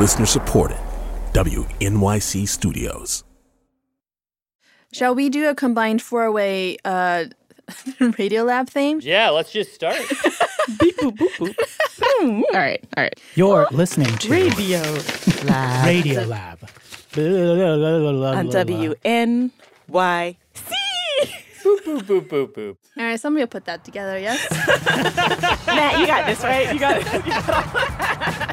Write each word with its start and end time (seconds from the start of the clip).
Listener 0.00 0.24
supported. 0.24 0.78
WNYC 1.34 2.48
Studios. 2.48 3.22
Shall 4.94 5.14
we 5.14 5.28
do 5.28 5.46
a 5.50 5.54
combined 5.54 6.00
four 6.00 6.32
way 6.32 6.78
uh, 6.86 7.26
Radio 8.18 8.44
Lab 8.44 8.70
theme? 8.70 9.00
Yeah, 9.02 9.28
let's 9.28 9.52
just 9.52 9.74
start. 9.74 9.98
Beep 10.80 10.96
boop 10.96 11.18
boop 11.18 11.28
boop. 11.36 11.54
All 12.22 12.44
right, 12.54 12.82
all 12.96 13.04
right. 13.04 13.20
You're 13.34 13.68
listening 13.72 14.16
to 14.16 14.30
Radio 14.30 14.80
Lab 15.44 15.86
Radio 15.86 16.22
Lab. 16.22 16.58
on 16.62 18.48
WNYC. 18.48 19.50
boop, 19.90 21.80
boop, 21.84 22.00
boop, 22.00 22.26
boop, 22.26 22.54
boop. 22.54 22.76
All 22.96 23.04
right, 23.04 23.20
somebody 23.20 23.42
will 23.42 23.48
put 23.48 23.66
that 23.66 23.84
together, 23.84 24.18
yes? 24.18 24.50
Matt, 25.66 26.00
you 26.00 26.06
got 26.06 26.24
this, 26.26 26.42
right? 26.42 26.72
You 26.72 26.80
got 26.80 27.02
it. 28.40 28.49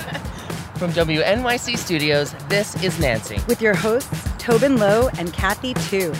From 0.77 0.91
WNYC 0.91 1.75
Studios, 1.77 2.35
this 2.49 2.81
is 2.83 2.99
Nancy. 2.99 3.39
with 3.47 3.61
your 3.63 3.73
hosts, 3.73 4.29
Tobin 4.37 4.77
Low 4.77 5.09
and 5.17 5.33
Kathy 5.33 5.73
Tu. 5.73 6.13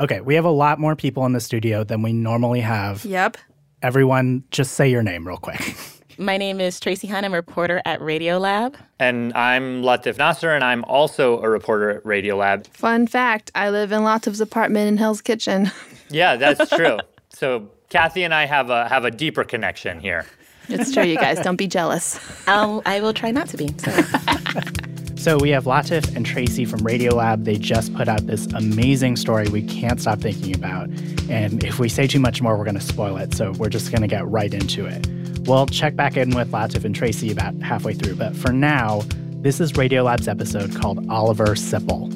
Okay, 0.00 0.20
we 0.20 0.34
have 0.34 0.44
a 0.44 0.50
lot 0.50 0.78
more 0.80 0.96
people 0.96 1.24
in 1.24 1.32
the 1.32 1.40
studio 1.40 1.84
than 1.84 2.02
we 2.02 2.12
normally 2.12 2.60
have. 2.60 3.04
yep. 3.04 3.36
Everyone, 3.80 4.42
just 4.50 4.72
say 4.74 4.88
your 4.90 5.02
name 5.02 5.26
real 5.26 5.36
quick. 5.36 5.76
My 6.18 6.36
name 6.36 6.60
is 6.60 6.80
Tracie 6.80 7.06
Hunte. 7.08 7.24
I'm 7.24 7.32
a 7.32 7.36
reporter 7.36 7.80
at 7.84 8.00
Radio 8.00 8.38
Lab. 8.38 8.76
And 8.98 9.32
I'm 9.34 9.82
Latif 9.82 10.16
Nasser, 10.16 10.50
and 10.52 10.64
I'm 10.64 10.84
also 10.84 11.40
a 11.42 11.48
reporter 11.48 11.90
at 11.90 12.04
Radiolab. 12.04 12.66
Fun 12.68 13.06
fact 13.06 13.50
I 13.54 13.70
live 13.70 13.92
in 13.92 14.00
Latif's 14.02 14.40
apartment 14.40 14.88
in 14.88 14.96
Hell's 14.96 15.20
Kitchen. 15.20 15.70
Yeah, 16.10 16.36
that's 16.36 16.68
true. 16.76 16.98
So 17.34 17.68
Kathy 17.90 18.22
and 18.22 18.32
I 18.32 18.46
have 18.46 18.70
a 18.70 18.88
have 18.88 19.04
a 19.04 19.10
deeper 19.10 19.44
connection 19.44 20.00
here. 20.00 20.26
It's 20.68 20.92
true, 20.92 21.04
you 21.04 21.16
guys. 21.16 21.40
Don't 21.40 21.56
be 21.56 21.66
jealous. 21.66 22.18
I'll, 22.46 22.80
I 22.86 23.00
will 23.00 23.12
try 23.12 23.30
not 23.30 23.48
to 23.48 23.56
be. 23.58 23.74
So. 23.78 23.92
So 25.24 25.38
we 25.38 25.48
have 25.50 25.64
Latif 25.64 26.14
and 26.14 26.26
Tracie 26.26 26.66
from 26.66 26.80
Radiolab. 26.80 27.44
They 27.46 27.56
just 27.56 27.94
put 27.94 28.08
out 28.08 28.26
this 28.26 28.44
amazing 28.52 29.16
story 29.16 29.48
we 29.48 29.62
can't 29.62 29.98
stop 29.98 30.18
thinking 30.18 30.54
about. 30.54 30.90
And 31.30 31.64
if 31.64 31.78
we 31.78 31.88
say 31.88 32.06
too 32.06 32.20
much 32.20 32.42
more, 32.42 32.58
we're 32.58 32.64
going 32.64 32.78
to 32.78 32.80
spoil 32.82 33.16
it. 33.16 33.32
So 33.32 33.52
we're 33.52 33.70
just 33.70 33.90
going 33.90 34.02
to 34.02 34.06
get 34.06 34.26
right 34.26 34.52
into 34.52 34.84
it. 34.84 35.08
We'll 35.48 35.64
check 35.64 35.96
back 35.96 36.18
in 36.18 36.36
with 36.36 36.50
Latif 36.50 36.84
and 36.84 36.94
Tracie 36.94 37.32
about 37.32 37.54
halfway 37.62 37.94
through. 37.94 38.16
But 38.16 38.36
for 38.36 38.52
now, 38.52 39.00
this 39.40 39.60
is 39.60 39.72
Radiolab's 39.72 40.28
episode 40.28 40.76
called 40.76 41.08
Oliver 41.08 41.54
Sipple. 41.54 42.12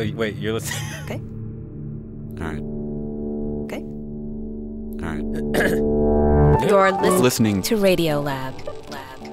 Oh, 0.00 0.10
wait, 0.14 0.36
you're 0.36 0.54
listening. 0.54 0.80
Okay. 1.04 1.20
All 2.40 2.46
right. 2.46 2.62
Okay. 3.66 3.82
All 5.04 5.10
right. 5.12 5.24
You're 6.68 6.92
listening 6.92 7.22
Listening 7.22 7.62
to 7.62 7.76
Radio 7.76 8.20
Lab. 8.20 8.54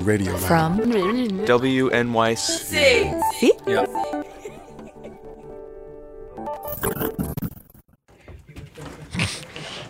radio 0.01 0.33
Lab. 0.33 0.41
From 0.41 0.79
WNYC. 0.79 2.37
See? 3.33 3.53
Yeah. 3.65 3.85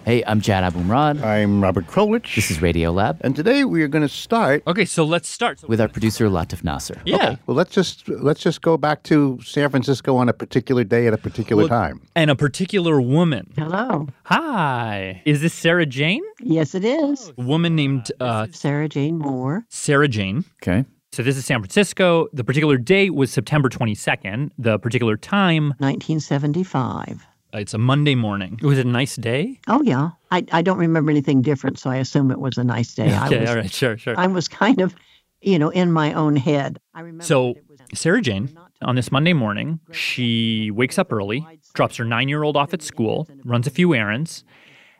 Hey, 0.07 0.23
I'm 0.25 0.39
Jad 0.39 0.63
Abumrad. 0.63 1.21
I'm 1.21 1.61
Robert 1.61 1.87
Krulwich. 1.87 2.33
This 2.33 2.49
is 2.49 2.61
Radio 2.61 2.93
Lab 2.93 3.17
and 3.25 3.35
today 3.35 3.65
we 3.65 3.83
are 3.83 3.89
going 3.89 4.03
to 4.03 4.07
start. 4.07 4.63
Okay, 4.65 4.85
so 4.85 5.03
let's 5.03 5.27
start. 5.27 5.61
with 5.67 5.81
our 5.81 5.89
producer 5.89 6.29
Latif 6.29 6.63
Nasser. 6.63 7.01
yeah. 7.03 7.35
Well, 7.45 7.57
let's 7.57 7.73
just 7.73 8.07
let's 8.07 8.39
just 8.39 8.61
go 8.61 8.77
back 8.77 9.03
to 9.03 9.37
San 9.43 9.69
Francisco 9.69 10.15
on 10.15 10.29
a 10.29 10.33
particular 10.33 10.85
day 10.85 11.07
at 11.07 11.13
a 11.13 11.17
particular 11.17 11.63
Well, 11.63 11.67
time. 11.67 11.99
And 12.15 12.31
a 12.31 12.37
particular 12.37 13.01
woman. 13.01 13.51
Hello. 13.57 14.07
Hi. 14.23 15.21
Is 15.25 15.41
this 15.41 15.53
Sarah 15.53 15.85
Jane? 15.85 16.23
Yes, 16.39 16.73
it 16.73 16.85
is. 16.85 17.33
A 17.37 17.41
woman 17.41 17.75
named 17.75 18.09
uh, 18.21 18.47
Sarah 18.51 18.87
Jane 18.87 19.17
Moore. 19.17 19.65
Sarah 19.67 20.07
Jane. 20.07 20.45
Okay. 20.63 20.85
So 21.11 21.21
this 21.21 21.35
is 21.35 21.43
San 21.43 21.59
Francisco. 21.59 22.29
The 22.31 22.45
particular 22.45 22.77
date 22.77 23.13
was 23.13 23.29
September 23.29 23.67
22nd. 23.67 24.51
The 24.57 24.79
particular 24.79 25.17
time, 25.17 25.73
1975. 25.79 27.27
It's 27.53 27.73
a 27.73 27.77
Monday 27.77 28.15
morning. 28.15 28.59
Was 28.61 28.77
it 28.77 28.85
a 28.85 28.89
nice 28.89 29.15
day? 29.15 29.59
Oh, 29.67 29.81
yeah. 29.83 30.11
I, 30.31 30.45
I 30.51 30.61
don't 30.61 30.77
remember 30.77 31.11
anything 31.11 31.41
different, 31.41 31.79
so 31.79 31.89
I 31.89 31.97
assume 31.97 32.31
it 32.31 32.39
was 32.39 32.57
a 32.57 32.63
nice 32.63 32.93
day. 32.95 33.13
I 33.13 33.27
Okay, 33.27 33.41
was, 33.41 33.49
all 33.49 33.55
right, 33.55 33.71
sure, 33.71 33.97
sure. 33.97 34.15
I 34.17 34.27
was 34.27 34.47
kind 34.47 34.81
of, 34.81 34.95
you 35.41 35.57
know, 35.57 35.69
in 35.69 35.91
my 35.91 36.13
own 36.13 36.35
head. 36.35 36.79
I 36.93 37.01
remember 37.01 37.23
So, 37.23 37.53
that 37.53 37.59
it 37.59 37.63
was- 37.91 37.99
Sarah 37.99 38.21
Jane, 38.21 38.57
on 38.81 38.95
this 38.95 39.11
Monday 39.11 39.33
morning, 39.33 39.79
she 39.91 40.71
wakes 40.71 40.99
up 40.99 41.11
early, 41.13 41.45
drops 41.73 41.95
her 41.97 42.05
nine 42.05 42.27
year 42.29 42.43
old 42.43 42.57
off 42.57 42.73
at 42.73 42.81
school, 42.81 43.27
runs 43.45 43.65
a 43.65 43.69
few 43.71 43.93
errands, 43.95 44.43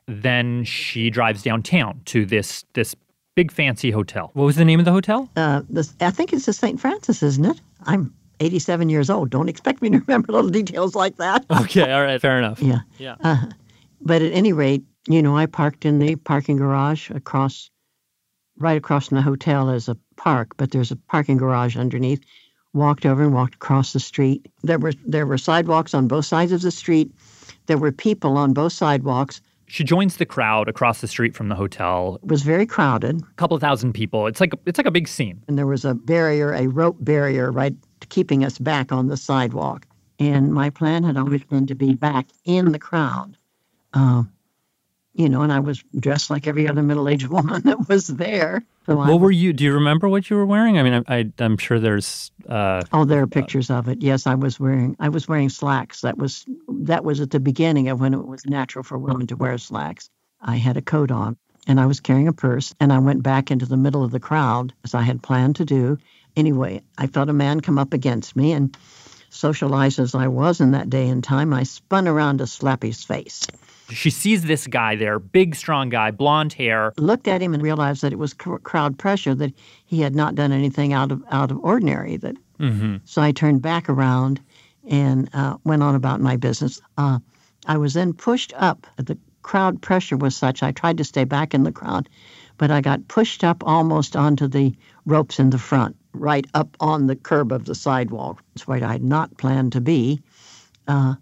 then 0.07 0.63
she 0.63 1.09
drives 1.09 1.43
downtown 1.43 2.01
to 2.05 2.25
this 2.25 2.63
this 2.73 2.95
big 3.35 3.51
fancy 3.51 3.91
hotel. 3.91 4.31
What 4.33 4.45
was 4.45 4.55
the 4.55 4.65
name 4.65 4.79
of 4.79 4.85
the 4.85 4.91
hotel? 4.91 5.29
Uh, 5.35 5.61
this, 5.69 5.93
I 5.99 6.09
think 6.11 6.33
it's 6.33 6.45
the 6.45 6.53
St. 6.53 6.79
Francis, 6.79 7.21
isn't 7.21 7.45
it? 7.45 7.61
I'm 7.83 8.13
87 8.39 8.89
years 8.89 9.09
old. 9.09 9.29
Don't 9.29 9.49
expect 9.49 9.81
me 9.81 9.89
to 9.89 9.99
remember 10.07 10.33
little 10.33 10.49
details 10.49 10.95
like 10.95 11.17
that. 11.17 11.45
Okay, 11.61 11.91
all 11.91 12.01
right, 12.03 12.21
fair 12.21 12.37
enough. 12.37 12.61
Yeah. 12.61 12.79
Yeah. 12.97 13.15
Uh, 13.23 13.45
but 14.01 14.21
at 14.21 14.31
any 14.31 14.53
rate, 14.53 14.83
you 15.07 15.21
know, 15.21 15.35
I 15.37 15.45
parked 15.45 15.85
in 15.85 15.99
the 15.99 16.15
parking 16.17 16.57
garage 16.57 17.09
across, 17.11 17.69
right 18.57 18.77
across 18.77 19.07
from 19.07 19.15
the 19.15 19.21
hotel 19.21 19.69
is 19.69 19.87
a 19.87 19.97
park, 20.17 20.49
but 20.57 20.71
there's 20.71 20.91
a 20.91 20.95
parking 20.95 21.37
garage 21.37 21.75
underneath. 21.77 22.21
Walked 22.73 23.05
over 23.05 23.23
and 23.23 23.33
walked 23.33 23.55
across 23.55 23.93
the 23.93 23.99
street. 23.99 24.45
There 24.61 24.77
were 24.77 24.93
there 25.05 25.25
were 25.25 25.37
sidewalks 25.39 25.93
on 25.95 26.07
both 26.07 26.25
sides 26.25 26.51
of 26.51 26.61
the 26.61 26.69
street. 26.69 27.11
There 27.65 27.77
were 27.77 27.91
people 27.91 28.37
on 28.37 28.53
both 28.53 28.73
sidewalks. 28.73 29.41
She 29.65 29.83
joins 29.83 30.17
the 30.17 30.25
crowd 30.25 30.69
across 30.69 31.01
the 31.01 31.07
street 31.07 31.33
from 31.35 31.49
the 31.49 31.55
hotel. 31.55 32.19
It 32.21 32.29
was 32.29 32.43
very 32.43 32.65
crowded, 32.67 33.21
A 33.21 33.33
couple 33.35 33.57
thousand 33.57 33.93
people. 33.93 34.27
It's 34.27 34.39
like 34.39 34.53
it's 34.65 34.77
like 34.77 34.85
a 34.85 34.91
big 34.91 35.07
scene. 35.07 35.41
and 35.47 35.57
there 35.57 35.65
was 35.65 35.85
a 35.85 35.95
barrier, 35.95 36.53
a 36.53 36.67
rope 36.67 36.97
barrier, 36.99 37.51
right, 37.51 37.73
keeping 38.09 38.43
us 38.43 38.57
back 38.57 38.91
on 38.91 39.07
the 39.07 39.17
sidewalk. 39.17 39.85
And 40.19 40.53
my 40.53 40.69
plan 40.69 41.03
had 41.03 41.17
always 41.17 41.43
been 41.43 41.67
to 41.67 41.75
be 41.75 41.93
back 41.93 42.27
in 42.43 42.71
the 42.71 42.79
crowd. 42.79 43.37
Uh, 43.93 44.23
you 45.13 45.29
know, 45.29 45.41
and 45.41 45.51
I 45.51 45.59
was 45.59 45.83
dressed 45.99 46.29
like 46.29 46.47
every 46.47 46.67
other 46.67 46.83
middle-aged 46.83 47.27
woman 47.37 47.63
that 47.63 47.89
was 47.89 48.07
there. 48.07 48.63
So 48.85 48.99
I 48.99 49.09
What 49.09 49.19
were 49.19 49.31
you? 49.31 49.51
Do 49.51 49.63
you 49.63 49.73
remember 49.73 50.07
what 50.07 50.29
you 50.29 50.37
were 50.37 50.45
wearing? 50.45 50.77
I 50.77 50.83
mean, 50.83 51.03
I, 51.07 51.17
I 51.17 51.31
I'm 51.39 51.57
sure 51.57 51.79
there's. 51.79 52.31
Uh, 52.47 52.83
Oh, 52.93 53.03
there 53.03 53.21
are 53.21 53.27
pictures 53.27 53.69
of 53.69 53.87
it. 53.89 54.01
Yes, 54.01 54.27
I 54.27 54.35
was 54.35 54.59
wearing 54.59 54.95
I 54.99 55.09
was 55.09 55.27
wearing 55.27 55.49
slacks. 55.49 56.01
That 56.01 56.17
was 56.17 56.45
that 56.69 57.03
was 57.03 57.19
at 57.19 57.31
the 57.31 57.39
beginning 57.39 57.89
of 57.89 57.99
when 57.99 58.13
it 58.13 58.25
was 58.25 58.45
natural 58.45 58.83
for 58.83 58.97
women 58.97 59.27
to 59.27 59.35
wear 59.35 59.57
slacks. 59.57 60.09
I 60.39 60.55
had 60.55 60.77
a 60.77 60.81
coat 60.81 61.11
on 61.11 61.35
and 61.67 61.79
I 61.79 61.85
was 61.85 61.99
carrying 61.99 62.27
a 62.27 62.33
purse 62.33 62.73
and 62.79 62.93
I 62.93 62.99
went 62.99 63.23
back 63.23 63.51
into 63.51 63.65
the 63.65 63.75
middle 63.75 64.03
of 64.03 64.11
the 64.11 64.19
crowd 64.19 64.73
as 64.83 64.93
I 64.93 65.01
had 65.01 65.21
planned 65.21 65.57
to 65.57 65.65
do. 65.65 65.97
Anyway, 66.37 66.81
I 66.97 67.07
felt 67.07 67.29
a 67.29 67.33
man 67.33 67.59
come 67.59 67.77
up 67.77 67.93
against 67.93 68.35
me 68.35 68.53
and 68.53 68.77
socialized 69.29 69.99
as 69.99 70.15
I 70.15 70.29
was 70.29 70.61
in 70.61 70.71
that 70.71 70.89
day 70.89 71.09
and 71.09 71.21
time, 71.21 71.53
I 71.53 71.63
spun 71.63 72.07
around 72.07 72.37
to 72.37 72.47
slap 72.47 72.81
his 72.81 73.03
face. 73.03 73.45
she 73.89 74.09
sees 74.09 74.43
this 74.43 74.67
guy 74.67 74.95
there, 74.95 75.19
big, 75.19 75.55
strong 75.55 75.89
guy, 75.89 76.11
blonde 76.11 76.53
hair. 76.53 76.93
Looked 76.97 77.27
at 77.27 77.41
him 77.41 77.53
and 77.53 77.61
realized 77.61 78.03
that 78.03 78.13
it 78.13 78.19
was 78.19 78.33
cr- 78.33 78.57
crowd 78.57 78.97
pressure 78.97 79.35
that 79.35 79.53
he 79.85 79.99
had 79.99 80.15
not 80.15 80.35
done 80.35 80.53
anything 80.53 80.93
out 80.93 81.11
of 81.11 81.21
out 81.29 81.51
of 81.51 81.59
ordinary 81.61 82.15
that 82.17 82.37
Mm-hmm. 82.59 82.97
So 83.05 83.21
I 83.21 83.31
turned 83.31 83.61
back 83.61 83.89
around 83.89 84.39
and 84.89 85.29
uh, 85.33 85.57
went 85.63 85.83
on 85.83 85.95
about 85.95 86.21
my 86.21 86.37
business. 86.37 86.81
Uh, 86.97 87.19
I 87.65 87.77
was 87.77 87.93
then 87.93 88.13
pushed 88.13 88.53
up. 88.55 88.87
The 88.97 89.17
crowd 89.41 89.81
pressure 89.81 90.17
was 90.17 90.35
such, 90.35 90.63
I 90.63 90.71
tried 90.71 90.97
to 90.97 91.03
stay 91.03 91.23
back 91.23 91.53
in 91.53 91.63
the 91.63 91.71
crowd, 91.71 92.09
but 92.57 92.71
I 92.71 92.81
got 92.81 93.07
pushed 93.07 93.43
up 93.43 93.63
almost 93.65 94.15
onto 94.15 94.47
the 94.47 94.75
ropes 95.05 95.39
in 95.39 95.49
the 95.49 95.57
front, 95.57 95.95
right 96.19 96.45
up 96.53 96.75
on 96.79 97.07
the 97.07 97.15
curb 97.15 97.51
of 97.51 97.65
the 97.65 97.75
sidewalk. 97.75 98.41
It's 98.55 98.67
where 98.67 98.83
I 98.83 98.91
had 98.93 99.03
not 99.03 99.37
planned 99.37 99.71
to 99.73 99.81
be. 99.81 100.21
Uh, 100.87 101.15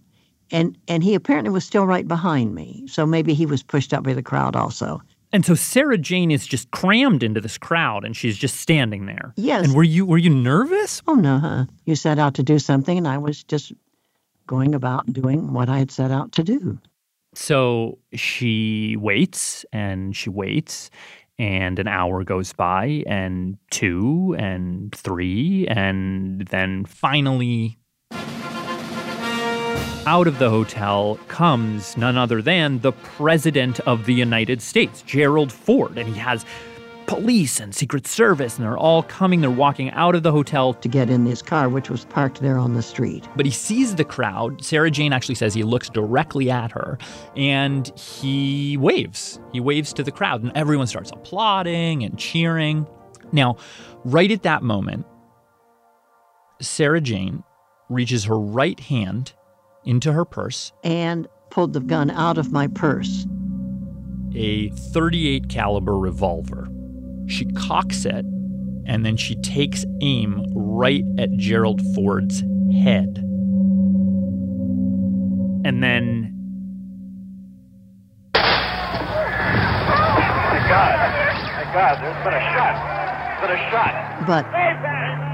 and, 0.52 0.78
and 0.88 1.04
he 1.04 1.16
apparently 1.16 1.52
was 1.52 1.66
still 1.66 1.86
right 1.86 2.08
behind 2.08 2.54
me. 2.54 2.86
So 2.88 3.06
maybe 3.06 3.34
he 3.34 3.46
was 3.46 3.64
pushed 3.64 3.94
up 3.94 4.04
by 4.04 4.14
the 4.14 4.24
crowd 4.24 4.56
also. 4.56 5.02
And 5.34 5.46
so 5.46 5.56
Sarah 5.56 5.98
Jane 5.98 6.32
is 6.32 6.48
just 6.48 6.72
crammed 6.72 7.22
into 7.22 7.42
this 7.42 7.58
crowd, 7.58 8.06
and 8.06 8.16
she's 8.16 8.38
just 8.38 8.58
standing 8.58 9.06
there. 9.06 9.34
Yes. 9.36 9.66
And 9.66 9.76
were 9.76 9.84
you 9.84 10.06
were 10.06 10.18
you 10.18 10.30
nervous? 10.30 11.02
Oh, 11.08 11.16
no, 11.16 11.40
huh? 11.40 11.66
You 11.86 11.96
set 11.96 12.20
out 12.20 12.36
to 12.36 12.44
do 12.44 12.58
something, 12.58 12.98
and 12.98 13.08
I 13.08 13.18
was 13.18 13.44
just 13.44 13.74
going 14.48 14.74
about 14.74 15.12
doing 15.12 15.52
what 15.52 15.68
I 15.68 15.80
had 15.80 15.92
set 15.92 16.10
out 16.10 16.32
to 16.34 16.44
do. 16.44 16.80
So 17.34 17.98
she 18.14 18.96
waits 18.98 19.66
and 19.74 20.16
she 20.16 20.30
waits, 20.30 20.90
and 21.38 21.80
an 21.80 21.88
hour 21.88 22.24
goes 22.24 22.54
by, 22.54 23.04
and 23.08 23.58
two, 23.72 24.36
and 24.38 24.94
three, 24.96 25.68
and 25.68 26.48
then 26.48 26.86
finally, 26.86 27.78
out 30.08 30.28
of 30.28 30.38
the 30.38 30.50
hotel 30.50 31.20
comes 31.28 31.98
none 31.98 32.18
other 32.18 32.42
than 32.42 32.80
the 32.80 32.92
President 32.92 33.80
of 33.82 34.06
the 34.06 34.14
United 34.14 34.62
States, 34.62 35.02
Gerald 35.02 35.52
Ford. 35.52 35.98
And 35.98 36.08
he 36.08 36.20
has 36.20 36.46
police 37.08 37.60
and 37.60 37.74
Secret 37.74 38.08
Service, 38.08 38.56
and 38.56 38.66
they're 38.66 38.78
all 38.78 39.04
coming. 39.04 39.42
They're 39.42 39.50
walking 39.50 39.92
out 39.92 40.16
of 40.16 40.24
the 40.24 40.32
hotel 40.32 40.74
to 40.74 40.88
get 40.88 41.10
in 41.10 41.26
this 41.26 41.42
car, 41.42 41.70
which 41.70 41.90
was 41.90 42.06
parked 42.06 42.42
there 42.42 42.58
on 42.58 42.74
the 42.74 42.82
street. 42.82 43.28
But 43.36 43.46
he 43.46 43.52
sees 43.52 43.96
the 43.96 44.04
crowd. 44.04 44.64
Sarah 44.64 44.92
Jane 44.92 45.14
actually 45.14 45.36
says 45.36 45.54
he 45.54 45.64
looks 45.64 45.90
directly 45.90 46.50
at 46.50 46.72
her 46.72 46.98
and 47.36 47.88
he 47.98 48.78
waves. 48.78 49.40
He 49.52 49.60
waves 49.60 49.94
to 49.94 50.04
the 50.04 50.12
crowd, 50.12 50.44
and 50.44 50.52
everyone 50.56 50.88
starts 50.88 51.12
applauding 51.12 52.04
and 52.04 52.18
cheering. 52.18 52.88
Now, 53.32 53.58
right 54.04 54.32
at 54.32 54.44
that 54.44 54.64
moment, 54.64 55.06
Sarah 56.62 57.02
Jane 57.02 57.44
reaches 57.90 58.26
her 58.26 58.40
right 58.40 58.80
hand 58.80 59.34
into 59.84 60.12
her 60.12 60.26
purse 60.26 60.72
and 60.84 61.28
pulled 61.50 61.74
the 61.74 61.80
gun 61.80 62.10
out 62.10 62.38
of 62.38 62.52
my 62.52 62.68
purse. 62.68 63.28
A 64.34 64.70
38 64.70 65.48
caliber 65.48 65.98
revolver. 65.98 66.68
She 67.28 67.46
cocks 67.46 68.06
it 68.06 68.26
and 68.88 69.06
then 69.06 69.18
she 69.18 69.36
takes 69.36 69.86
aim 70.02 70.46
right 70.56 71.04
at 71.18 71.32
Gerald 71.38 71.82
Ford's 71.94 72.42
head. 72.84 73.22
And 75.66 75.82
then 75.82 76.32
My 80.56 80.62
God. 80.70 80.96
My 81.56 81.66
God, 81.74 81.94
there's 82.02 82.24
been 82.24 82.34
a 82.34 82.46
shot. 82.54 82.76
There's 83.42 83.50
been 83.50 83.58
a 83.58 83.70
shot. 83.72 83.94
But 84.28 84.46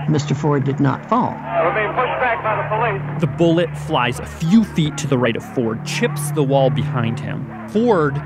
Mr. 0.10 0.36
Ford 0.36 0.64
did 0.64 0.80
not 0.80 1.08
fall. 1.08 1.32
We're 1.32 1.76
being 1.76 1.94
pushed 1.94 2.20
back 2.20 2.21
by 2.44 2.56
the 2.56 2.68
police. 2.70 3.22
The 3.22 3.28
bullet 3.28 3.76
flies 3.78 4.20
a 4.20 4.26
few 4.26 4.64
feet 4.64 4.98
to 4.98 5.08
the 5.08 5.18
right 5.18 5.36
of 5.36 5.44
Ford, 5.54 5.86
chips 5.86 6.32
the 6.32 6.44
wall 6.44 6.70
behind 6.70 7.20
him. 7.20 7.70
Ford 7.70 8.22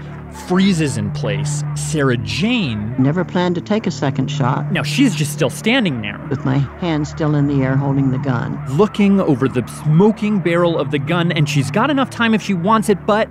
freezes 0.47 0.97
in 0.97 1.11
place. 1.11 1.63
Sarah 1.75 2.17
Jane 2.17 2.93
never 2.97 3.23
planned 3.23 3.55
to 3.55 3.61
take 3.61 3.87
a 3.87 3.91
second 3.91 4.29
shot. 4.29 4.71
Now 4.71 4.83
she's 4.83 5.15
just 5.15 5.31
still 5.31 5.49
standing 5.49 6.01
there. 6.01 6.19
With 6.29 6.43
my 6.45 6.57
hand 6.79 7.07
still 7.07 7.35
in 7.35 7.47
the 7.47 7.63
air 7.63 7.75
holding 7.75 8.11
the 8.11 8.17
gun. 8.17 8.61
Looking 8.75 9.21
over 9.21 9.47
the 9.47 9.65
smoking 9.83 10.39
barrel 10.39 10.77
of 10.77 10.91
the 10.91 10.99
gun, 10.99 11.31
and 11.31 11.49
she's 11.49 11.71
got 11.71 11.89
enough 11.89 12.09
time 12.09 12.33
if 12.33 12.41
she 12.41 12.53
wants 12.53 12.89
it, 12.89 13.05
but 13.05 13.29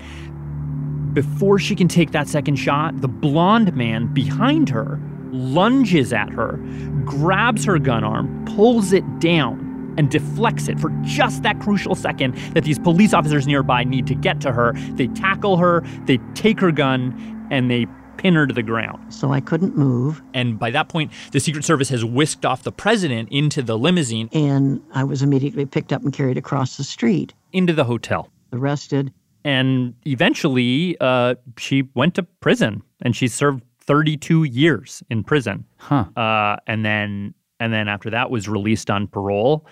before 1.12 1.58
she 1.58 1.76
can 1.76 1.88
take 1.88 2.10
that 2.12 2.26
second 2.26 2.56
shot, 2.56 3.00
the 3.00 3.08
blonde 3.08 3.76
man 3.76 4.12
behind 4.12 4.68
her 4.70 5.00
lunges 5.34 6.12
at 6.12 6.30
her, 6.30 6.58
grabs 7.04 7.64
her 7.64 7.78
gun 7.78 8.04
arm, 8.04 8.44
pulls 8.44 8.92
it 8.92 9.04
down, 9.18 9.63
and 9.96 10.10
deflects 10.10 10.68
it 10.68 10.78
for 10.80 10.90
just 11.02 11.42
that 11.42 11.60
crucial 11.60 11.94
second 11.94 12.34
that 12.54 12.64
these 12.64 12.78
police 12.78 13.12
officers 13.14 13.46
nearby 13.46 13.84
need 13.84 14.06
to 14.06 14.14
get 14.14 14.40
to 14.42 14.52
her. 14.52 14.72
They 14.92 15.08
tackle 15.08 15.56
her, 15.56 15.82
they 16.06 16.18
take 16.34 16.60
her 16.60 16.72
gun, 16.72 17.48
and 17.50 17.70
they 17.70 17.86
pin 18.16 18.34
her 18.34 18.46
to 18.46 18.54
the 18.54 18.62
ground. 18.62 19.12
So 19.12 19.32
I 19.32 19.40
couldn't 19.40 19.76
move. 19.76 20.22
And 20.32 20.58
by 20.58 20.70
that 20.70 20.88
point, 20.88 21.12
the 21.32 21.40
Secret 21.40 21.64
Service 21.64 21.88
has 21.90 22.04
whisked 22.04 22.44
off 22.44 22.62
the 22.62 22.72
president 22.72 23.28
into 23.30 23.62
the 23.62 23.76
limousine. 23.76 24.28
And 24.32 24.80
I 24.92 25.04
was 25.04 25.22
immediately 25.22 25.66
picked 25.66 25.92
up 25.92 26.02
and 26.02 26.12
carried 26.12 26.38
across 26.38 26.76
the 26.76 26.84
street. 26.84 27.34
Into 27.52 27.72
the 27.72 27.84
hotel. 27.84 28.30
Arrested. 28.52 29.12
And 29.44 29.94
eventually, 30.06 30.96
uh, 31.00 31.34
she 31.58 31.88
went 31.94 32.14
to 32.14 32.22
prison 32.22 32.82
and 33.02 33.14
she 33.14 33.28
served 33.28 33.62
32 33.80 34.44
years 34.44 35.02
in 35.10 35.22
prison. 35.22 35.66
Huh. 35.76 36.06
Uh, 36.16 36.56
and 36.66 36.84
then 36.84 37.34
and 37.64 37.72
then 37.72 37.88
after 37.88 38.10
that 38.10 38.30
was 38.30 38.46
released 38.46 38.90
on 38.90 39.06
parole. 39.06 39.64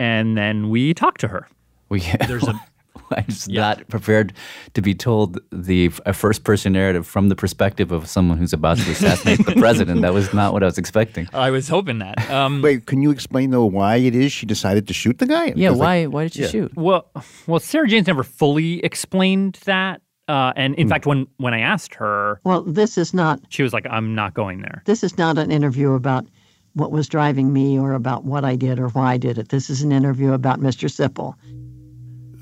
And 0.00 0.36
then 0.36 0.70
we 0.70 0.94
talked 0.94 1.20
to 1.20 1.28
her. 1.28 1.46
We 1.90 2.00
There's 2.26 2.48
a 2.48 2.58
I'm 3.10 3.26
just 3.26 3.50
not 3.50 3.86
prepared 3.88 4.32
to 4.72 4.80
be 4.80 4.94
told 4.94 5.38
the 5.52 5.92
a 6.06 6.14
first 6.14 6.42
person 6.42 6.72
narrative 6.72 7.06
from 7.06 7.28
the 7.28 7.36
perspective 7.36 7.92
of 7.92 8.08
someone 8.08 8.38
who's 8.38 8.54
about 8.54 8.78
to 8.78 8.90
assassinate 8.90 9.44
the 9.44 9.52
president. 9.56 10.00
That 10.00 10.14
was 10.14 10.32
not 10.32 10.54
what 10.54 10.62
I 10.62 10.66
was 10.66 10.78
expecting. 10.78 11.28
I 11.34 11.50
was 11.50 11.68
hoping 11.68 11.98
that. 11.98 12.30
Um, 12.30 12.62
Wait, 12.62 12.86
can 12.86 13.02
you 13.02 13.10
explain 13.10 13.50
though 13.50 13.66
why 13.66 13.96
it 13.96 14.14
is 14.14 14.32
she 14.32 14.46
decided 14.46 14.88
to 14.88 14.94
shoot 14.94 15.18
the 15.18 15.26
guy? 15.26 15.52
Yeah, 15.54 15.70
why 15.70 16.04
like, 16.04 16.14
why 16.14 16.22
did 16.22 16.32
she 16.32 16.42
yeah. 16.42 16.48
shoot? 16.48 16.72
Well, 16.76 17.10
well, 17.46 17.60
Sarah 17.60 17.88
Jane's 17.88 18.06
never 18.06 18.24
fully 18.24 18.82
explained 18.82 19.58
that. 19.66 20.00
Uh, 20.26 20.54
and 20.56 20.74
in 20.76 20.88
fact, 20.88 21.04
when 21.04 21.26
when 21.36 21.52
I 21.52 21.60
asked 21.60 21.94
her, 21.96 22.40
Well, 22.44 22.62
this 22.62 22.96
is 22.96 23.12
not 23.12 23.40
she 23.50 23.62
was 23.62 23.74
like, 23.74 23.86
"I'm 23.90 24.14
not 24.14 24.32
going 24.32 24.62
there." 24.62 24.82
this 24.86 25.04
is 25.04 25.18
not 25.18 25.36
an 25.36 25.52
interview 25.52 25.92
about 25.92 26.24
what 26.74 26.90
was 26.90 27.08
driving 27.08 27.52
me 27.52 27.78
or 27.78 27.92
about 27.92 28.24
what 28.24 28.44
I 28.44 28.56
did 28.56 28.78
or 28.78 28.88
why 28.88 29.14
I 29.14 29.16
did 29.16 29.38
it. 29.38 29.48
This 29.48 29.70
is 29.70 29.82
an 29.82 29.92
interview 29.92 30.32
about 30.32 30.60
Mr. 30.60 30.88
Sipple. 30.88 31.34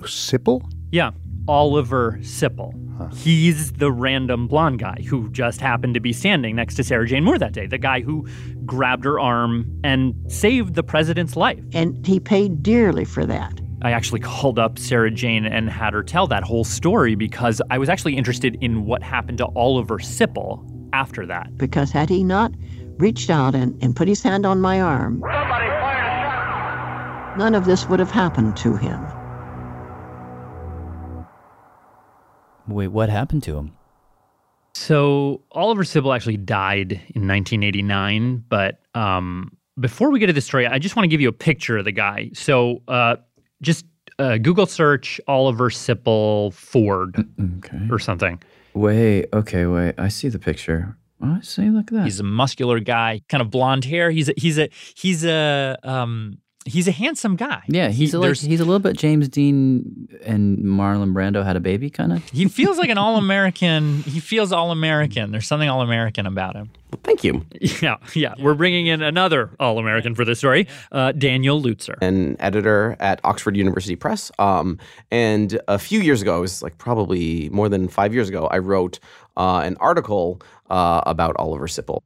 Sipple? 0.02 0.62
Yeah, 0.90 1.12
Oliver 1.48 2.18
Sipple. 2.20 2.78
He's 3.14 3.72
the 3.72 3.90
random 3.90 4.46
blonde 4.46 4.78
guy 4.78 5.02
who 5.08 5.28
just 5.30 5.60
happened 5.60 5.94
to 5.94 6.00
be 6.00 6.12
standing 6.12 6.54
next 6.56 6.76
to 6.76 6.84
Sarah 6.84 7.06
Jane 7.06 7.24
Moore 7.24 7.38
that 7.38 7.52
day. 7.52 7.66
The 7.66 7.78
guy 7.78 8.00
who 8.00 8.26
grabbed 8.64 9.04
her 9.04 9.18
arm 9.18 9.66
and 9.82 10.14
saved 10.28 10.74
the 10.74 10.82
president's 10.82 11.36
life. 11.36 11.62
And 11.72 12.06
he 12.06 12.20
paid 12.20 12.62
dearly 12.62 13.04
for 13.04 13.26
that. 13.26 13.60
I 13.82 13.90
actually 13.90 14.20
called 14.20 14.58
up 14.58 14.78
Sarah 14.78 15.10
Jane 15.10 15.44
and 15.44 15.68
had 15.68 15.92
her 15.92 16.04
tell 16.04 16.28
that 16.28 16.44
whole 16.44 16.64
story 16.64 17.16
because 17.16 17.60
I 17.70 17.78
was 17.78 17.88
actually 17.88 18.16
interested 18.16 18.56
in 18.60 18.86
what 18.86 19.02
happened 19.02 19.38
to 19.38 19.46
Oliver 19.56 19.98
Sipple 19.98 20.64
after 20.92 21.26
that. 21.26 21.56
Because 21.56 21.90
had 21.90 22.08
he 22.08 22.22
not 22.22 22.52
reached 22.98 23.30
out 23.30 23.54
and, 23.54 23.80
and 23.82 23.94
put 23.96 24.08
his 24.08 24.22
hand 24.22 24.44
on 24.46 24.60
my 24.60 24.80
arm, 24.80 25.20
Somebody 25.20 25.66
fired 25.68 26.26
a 26.26 26.30
shot. 26.30 27.38
none 27.38 27.54
of 27.54 27.64
this 27.64 27.88
would 27.88 27.98
have 28.00 28.10
happened 28.10 28.56
to 28.58 28.76
him. 28.76 29.00
Wait, 32.68 32.88
what 32.88 33.08
happened 33.08 33.42
to 33.44 33.56
him? 33.56 33.72
So 34.74 35.42
Oliver 35.52 35.82
Sipple 35.84 36.14
actually 36.14 36.36
died 36.38 36.92
in 36.92 37.26
1989, 37.28 38.44
but 38.48 38.80
um, 38.94 39.52
before 39.78 40.10
we 40.10 40.18
get 40.18 40.28
to 40.28 40.32
the 40.32 40.40
story, 40.40 40.66
I 40.66 40.78
just 40.78 40.96
want 40.96 41.04
to 41.04 41.08
give 41.08 41.20
you 41.20 41.28
a 41.28 41.32
picture 41.32 41.76
of 41.78 41.84
the 41.84 41.92
guy. 41.92 42.30
So 42.34 42.82
uh, 42.88 43.16
just 43.60 43.84
uh, 44.18 44.38
Google 44.38 44.66
search 44.66 45.20
Oliver 45.26 45.70
Sipple 45.70 46.52
Ford 46.54 47.26
Okay. 47.58 47.88
or 47.90 47.98
something. 47.98 48.40
Wait, 48.74 49.26
okay, 49.34 49.66
wait. 49.66 49.94
I 49.98 50.08
see 50.08 50.28
the 50.28 50.38
picture. 50.38 50.96
I 51.22 51.40
see. 51.42 51.70
Look 51.70 51.92
at 51.92 51.94
that. 51.98 52.04
He's 52.04 52.20
a 52.20 52.24
muscular 52.24 52.80
guy, 52.80 53.22
kind 53.28 53.40
of 53.40 53.50
blonde 53.50 53.84
hair. 53.84 54.10
He's 54.10 54.28
a, 54.28 54.34
he's 54.36 54.58
a 54.58 54.68
he's 54.96 55.24
a 55.24 55.76
um, 55.84 56.38
he's 56.64 56.88
a 56.88 56.92
handsome 56.92 57.36
guy. 57.36 57.62
yeah, 57.68 57.88
he's 57.88 58.10
He- 58.12 58.16
a, 58.16 58.20
like, 58.20 58.36
he's 58.38 58.60
a 58.60 58.64
little 58.64 58.78
bit 58.80 58.96
James 58.96 59.28
Dean 59.28 60.08
and 60.24 60.58
Marlon 60.58 61.12
Brando 61.12 61.44
had 61.44 61.56
a 61.56 61.60
baby, 61.60 61.90
kind 61.90 62.12
of. 62.12 62.28
He 62.30 62.46
feels 62.48 62.76
like 62.78 62.88
an 62.90 62.98
all 63.04 63.16
American. 63.16 64.02
He 64.02 64.20
feels 64.20 64.52
all 64.52 64.70
American. 64.72 65.30
There's 65.32 65.46
something 65.46 65.68
all 65.68 65.80
American 65.82 66.26
about 66.26 66.54
him. 66.56 66.70
Thank 67.04 67.24
you. 67.24 67.46
Yeah, 67.80 67.96
yeah. 68.14 68.34
We're 68.38 68.52
bringing 68.54 68.86
in 68.86 69.00
another 69.00 69.50
all 69.58 69.78
American 69.78 70.14
for 70.14 70.26
this 70.26 70.38
story, 70.40 70.68
uh, 70.92 71.12
Daniel 71.12 71.60
Lutzer. 71.60 71.94
An 72.02 72.36
editor 72.38 72.96
at 73.00 73.18
Oxford 73.24 73.56
University 73.56 73.96
Press. 73.96 74.30
Um, 74.38 74.78
and 75.10 75.58
a 75.68 75.78
few 75.78 76.00
years 76.00 76.20
ago, 76.20 76.36
it 76.36 76.40
was 76.42 76.62
like 76.62 76.76
probably 76.76 77.48
more 77.48 77.70
than 77.70 77.88
five 77.88 78.12
years 78.12 78.28
ago, 78.28 78.46
I 78.48 78.58
wrote 78.58 78.98
uh, 79.38 79.62
an 79.64 79.78
article 79.80 80.42
uh, 80.72 81.02
about 81.06 81.36
Oliver 81.38 81.66
Sipple. 81.68 82.00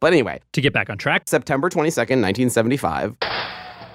But 0.00 0.12
anyway, 0.12 0.40
To 0.52 0.60
get 0.60 0.72
back 0.72 0.90
on 0.90 0.98
track, 0.98 1.24
September 1.26 1.68
22nd, 1.68 2.22
1975, 2.22 3.16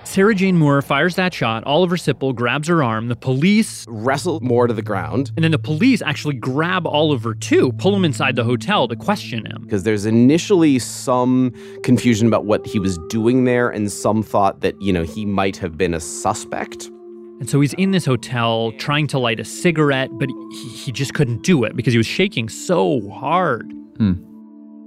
Sarah 0.05 0.35
Jane 0.35 0.57
Moore 0.57 0.81
fires 0.81 1.15
that 1.15 1.33
shot. 1.33 1.63
Oliver 1.63 1.95
Sipple 1.95 2.35
grabs 2.35 2.67
her 2.67 2.83
arm. 2.83 3.07
The 3.07 3.15
police, 3.15 3.85
wrestle 3.87 4.41
Moore 4.41 4.67
to 4.67 4.73
the 4.73 4.81
ground 4.81 5.31
and 5.37 5.43
then 5.45 5.51
the 5.51 5.57
police 5.57 6.01
actually 6.01 6.35
grab 6.35 6.85
Oliver 6.85 7.33
too, 7.33 7.71
pull 7.73 7.95
him 7.95 8.03
inside 8.03 8.35
the 8.35 8.43
hotel 8.43 8.87
to 8.89 8.97
question 8.97 9.45
him. 9.45 9.61
because 9.61 9.83
there's 9.83 10.05
initially 10.05 10.77
some 10.77 11.53
confusion 11.83 12.27
about 12.27 12.43
what 12.45 12.65
he 12.67 12.79
was 12.79 12.97
doing 13.07 13.45
there 13.45 13.69
and 13.69 13.89
some 13.91 14.21
thought 14.21 14.59
that, 14.59 14.79
you 14.81 14.91
know, 14.91 15.03
he 15.03 15.25
might 15.25 15.55
have 15.55 15.77
been 15.77 15.93
a 15.93 16.01
suspect. 16.01 16.89
And 17.39 17.49
so 17.49 17.61
he's 17.61 17.73
in 17.75 17.91
this 17.91 18.05
hotel 18.05 18.73
trying 18.77 19.07
to 19.07 19.19
light 19.19 19.39
a 19.39 19.45
cigarette, 19.45 20.09
but 20.13 20.29
he, 20.51 20.69
he 20.69 20.91
just 20.91 21.13
couldn't 21.13 21.43
do 21.43 21.63
it 21.63 21.75
because 21.77 21.93
he 21.93 21.97
was 21.97 22.07
shaking 22.07 22.49
so 22.49 23.09
hard. 23.09 23.73
Hmm. 23.97 24.13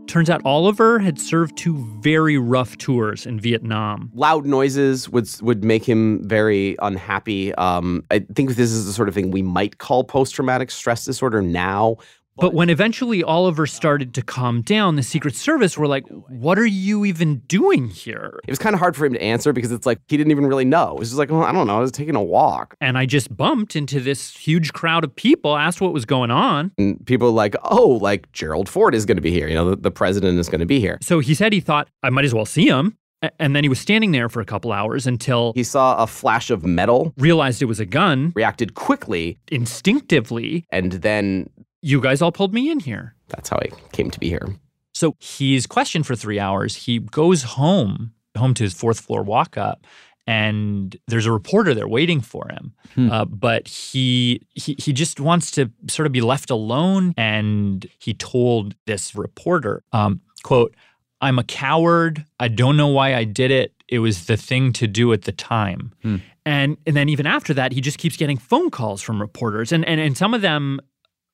Turns 0.07 0.31
out 0.31 0.41
Oliver 0.45 1.01
had 1.01 1.21
served 1.21 1.57
two 1.57 1.77
very 2.01 2.39
rough 2.39 2.79
tours 2.79 3.27
in 3.27 3.41
Vietnam. 3.41 4.11
Loud 4.15 4.47
noises 4.47 5.09
would 5.09 5.29
would 5.43 5.65
make 5.65 5.85
him 5.85 6.27
very 6.29 6.77
unhappy. 6.81 7.53
Um, 7.57 8.05
I 8.11 8.21
think 8.21 8.51
this 8.51 8.71
is 8.71 8.87
the 8.87 8.93
sort 8.93 9.09
of 9.09 9.15
thing 9.15 9.33
we 9.33 9.43
might 9.43 9.79
call 9.79 10.05
post 10.05 10.35
traumatic 10.35 10.71
stress 10.71 11.05
disorder 11.05 11.43
now. 11.43 11.97
But 12.39 12.55
when 12.55 12.69
eventually 12.71 13.23
Oliver 13.23 13.67
started 13.67 14.13
to 14.15 14.23
calm 14.23 14.63
down, 14.63 14.97
the 14.97 15.03
Secret 15.03 15.35
Service 15.35 15.79
were 15.79 15.87
like, 15.87 16.05
What 16.09 16.59
are 16.59 16.67
you 16.67 17.05
even 17.05 17.39
doing 17.47 17.89
here? 17.89 18.39
It 18.47 18.51
was 18.51 18.59
kind 18.59 18.75
of 18.75 18.81
hard 18.81 18.95
for 18.97 19.07
him 19.07 19.15
to 19.15 19.23
answer 19.23 19.53
because 19.53 19.73
it's 19.73 19.87
like 19.87 19.99
he 20.09 20.17
didn't 20.17 20.31
even 20.31 20.47
really 20.47 20.65
know. 20.65 20.93
It 20.93 20.99
was 20.99 21.09
just 21.09 21.19
like, 21.19 21.31
well, 21.31 21.43
I 21.43 21.53
don't 21.53 21.67
know. 21.67 21.77
I 21.77 21.81
was 21.81 21.93
taking 21.93 22.15
a 22.15 22.23
walk. 22.23 22.77
And 22.81 22.99
I 22.99 23.07
just 23.07 23.35
bumped 23.37 23.75
into 23.77 24.01
this 24.01 24.37
huge 24.37 24.73
crowd 24.73 25.03
of 25.05 25.15
people, 25.17 25.57
asked 25.57 25.81
what 25.81 25.93
was 25.93 26.05
going 26.05 26.31
on. 26.31 26.73
And 26.79 27.05
people 27.07 27.29
were 27.29 27.33
like, 27.35 27.57
oh, 27.65 27.89
like 28.03 28.31
Gerald 28.33 28.69
Ford 28.69 28.95
is 28.95 29.07
going 29.07 29.17
to 29.17 29.23
be 29.23 29.31
here. 29.31 29.49
You 29.49 29.55
know, 29.55 29.71
the, 29.71 29.77
the 29.77 29.91
president 29.91 30.39
is 30.39 30.49
going 30.49 30.61
to 30.61 30.67
be 30.67 30.79
here. 30.81 30.99
So 31.03 31.21
he 31.21 31.35
said 31.35 31.53
he 31.53 31.61
thought, 31.61 31.89
I 32.03 32.11
might 32.11 32.25
as 32.25 32.35
well 32.35 32.47
see 32.47 32.67
him. 32.69 32.97
And 33.41 33.57
then 33.57 33.65
he 33.65 33.69
was 33.69 33.81
standing 33.81 34.13
there 34.13 34.29
for 34.29 34.41
a 34.41 34.45
couple 34.45 34.73
hours 34.73 35.07
until 35.07 35.53
He 35.55 35.65
saw 35.65 35.97
a 35.97 36.07
flash 36.07 36.51
of 36.51 36.65
metal, 36.67 37.15
realized 37.17 37.63
it 37.63 37.65
was 37.65 37.81
a 37.81 37.87
gun 37.87 38.31
reacted 38.37 38.75
quickly, 38.75 39.39
instinctively. 39.51 40.67
and 40.71 40.93
then 40.93 41.49
You 41.83 42.01
guys 42.01 42.23
all 42.23 42.33
pulled 42.33 42.55
me 42.55 42.71
in 42.71 42.81
here. 42.81 43.15
that's 43.29 43.49
how 43.49 43.59
I 43.59 43.69
came 43.93 44.11
to 44.11 44.19
be 44.19 44.29
here. 44.29 44.49
So 44.95 45.15
he's 45.19 45.67
questioned 45.67 46.07
for 46.07 46.17
three 46.17 46.39
hours. 46.41 46.75
He 46.75 46.99
goes 47.01 47.43
home, 47.43 48.13
home 48.37 48.55
to 48.55 48.63
his 48.63 48.73
fourth 48.73 49.01
floor 49.01 49.23
walk 49.23 49.59
up, 49.59 49.87
and 50.27 50.97
there's 51.07 51.27
a 51.27 51.33
reporter 51.33 51.75
there 51.75 51.87
waiting 51.87 52.21
for 52.21 52.49
him. 52.49 52.73
Hmm. 52.95 53.11
Uh, 53.11 53.25
but 53.27 53.69
he, 53.69 54.41
he 54.55 54.75
he 54.79 54.93
just 54.93 55.21
wants 55.21 55.51
to 55.53 55.71
sort 55.89 56.07
of 56.07 56.13
be 56.13 56.21
left 56.23 56.51
alone. 56.51 57.13
And 57.17 57.87
he 57.99 58.15
told 58.15 58.75
this 58.87 59.15
reporter, 59.15 59.83
um, 59.93 60.21
"quote 60.43 60.75
I'm 61.21 61.39
a 61.39 61.45
coward. 61.45 62.25
I 62.41 62.49
don't 62.49 62.77
know 62.77 62.89
why 62.89 63.15
I 63.15 63.25
did 63.25 63.51
it. 63.51 63.73
It 63.89 64.01
was 64.01 64.27
the 64.27 64.37
thing 64.37 64.73
to 64.75 64.87
do 64.87 65.13
at 65.13 65.23
the 65.23 65.33
time." 65.33 65.93
Hmm. 66.03 66.17
And 66.45 66.77
and 66.87 66.97
then 66.97 67.09
even 67.09 67.27
after 67.27 67.53
that, 67.55 67.73
he 67.73 67.81
just 67.81 67.99
keeps 67.99 68.17
getting 68.17 68.39
phone 68.39 68.71
calls 68.71 69.03
from 69.03 69.21
reporters, 69.21 69.73
and 69.73 69.85
and 69.85 70.01
and 70.01 70.17
some 70.17 70.33
of 70.35 70.41
them 70.41 70.81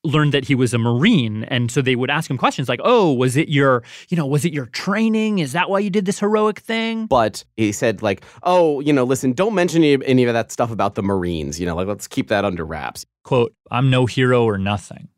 learned 0.05 0.33
that 0.33 0.45
he 0.45 0.55
was 0.55 0.75
a 0.75 0.79
marine 0.79 1.45
and 1.45 1.71
so 1.71 1.81
they 1.81 1.95
would 1.95 2.11
ask 2.11 2.29
him 2.29 2.37
questions 2.37 2.69
like 2.69 2.81
oh 2.83 3.13
was 3.13 3.37
it 3.37 3.49
your 3.49 3.85
you 4.09 4.17
know 4.17 4.27
was 4.27 4.45
it 4.45 4.53
your 4.53 4.67
training 4.67 5.39
is 5.39 5.53
that 5.53 5.71
why 5.71 5.79
you 5.79 5.91
did 5.91 6.05
this 6.07 6.19
heroic 6.19 6.59
thing 6.59 7.07
But 7.07 7.45
he 7.57 7.71
said, 7.73 8.03
like, 8.03 8.23
oh, 8.43 8.81
you 8.81 8.93
know, 8.93 9.05
listen, 9.05 9.33
don't 9.33 9.55
mention 9.55 9.85
any, 9.85 10.05
any 10.05 10.25
of 10.25 10.35
that 10.35 10.51
stuff 10.51 10.71
about 10.73 10.95
the 10.97 11.03
Marines. 11.03 11.61
You 11.61 11.67
know, 11.67 11.77
like, 11.77 11.87
let's 11.87 12.09
keep 12.09 12.29
that 12.29 12.45
under 12.45 12.65
wraps. 12.65 13.07
quote 13.23 13.55
i'm 13.71 13.91
no 13.91 14.07
hero 14.07 14.45
or 14.45 14.59
nothing 14.59 15.09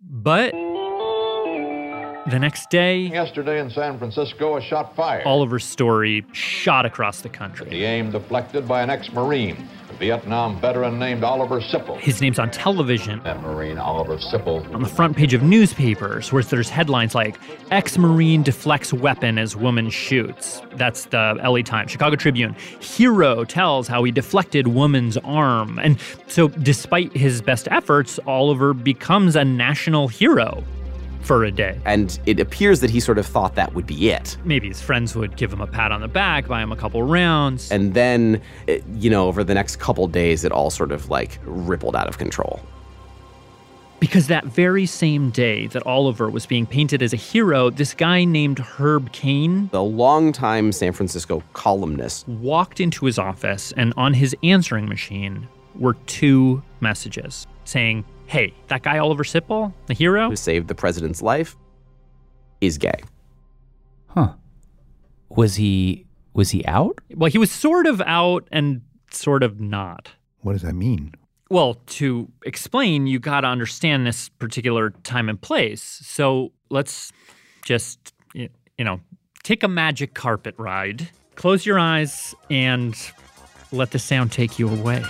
but 0.00 0.52
the 2.30 2.38
next 2.38 2.70
day 2.70 3.00
Yesterday 3.02 3.60
in 3.60 3.70
San 3.70 3.98
Francisco, 3.98 4.56
a 4.56 4.60
shot 4.62 4.94
fired. 4.96 5.24
oliver's 5.26 5.64
story 5.64 6.24
shot 6.32 6.84
across 6.86 7.20
the 7.20 7.28
country. 7.28 7.68
The 7.68 7.84
aim 7.84 8.10
deflected 8.10 8.66
by 8.66 8.82
an 8.82 8.90
ex-Marine, 8.90 9.68
a 9.90 9.92
Vietnam 9.94 10.60
veteran 10.60 10.98
named 10.98 11.22
Oliver 11.22 11.60
Sipple. 11.60 11.98
his 11.98 12.20
name's 12.20 12.38
on 12.38 12.50
television. 12.50 13.20
That 13.22 13.40
Marine, 13.42 13.78
Oliver 13.78 14.16
Sipple, 14.18 14.72
on 14.74 14.82
the 14.82 14.88
front 14.88 15.16
page 15.16 15.34
of 15.34 15.42
newspapers 15.42 16.32
where 16.32 16.42
there's 16.42 16.68
headlines 16.68 17.14
like 17.14 17.38
ex-marine 17.70 18.42
deflects 18.42 18.92
weapon 18.92 19.38
as 19.38 19.54
woman 19.56 19.88
shoots. 19.90 20.62
That's 20.74 21.06
the 21.06 21.38
la 21.42 21.60
times 21.62 21.90
chicago 21.92 22.16
tribune. 22.16 22.54
Hero 22.80 23.44
tells 23.44 23.86
how 23.88 24.02
he 24.04 24.10
deflected 24.10 24.66
woman's 24.68 25.16
arm. 25.18 25.78
And 25.78 25.98
so 26.26 26.48
despite 26.48 27.12
his 27.16 27.40
best 27.40 27.68
efforts 27.70 28.18
oliver 28.26 28.74
becomes 28.74 29.36
a 29.36 29.44
national 29.44 30.08
hero 30.08 30.64
for 31.26 31.44
a 31.44 31.50
day 31.50 31.78
And 31.84 32.18
it 32.24 32.38
appears 32.38 32.80
that 32.80 32.90
he 32.90 33.00
sort 33.00 33.18
of 33.18 33.26
thought 33.26 33.56
that 33.56 33.74
would 33.74 33.86
be 33.86 34.10
it. 34.10 34.36
maybe 34.44 34.68
his 34.68 34.80
friends 34.80 35.14
would 35.16 35.36
give 35.36 35.52
him 35.52 35.60
a 35.60 35.66
pat 35.66 35.90
on 35.90 36.00
the 36.00 36.08
back 36.08 36.46
buy 36.46 36.62
him 36.62 36.72
a 36.72 36.76
couple 36.76 37.02
rounds 37.02 37.70
And 37.72 37.94
then, 37.94 38.40
eh, 38.68 38.80
you 38.94 39.10
know, 39.10 39.26
over 39.26 39.42
the 39.42 39.54
next 39.54 39.76
couple 39.76 40.06
days, 40.06 40.44
it 40.44 40.52
all 40.52 40.70
sort 40.70 40.92
of 40.92 41.10
like 41.10 41.38
rippled 41.44 41.96
out 41.96 42.08
of 42.08 42.18
control. 42.18 42.60
Because 43.98 44.26
that 44.28 44.44
very 44.44 44.84
same 44.86 45.30
day 45.30 45.66
that 45.68 45.84
Oliver 45.86 46.28
was 46.28 46.44
being 46.44 46.66
painted 46.66 47.02
as 47.02 47.12
a 47.14 47.16
hero, 47.16 47.70
this 47.70 47.94
guy 47.94 48.24
named 48.24 48.58
Herb 48.58 49.10
Caen, 49.12 49.70
the 49.70 49.82
longtime 49.82 50.70
San 50.72 50.92
Francisco 50.92 51.42
columnist, 51.54 52.28
walked 52.28 52.78
into 52.78 53.06
his 53.06 53.18
office 53.18 53.72
and 53.76 53.94
on 53.96 54.12
his 54.14 54.36
answering 54.42 54.86
machine 54.86 55.48
were 55.74 55.94
two 56.06 56.62
messages 56.80 57.46
saying, 57.64 58.04
Hey, 58.26 58.54
that 58.68 58.82
guy 58.82 58.98
Oliver 58.98 59.22
Sipple, 59.22 59.72
the 59.86 59.94
hero, 59.94 60.28
who 60.30 60.36
saved 60.36 60.68
the 60.68 60.74
president's 60.74 61.22
life, 61.22 61.56
is 62.60 62.78
gay. 62.78 63.00
Huh. 64.08 64.34
Was 65.28 65.56
he 65.56 66.06
was 66.32 66.50
he 66.50 66.64
out? 66.66 66.98
well, 67.14 67.30
he 67.30 67.38
was 67.38 67.50
sort 67.50 67.86
of 67.86 68.00
out 68.02 68.46
and 68.52 68.82
sort 69.10 69.42
of 69.42 69.60
not. 69.60 70.10
What 70.40 70.52
does 70.52 70.62
that 70.62 70.74
mean? 70.74 71.14
Well, 71.48 71.74
to 71.86 72.30
explain, 72.44 73.06
you 73.06 73.18
got 73.18 73.42
to 73.42 73.46
understand 73.46 74.06
this 74.06 74.28
particular 74.28 74.90
time 74.90 75.28
and 75.28 75.40
place. 75.40 75.82
So 75.82 76.52
let's 76.70 77.12
just, 77.62 78.12
you 78.34 78.48
know, 78.78 79.00
take 79.44 79.62
a 79.62 79.68
magic 79.68 80.14
carpet 80.14 80.54
ride, 80.58 81.08
close 81.36 81.64
your 81.64 81.78
eyes, 81.78 82.34
and 82.50 82.96
let 83.70 83.92
the 83.92 83.98
sound 83.98 84.32
take 84.32 84.58
you 84.58 84.68
away. 84.68 85.04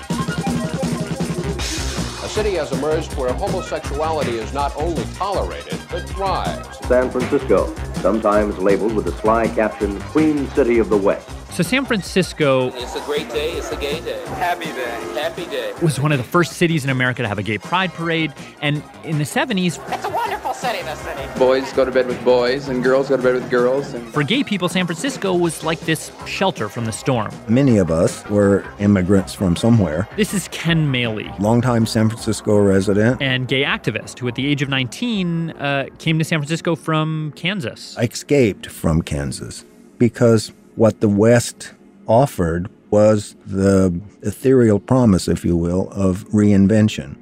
A 2.37 2.41
city 2.41 2.57
has 2.57 2.71
emerged 2.71 3.15
where 3.15 3.33
homosexuality 3.33 4.33
is 4.33 4.53
not 4.53 4.77
only 4.77 5.03
tolerated, 5.15 5.81
but 5.91 6.07
thrives. 6.11 6.87
San 6.87 7.11
Francisco, 7.11 7.75
sometimes 8.03 8.59
labeled 8.59 8.93
with 8.93 9.07
the 9.07 9.13
sly 9.13 9.49
caption, 9.49 9.99
Queen 10.03 10.47
City 10.51 10.79
of 10.79 10.91
the 10.91 10.99
West. 10.99 11.27
So, 11.53 11.63
San 11.63 11.87
Francisco 11.87 12.69
It's 12.75 12.95
a 12.95 13.01
great 13.07 13.31
day. 13.31 13.53
It's 13.53 13.73
a 13.73 13.77
gay 13.77 14.03
day. 14.03 14.23
Happy 14.27 14.67
day. 14.67 15.01
Happy 15.15 15.47
day. 15.47 15.73
was 15.81 15.99
one 15.99 16.13
of 16.13 16.19
the 16.19 16.25
first 16.25 16.59
cities 16.59 16.85
in 16.85 16.91
America 16.91 17.23
to 17.23 17.29
have 17.29 17.39
a 17.39 17.43
gay 17.43 17.57
pride 17.57 17.91
parade. 17.95 18.35
And 18.61 18.83
in 19.03 19.17
the 19.17 19.25
70s, 19.25 19.81
It's 19.91 20.05
a 20.05 20.11
wonderful 20.11 20.16
city, 20.57 20.83
this 20.83 20.99
city. 21.01 21.23
Boys 21.39 21.73
go 21.73 21.85
to 21.85 21.91
bed 21.91 22.07
with 22.07 22.23
boys, 22.25 22.69
and 22.69 22.83
girls 22.83 23.09
go 23.09 23.17
to 23.17 23.23
bed 23.23 23.35
with 23.35 23.51
girls. 23.51 23.93
And 23.95 24.07
for 24.13 24.23
gay 24.23 24.43
people, 24.43 24.69
San 24.69 24.87
Francisco 24.87 25.35
was 25.35 25.63
like 25.65 25.81
this 25.81 26.11
shelter 26.27 26.69
from 26.69 26.85
the 26.85 26.93
storm. 26.93 27.31
Many 27.49 27.79
of 27.79 27.91
us 27.91 28.25
were 28.29 28.65
immigrants 28.79 29.35
from 29.35 29.57
somewhere. 29.57 30.09
This 30.17 30.35
is 30.35 30.49
Ken 30.49 30.91
Maley, 30.93 31.37
Longtime 31.39 31.87
San 31.87 32.09
Francisco 32.09 32.57
resident. 32.59 33.21
and 33.23 33.49
gay 33.49 33.63
activist 33.63 34.19
who, 34.19 34.29
at 34.29 34.35
the 34.35 34.47
age 34.47 34.63
of 34.63 34.69
19, 34.69 35.51
uh, 35.51 35.87
came 35.99 36.19
to 36.19 36.25
San 36.25 36.39
Francisco 36.41 36.75
from 36.75 37.33
Kansas. 37.37 37.97
I 37.99 38.05
escaped 38.05 38.67
from 38.67 39.03
Kansas 39.03 39.65
because 39.99 40.53
what 40.77 41.01
the 41.01 41.09
West 41.09 41.73
offered 42.07 42.71
was 42.91 43.35
the 43.45 43.99
ethereal 44.23 44.79
promise, 44.79 45.27
if 45.29 45.45
you 45.45 45.57
will, 45.57 45.91
of 45.91 46.25
reinvention. 46.29 47.17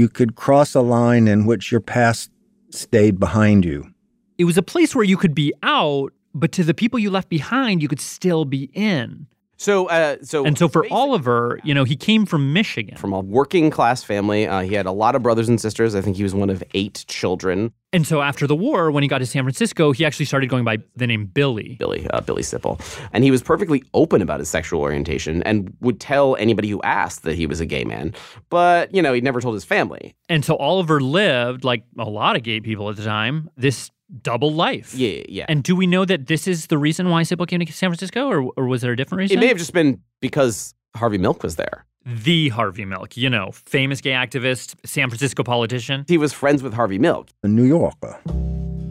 You 0.00 0.08
could 0.08 0.34
cross 0.34 0.74
a 0.74 0.80
line 0.80 1.28
in 1.28 1.44
which 1.44 1.70
your 1.70 1.82
past 1.82 2.30
stayed 2.70 3.20
behind 3.20 3.66
you. 3.66 3.92
It 4.38 4.44
was 4.44 4.56
a 4.56 4.62
place 4.62 4.94
where 4.94 5.04
you 5.04 5.18
could 5.18 5.34
be 5.34 5.52
out, 5.62 6.14
but 6.32 6.52
to 6.52 6.64
the 6.64 6.72
people 6.72 6.98
you 6.98 7.10
left 7.10 7.28
behind, 7.28 7.82
you 7.82 7.88
could 7.88 8.00
still 8.00 8.46
be 8.46 8.70
in. 8.72 9.26
So, 9.60 9.90
uh, 9.90 10.16
so 10.22 10.46
And 10.46 10.56
so 10.56 10.68
for 10.68 10.90
Oliver, 10.90 11.60
you 11.64 11.74
know, 11.74 11.84
he 11.84 11.94
came 11.94 12.24
from 12.24 12.54
Michigan. 12.54 12.96
from 12.96 13.12
a 13.12 13.20
working 13.20 13.68
class 13.68 14.02
family, 14.02 14.46
uh, 14.46 14.62
he 14.62 14.72
had 14.72 14.86
a 14.86 14.90
lot 14.90 15.14
of 15.14 15.22
brothers 15.22 15.50
and 15.50 15.60
sisters. 15.60 15.94
I 15.94 16.00
think 16.00 16.16
he 16.16 16.22
was 16.22 16.34
one 16.34 16.48
of 16.48 16.64
eight 16.72 17.04
children. 17.08 17.70
And 17.92 18.06
so 18.06 18.22
after 18.22 18.46
the 18.46 18.56
war, 18.56 18.90
when 18.90 19.02
he 19.02 19.08
got 19.08 19.18
to 19.18 19.26
San 19.26 19.42
Francisco, 19.42 19.92
he 19.92 20.02
actually 20.02 20.24
started 20.24 20.48
going 20.48 20.64
by 20.64 20.78
the 20.96 21.06
name 21.06 21.26
Billy. 21.26 21.76
Billy, 21.78 22.08
uh, 22.08 22.22
Billy 22.22 22.40
Sipple, 22.40 22.80
and 23.12 23.22
he 23.22 23.30
was 23.30 23.42
perfectly 23.42 23.84
open 23.92 24.22
about 24.22 24.38
his 24.38 24.48
sexual 24.48 24.80
orientation 24.80 25.42
and 25.42 25.76
would 25.82 26.00
tell 26.00 26.36
anybody 26.36 26.70
who 26.70 26.80
asked 26.80 27.24
that 27.24 27.34
he 27.34 27.46
was 27.46 27.60
a 27.60 27.66
gay 27.66 27.84
man. 27.84 28.14
But 28.48 28.94
you 28.94 29.02
know, 29.02 29.12
he 29.12 29.20
never 29.20 29.42
told 29.42 29.56
his 29.56 29.66
family. 29.66 30.14
And 30.30 30.42
so 30.42 30.56
Oliver 30.56 31.02
lived, 31.02 31.64
like 31.64 31.84
a 31.98 32.08
lot 32.08 32.34
of 32.34 32.42
gay 32.44 32.60
people 32.60 32.88
at 32.88 32.96
the 32.96 33.04
time, 33.04 33.50
this 33.58 33.90
double 34.22 34.52
life. 34.52 34.94
Yeah, 34.94 35.22
yeah. 35.28 35.46
And 35.48 35.62
do 35.62 35.74
we 35.76 35.86
know 35.86 36.04
that 36.04 36.26
this 36.26 36.46
is 36.46 36.66
the 36.66 36.78
reason 36.78 37.10
why 37.10 37.22
Sipple 37.22 37.46
came 37.46 37.60
to 37.60 37.72
San 37.72 37.90
Francisco, 37.90 38.26
or, 38.28 38.52
or 38.56 38.66
was 38.66 38.82
there 38.82 38.92
a 38.92 38.96
different 38.96 39.20
reason? 39.20 39.36
It 39.36 39.40
may 39.40 39.46
have 39.48 39.58
just 39.58 39.72
been 39.72 40.00
because 40.20 40.74
Harvey 40.96 41.18
Milk 41.18 41.42
was 41.42 41.56
there. 41.56 41.84
the 42.04 42.48
Harvey 42.48 42.84
Milk, 42.84 43.16
you 43.16 43.28
know, 43.30 43.50
famous 43.52 44.00
gay 44.00 44.10
activist, 44.12 44.74
San 44.84 45.08
Francisco 45.10 45.42
politician. 45.42 46.04
He 46.08 46.18
was 46.18 46.32
friends 46.32 46.62
with 46.62 46.72
Harvey 46.74 46.98
Milk. 46.98 47.28
A 47.42 47.48
New 47.48 47.64
Yorker, 47.64 48.18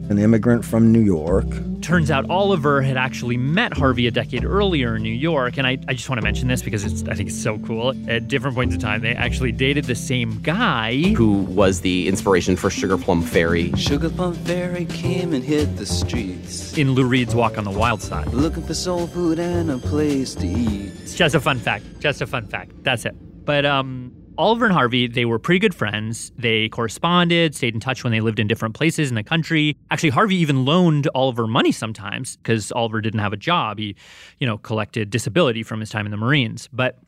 an 0.10 0.18
immigrant 0.18 0.66
from 0.66 0.92
New 0.92 1.02
York. 1.02 1.46
Turns 1.82 2.12
out 2.12 2.30
Oliver 2.30 2.82
had 2.82 2.98
actually 2.98 3.38
met 3.38 3.74
Harvey 3.74 4.08
a 4.08 4.12
decade 4.12 4.44
earlier 4.44 4.96
in 4.96 5.04
New 5.04 5.14
York. 5.14 5.58
And 5.58 5.66
I, 5.66 5.78
I 5.88 5.94
just 5.94 6.10
want 6.10 6.20
to 6.20 6.24
mention 6.24 6.48
this 6.48 6.62
because 6.62 6.84
it's, 6.84 7.04
I 7.08 7.14
think 7.14 7.30
it's 7.30 7.42
so 7.42 7.58
cool. 7.60 7.94
At 8.10 8.28
different 8.28 8.56
points 8.56 8.76
in 8.76 8.82
time, 8.82 9.02
they 9.02 9.14
actually 9.14 9.52
dated 9.52 9.86
the 9.86 9.96
same 9.96 10.42
guy. 10.42 11.14
Who 11.16 11.44
was 11.44 11.82
the 11.82 12.08
inspiration 12.08 12.56
for 12.56 12.70
Sugar 12.70 12.98
Plum 12.98 13.22
Fairy? 13.22 13.72
Sugar 13.74 14.10
Plum 14.10 14.34
Fairy 14.34 14.86
came 14.86 15.34
and 15.34 15.44
hit 15.44 15.78
the 15.78 15.86
streets. 15.86 16.78
In 16.78 16.92
Lou 16.92 17.06
Reed's 17.06 17.36
Walk 17.36 17.58
on 17.58 17.64
the 17.64 17.72
Wild 17.72 18.02
Side. 18.02 18.28
Looking 18.28 18.64
for 18.64 18.74
soul 18.74 19.08
food 19.08 19.40
and 19.40 19.72
a 19.72 19.78
place 19.78 20.36
to 20.36 20.48
eat. 20.48 20.92
It's 21.02 21.16
just 21.16 21.36
a 21.36 21.40
fun 21.40 21.60
fact. 21.60 21.86
Just 22.00 22.22
a 22.22 22.28
fun 22.28 22.48
fact. 22.48 22.72
That's 22.84 23.06
it. 23.06 23.16
But 23.46 23.66
um, 23.66 24.12
Oliver 24.40 24.64
and 24.64 24.74
Harvey, 24.74 25.06
they 25.06 25.26
were 25.26 25.38
pretty 25.38 25.60
good 25.60 25.76
friends. 25.76 26.32
They 26.38 26.70
corresponded, 26.70 27.54
stayed 27.54 27.74
in 27.74 27.82
touch 27.82 28.06
when 28.06 28.12
they 28.12 28.22
lived 28.22 28.40
in 28.40 28.48
different 28.48 28.74
places 28.74 29.10
in 29.10 29.16
the 29.16 29.24
country. 29.24 29.76
Actually, 29.92 30.12
Harvey 30.12 30.38
even 30.38 30.64
loaned 30.64 31.10
Oliver 31.14 31.46
money 31.46 31.74
sometimes 31.74 32.38
because 32.38 32.72
Oliver 32.72 33.02
didn't 33.02 33.20
have 33.20 33.34
a 33.34 33.38
job. 33.38 33.80
He, 33.80 33.98
you 34.38 34.48
know, 34.48 34.58
collected 34.58 35.10
disability 35.10 35.62
from 35.62 35.82
his 35.82 35.90
time 35.90 36.06
in 36.06 36.12
the 36.12 36.18
Marines. 36.18 36.70
But 36.72 37.00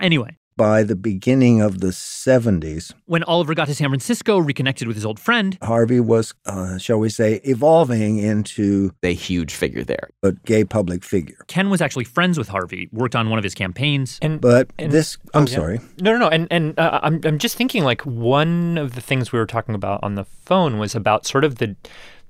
anyway, 0.00 0.36
By 0.56 0.84
the 0.84 0.94
beginning 0.94 1.60
of 1.60 1.80
the 1.80 1.88
70s, 1.88 2.94
when 3.06 3.24
Oliver 3.24 3.54
got 3.56 3.66
to 3.66 3.74
San 3.74 3.88
Francisco, 3.88 4.38
reconnected 4.38 4.86
with 4.86 4.96
his 4.96 5.04
old 5.04 5.18
friend, 5.18 5.58
Harvey 5.60 5.98
was, 5.98 6.32
uh, 6.46 6.78
shall 6.78 6.98
we 6.98 7.08
say, 7.08 7.40
evolving 7.42 8.18
into 8.18 8.92
a 9.02 9.12
huge 9.12 9.52
figure 9.52 9.82
there, 9.82 10.10
a 10.22 10.30
gay 10.30 10.62
public 10.62 11.02
figure. 11.02 11.38
Ken 11.48 11.70
was 11.70 11.80
actually 11.80 12.04
friends 12.04 12.38
with 12.38 12.46
Harvey, 12.46 12.88
worked 12.92 13.16
on 13.16 13.30
one 13.30 13.38
of 13.38 13.42
his 13.42 13.52
campaigns. 13.54 14.20
And 14.22 14.40
But 14.40 14.70
and- 14.78 14.92
this, 14.92 15.18
oh, 15.34 15.40
I'm 15.40 15.48
yeah. 15.48 15.54
sorry. 15.56 15.80
No, 16.00 16.12
no, 16.12 16.18
no. 16.18 16.28
And 16.28 16.46
and 16.52 16.78
uh, 16.78 17.00
I'm 17.02 17.20
I'm 17.24 17.38
just 17.38 17.56
thinking 17.56 17.82
like 17.82 18.02
one 18.06 18.78
of 18.78 18.94
the 18.94 19.00
things 19.00 19.32
we 19.32 19.40
were 19.40 19.46
talking 19.46 19.74
about 19.74 20.04
on 20.04 20.14
the 20.14 20.24
phone 20.24 20.78
was 20.78 20.94
about 20.94 21.26
sort 21.26 21.42
of 21.42 21.56
the 21.56 21.74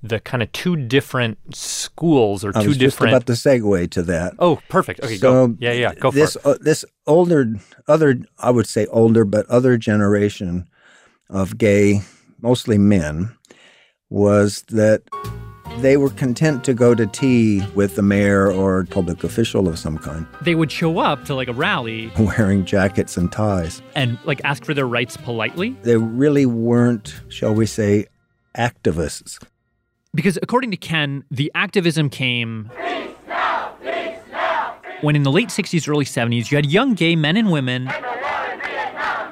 the 0.05 0.21
kind 0.21 0.43
of 0.43 0.53
two 0.53 0.77
different 0.77 1.39
schools 1.57 2.45
or 2.45 2.53
I 2.55 2.63
two 2.63 2.69
was 2.69 2.77
just 2.77 3.01
about 3.01 3.25
to 3.27 3.33
segue 3.33 3.91
to 3.91 4.03
that. 4.03 4.35
oh, 4.39 4.61
perfect. 4.69 5.01
Okay, 5.01 5.17
So, 5.17 5.49
go. 5.49 5.57
Yeah, 5.59 5.73
yeah, 5.73 5.95
go 5.95 6.11
for 6.11 6.17
this, 6.17 6.37
it. 6.37 6.45
Uh, 6.47 6.57
this 6.61 6.85
older, 7.07 7.55
other, 7.89 8.19
I 8.39 8.51
would 8.51 8.67
say 8.67 8.87
older, 8.87 9.25
but 9.25 9.47
other 9.49 9.79
generation 9.79 10.69
of 11.31 11.57
gay, 11.57 12.03
mostly 12.43 12.77
men, 12.77 13.35
was 14.11 14.63
that 14.69 15.03
they 15.79 15.97
were 15.97 16.11
content 16.11 16.63
to 16.65 16.75
go 16.75 16.95
to 16.95 17.07
tea 17.07 17.67
with 17.75 17.97
the 17.97 18.03
mayor 18.03 18.53
or 18.53 18.85
public 18.85 19.25
official 19.25 19.67
of 19.67 19.79
some 19.79 19.97
kind, 19.97 20.27
They 20.43 20.55
would 20.55 20.71
show 20.71 20.99
up 20.99 21.25
to 21.25 21.35
like 21.35 21.49
a 21.49 21.53
rally 21.55 22.13
wearing 22.19 22.67
jackets 22.67 23.17
and 23.17 23.33
ties. 23.33 23.81
and 23.95 24.19
like 24.25 24.43
ask 24.45 24.65
for 24.67 24.75
their 24.75 24.87
rights 24.87 25.17
politely. 25.17 25.71
They 25.83 25.97
really 25.97 26.45
weren't, 26.45 27.23
shall 27.29 27.55
we 27.55 27.65
say, 27.65 28.07
activists. 28.57 29.43
Because 30.15 30.39
according 30.41 30.71
to 30.71 30.77
Ken, 30.77 31.25
the 31.31 31.51
activism 31.55 32.09
came 32.09 32.71
when 35.01 35.17
in 35.17 35.23
the 35.23 35.33
late 35.33 35.49
60s, 35.49 35.89
early 35.89 36.05
70s, 36.05 36.51
you 36.51 36.57
had 36.57 36.67
young 36.67 36.95
gay 36.95 37.15
men 37.15 37.37
and 37.37 37.51
women 37.51 37.91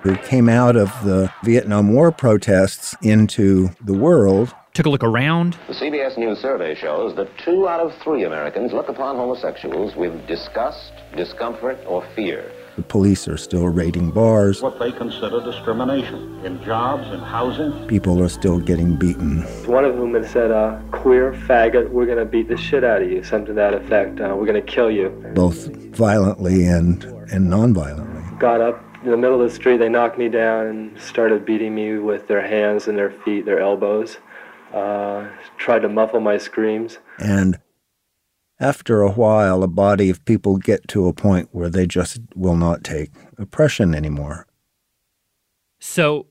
Who 0.02 0.16
came 0.16 0.48
out 0.48 0.76
of 0.76 0.88
the 1.04 1.32
Vietnam 1.44 1.94
War 1.94 2.10
protests 2.12 2.94
into 3.02 3.70
the 3.80 3.94
world. 3.94 4.54
Took 4.74 4.86
a 4.86 4.90
look 4.90 5.04
around. 5.04 5.56
The 5.68 5.74
CBS 5.74 6.18
News 6.18 6.38
survey 6.38 6.74
shows 6.74 7.14
that 7.16 7.28
two 7.38 7.68
out 7.68 7.80
of 7.80 7.92
three 8.02 8.24
Americans 8.24 8.72
look 8.72 8.88
upon 8.88 9.16
homosexuals 9.16 9.94
with 9.96 10.26
disgust, 10.26 10.92
discomfort, 11.16 11.78
or 11.86 12.04
fear. 12.16 12.50
The 12.76 12.82
police 12.82 13.28
are 13.28 13.36
still 13.36 13.68
raiding 13.68 14.10
bars. 14.12 14.62
What 14.62 14.78
they 14.78 14.92
consider 14.92 15.40
discrimination 15.42 16.40
in 16.44 16.62
jobs, 16.64 17.06
and 17.08 17.22
housing. 17.22 17.86
People 17.86 18.22
are 18.22 18.28
still 18.28 18.58
getting 18.58 18.96
beaten. 18.96 19.42
One 19.66 19.84
of 19.84 19.94
whom 19.94 20.14
had 20.14 20.26
said, 20.26 20.50
uh, 20.50 20.80
queer, 20.90 21.32
faggot, 21.32 21.90
we're 21.90 22.06
going 22.06 22.18
to 22.18 22.24
beat 22.24 22.48
the 22.48 22.56
shit 22.56 22.82
out 22.82 23.02
of 23.02 23.10
you, 23.10 23.22
something 23.22 23.46
to 23.46 23.52
that 23.54 23.74
effect. 23.74 24.20
Uh, 24.20 24.34
we're 24.36 24.46
going 24.46 24.54
to 24.54 24.72
kill 24.72 24.90
you. 24.90 25.10
both 25.34 25.66
violently 25.94 26.64
and, 26.64 27.04
and 27.04 27.48
nonviolently. 27.50 28.38
Got 28.38 28.60
up 28.60 28.82
in 29.04 29.10
the 29.10 29.16
middle 29.16 29.40
of 29.40 29.48
the 29.48 29.54
street, 29.54 29.78
they 29.78 29.88
knocked 29.88 30.16
me 30.16 30.28
down 30.28 30.66
and 30.66 31.00
started 31.00 31.44
beating 31.44 31.74
me 31.74 31.98
with 31.98 32.28
their 32.28 32.40
hands 32.40 32.88
and 32.88 32.96
their 32.96 33.10
feet, 33.10 33.44
their 33.44 33.60
elbows. 33.60 34.18
Uh, 34.72 35.28
tried 35.58 35.80
to 35.80 35.88
muffle 35.88 36.20
my 36.20 36.38
screams. 36.38 36.98
And 37.18 37.58
after 38.60 39.02
a 39.02 39.10
while, 39.10 39.62
a 39.62 39.68
body 39.68 40.10
of 40.10 40.24
people 40.24 40.56
get 40.56 40.86
to 40.88 41.08
a 41.08 41.12
point 41.12 41.48
where 41.52 41.68
they 41.68 41.86
just 41.86 42.20
will 42.34 42.56
not 42.56 42.84
take 42.84 43.10
oppression 43.38 43.94
anymore. 43.94 44.46
So 45.80 46.26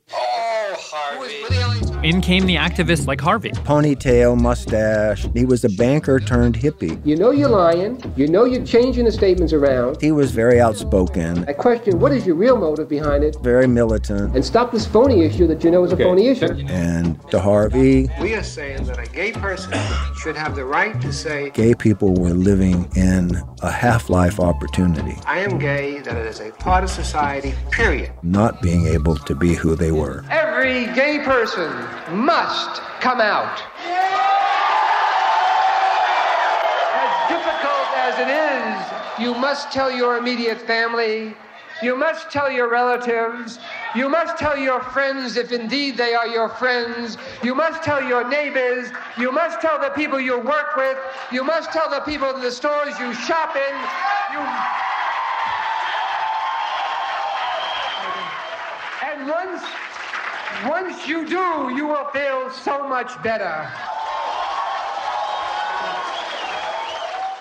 in 2.03 2.22
came 2.22 2.46
the 2.46 2.55
activists 2.55 3.05
like 3.08 3.22
Harvey. 3.22 3.51
Ponytail, 3.51 4.39
mustache. 4.39 5.27
He 5.34 5.46
was 5.46 5.63
a 5.63 5.70
banker 5.70 6.20
turned 6.20 6.55
hippie. 6.55 7.00
You 7.05 7.15
know 7.15 7.31
you're 7.31 7.50
lying. 7.50 8.01
You 8.15 8.27
know 8.27 8.46
you're 8.46 8.65
changing 8.65 9.05
the 9.05 9.12
statements 9.12 9.53
around. 9.53 10.01
He 10.01 10.12
was 10.12 10.31
very 10.31 10.60
outspoken, 10.60 11.46
I 11.48 11.53
question 11.53 12.00
what 12.00 12.12
is 12.12 12.25
your 12.25 12.36
real 12.36 12.58
motive 12.58 12.89
behind 12.89 13.24
it, 13.24 13.38
very 13.41 13.67
militant. 13.67 14.36
and 14.36 14.43
stop 14.43 14.72
this 14.72 14.86
phony 14.86 15.22
issue 15.24 15.48
that 15.48 15.63
you 15.63 15.72
know 15.72 15.84
is 15.84 15.91
a 15.91 15.98
phony 15.98 16.27
issue. 16.27 16.65
And 16.70 17.20
to 17.31 17.39
Harvey, 17.39 18.10
We 18.20 18.34
are 18.36 18.43
saying 18.43 18.86
that 18.86 18.98
a 18.98 19.10
gay 19.12 19.31
person 19.31 19.74
should 20.17 20.36
have 20.36 20.55
the 20.55 20.65
right 20.65 21.00
to 21.01 21.13
say, 21.13 21.51
gay 21.51 21.74
people 21.75 22.13
were 22.15 22.34
living 22.34 22.89
in 22.96 23.41
a 23.62 23.72
half 23.72 24.10
life 24.10 24.39
opportunity, 24.39 25.15
I 25.25 25.39
am 25.39 25.60
gay, 25.60 26.00
that 26.00 26.17
it 26.17 26.25
is 26.25 26.39
a 26.39 26.51
part 26.51 26.84
of 26.84 26.89
society, 26.89 27.53
period. 27.70 28.12
not 28.24 28.62
being 28.62 28.88
able 28.88 29.15
to 29.17 29.36
be 29.36 29.53
who 29.53 29.75
they 29.75 29.91
were. 29.91 30.24
Every 30.29 30.50
gay 30.63 31.20
person 31.24 31.72
must 32.15 32.82
come 33.00 33.20
out. 33.20 33.62
As 36.94 37.30
difficult 37.30 37.88
as 37.98 38.20
it 38.20 38.30
is, 38.30 39.24
you 39.25 39.34
must 39.39 39.72
tell 39.72 39.91
your 39.91 40.18
immediate 40.18 40.62
family, 40.62 41.36
you 41.82 41.96
must 41.96 42.30
tell 42.30 42.51
your 42.51 42.70
relatives, 42.70 43.58
you 43.96 44.08
must 44.08 44.38
tell 44.38 44.56
your 44.56 44.82
friends 44.82 45.36
if 45.36 45.51
indeed 45.51 45.98
they 45.98 46.13
are 46.13 46.27
your 46.27 46.50
friends, 46.50 47.18
you 47.44 47.56
must 47.56 47.82
tell 47.82 48.03
your 48.03 48.27
neighbors, 48.30 48.89
you 49.18 49.32
must 49.32 49.62
tell 49.62 49.80
the 49.80 49.89
people 49.89 50.20
you 50.20 50.38
work 50.38 50.75
with, 50.75 50.98
you 51.32 51.44
must 51.44 51.72
tell 51.72 51.89
the 51.89 52.01
people 52.01 52.30
in 52.36 52.41
the 52.41 52.51
stores 52.51 53.00
you 53.00 53.13
shop 53.13 53.56
in. 53.56 53.75
You... 54.33 55.00
once 60.68 61.08
you 61.08 61.28
do, 61.28 61.74
you 61.76 61.88
will 61.88 62.06
feel 62.06 62.50
so 62.52 62.88
much 62.88 63.22
better. 63.24 63.70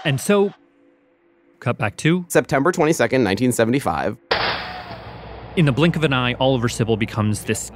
And 0.04 0.20
so, 0.20 0.54
cut 1.60 1.78
back 1.78 1.96
to 1.98 2.24
September 2.28 2.72
22nd, 2.72 3.24
1975. 3.24 4.16
In 5.56 5.64
the 5.66 5.72
blink 5.72 5.96
of 5.96 6.04
an 6.04 6.12
eye, 6.12 6.34
Oliver 6.34 6.68
Sipple 6.68 6.98
becomes 6.98 7.44
this 7.44 7.70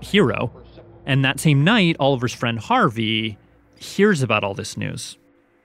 hero. 0.00 0.52
And 1.06 1.24
that 1.24 1.40
same 1.40 1.62
night, 1.64 1.96
Oliver's 2.00 2.32
friend 2.32 2.58
Harvey 2.58 3.38
hears 3.76 4.22
about 4.22 4.44
all 4.44 4.54
this 4.54 4.76
news 4.76 5.18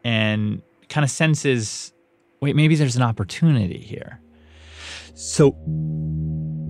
and 0.04 0.62
kind 0.90 1.04
of 1.04 1.12
senses 1.12 1.94
wait, 2.42 2.56
maybe 2.56 2.76
there's 2.76 2.96
an 2.96 3.02
opportunity 3.02 3.80
here. 3.80 4.20
So 5.14 5.56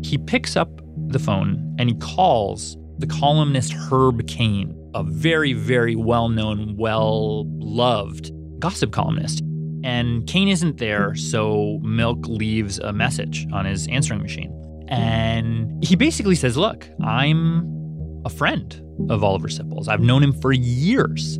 he 0.01 0.17
picks 0.17 0.55
up 0.55 0.81
the 1.09 1.19
phone 1.19 1.75
and 1.79 1.89
he 1.89 1.95
calls 1.97 2.77
the 2.99 3.07
columnist 3.07 3.73
Herb 3.73 4.25
Caen, 4.27 4.75
a 4.95 5.03
very, 5.03 5.53
very 5.53 5.95
well 5.95 6.29
known, 6.29 6.75
well 6.77 7.45
loved 7.59 8.31
gossip 8.59 8.91
columnist. 8.91 9.43
And 9.83 10.27
Caen 10.27 10.47
isn't 10.47 10.77
there, 10.77 11.15
so 11.15 11.79
Milk 11.83 12.27
leaves 12.27 12.79
a 12.79 12.91
message 12.91 13.47
on 13.53 13.65
his 13.65 13.87
answering 13.87 14.21
machine. 14.21 14.51
And 14.87 15.83
he 15.83 15.95
basically 15.95 16.35
says, 16.35 16.57
Look, 16.57 16.89
I'm 17.03 18.21
a 18.25 18.29
friend 18.29 18.81
of 19.09 19.23
Oliver 19.23 19.47
Sipple's. 19.47 19.87
I've 19.87 20.01
known 20.01 20.23
him 20.23 20.33
for 20.33 20.51
years. 20.51 21.37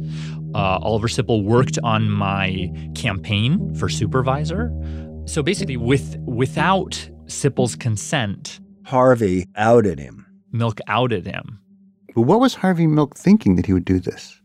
Uh, 0.54 0.80
Oliver 0.82 1.08
Sipple 1.08 1.44
worked 1.44 1.78
on 1.84 2.10
my 2.10 2.72
campaign 2.96 3.74
for 3.76 3.90
supervisor. 3.90 4.72
So 5.26 5.44
basically, 5.44 5.78
with 5.78 6.18
without 6.20 6.92
Sipple's 7.26 7.76
consent, 7.76 8.60
Harvey 8.88 9.46
outed 9.58 10.00
him. 10.00 10.26
Milk 10.54 10.80
outed 10.88 11.26
him. 11.26 11.60
But 12.16 12.22
what 12.22 12.40
was 12.40 12.56
Harvey 12.56 12.88
Milk 12.88 13.18
thinking 13.18 13.58
that 13.58 13.66
he 13.66 13.74
would 13.74 13.84
do 13.84 14.00
this? 14.00 14.40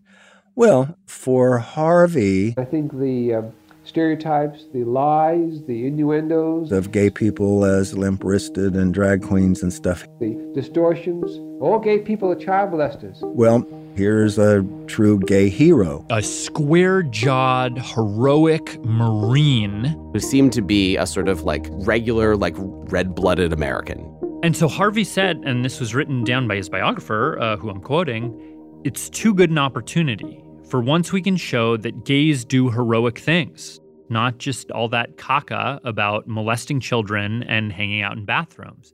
Well, 0.57 0.98
for 1.07 1.59
Harvey, 1.59 2.55
I 2.59 2.64
think 2.64 2.98
the 2.98 3.35
uh, 3.35 3.42
stereotypes, 3.85 4.64
the 4.74 4.83
lies, 4.83 5.62
the 5.68 5.87
innuendos, 5.87 6.72
of 6.72 6.90
gay 6.90 7.09
people 7.09 7.64
as 7.64 7.96
limp 7.96 8.24
wristed 8.24 8.74
and 8.74 8.92
drag 8.92 9.22
queens 9.22 9.62
and 9.62 9.72
stuff, 9.72 10.09
the 10.18 10.35
distortions, 10.57 11.38
all 11.62 11.78
gay 11.78 12.00
people 12.00 12.28
are 12.33 12.35
child 12.35 12.72
molesters. 12.72 13.20
well, 13.22 13.64
here's 13.94 14.38
a 14.38 14.66
true 14.88 15.20
gay 15.20 15.48
hero. 15.48 16.05
A 16.11 16.20
square 16.20 17.05
jawed, 17.05 17.78
heroic 17.78 18.76
Marine. 18.85 19.85
Who 20.12 20.18
seemed 20.18 20.52
to 20.55 20.62
be 20.62 20.96
a 20.96 21.07
sort 21.07 21.28
of 21.28 21.44
like 21.44 21.64
regular, 21.70 22.37
like 22.37 22.57
red 22.59 23.14
blooded 23.14 23.52
American. 23.52 24.09
And 24.42 24.57
so 24.57 24.66
Harvey 24.66 25.05
said, 25.05 25.37
and 25.44 25.64
this 25.64 25.78
was 25.78 25.94
written 25.94 26.24
down 26.24 26.48
by 26.48 26.57
his 26.57 26.68
biographer, 26.68 27.38
uh, 27.40 27.57
who 27.57 27.70
I'm 27.70 27.81
quoting, 27.81 28.81
it's 28.83 29.09
too 29.09 29.33
good 29.33 29.50
an 29.50 29.59
opportunity. 29.59 30.42
For 30.68 30.81
once 30.81 31.12
we 31.12 31.22
can 31.22 31.37
show 31.37 31.76
that 31.76 32.05
gays 32.05 32.44
do 32.44 32.68
heroic 32.68 33.20
things, 33.20 33.78
not 34.09 34.38
just 34.38 34.70
all 34.72 34.88
that 34.88 35.16
caca 35.16 35.78
about 35.85 36.26
molesting 36.26 36.81
children 36.81 37.44
and 37.44 37.72
hanging 37.72 38.02
out 38.02 38.16
in 38.16 38.24
bathrooms. 38.24 38.92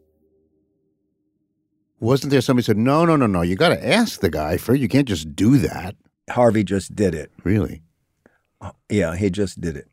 Wasn't 1.98 2.30
there 2.30 2.42
somebody 2.42 2.64
who 2.64 2.66
said, 2.66 2.76
no, 2.76 3.06
no, 3.06 3.16
no, 3.16 3.26
no, 3.26 3.40
you 3.40 3.56
got 3.56 3.70
to 3.70 3.88
ask 3.88 4.20
the 4.20 4.30
guy 4.30 4.58
first. 4.58 4.80
You 4.80 4.88
can't 4.88 5.08
just 5.08 5.34
do 5.34 5.56
that. 5.58 5.96
Harvey 6.28 6.62
just 6.62 6.94
did 6.94 7.14
it. 7.14 7.32
Really? 7.42 7.82
Yeah, 8.90 9.16
he 9.16 9.30
just 9.30 9.60
did 9.60 9.76
it. 9.76 9.88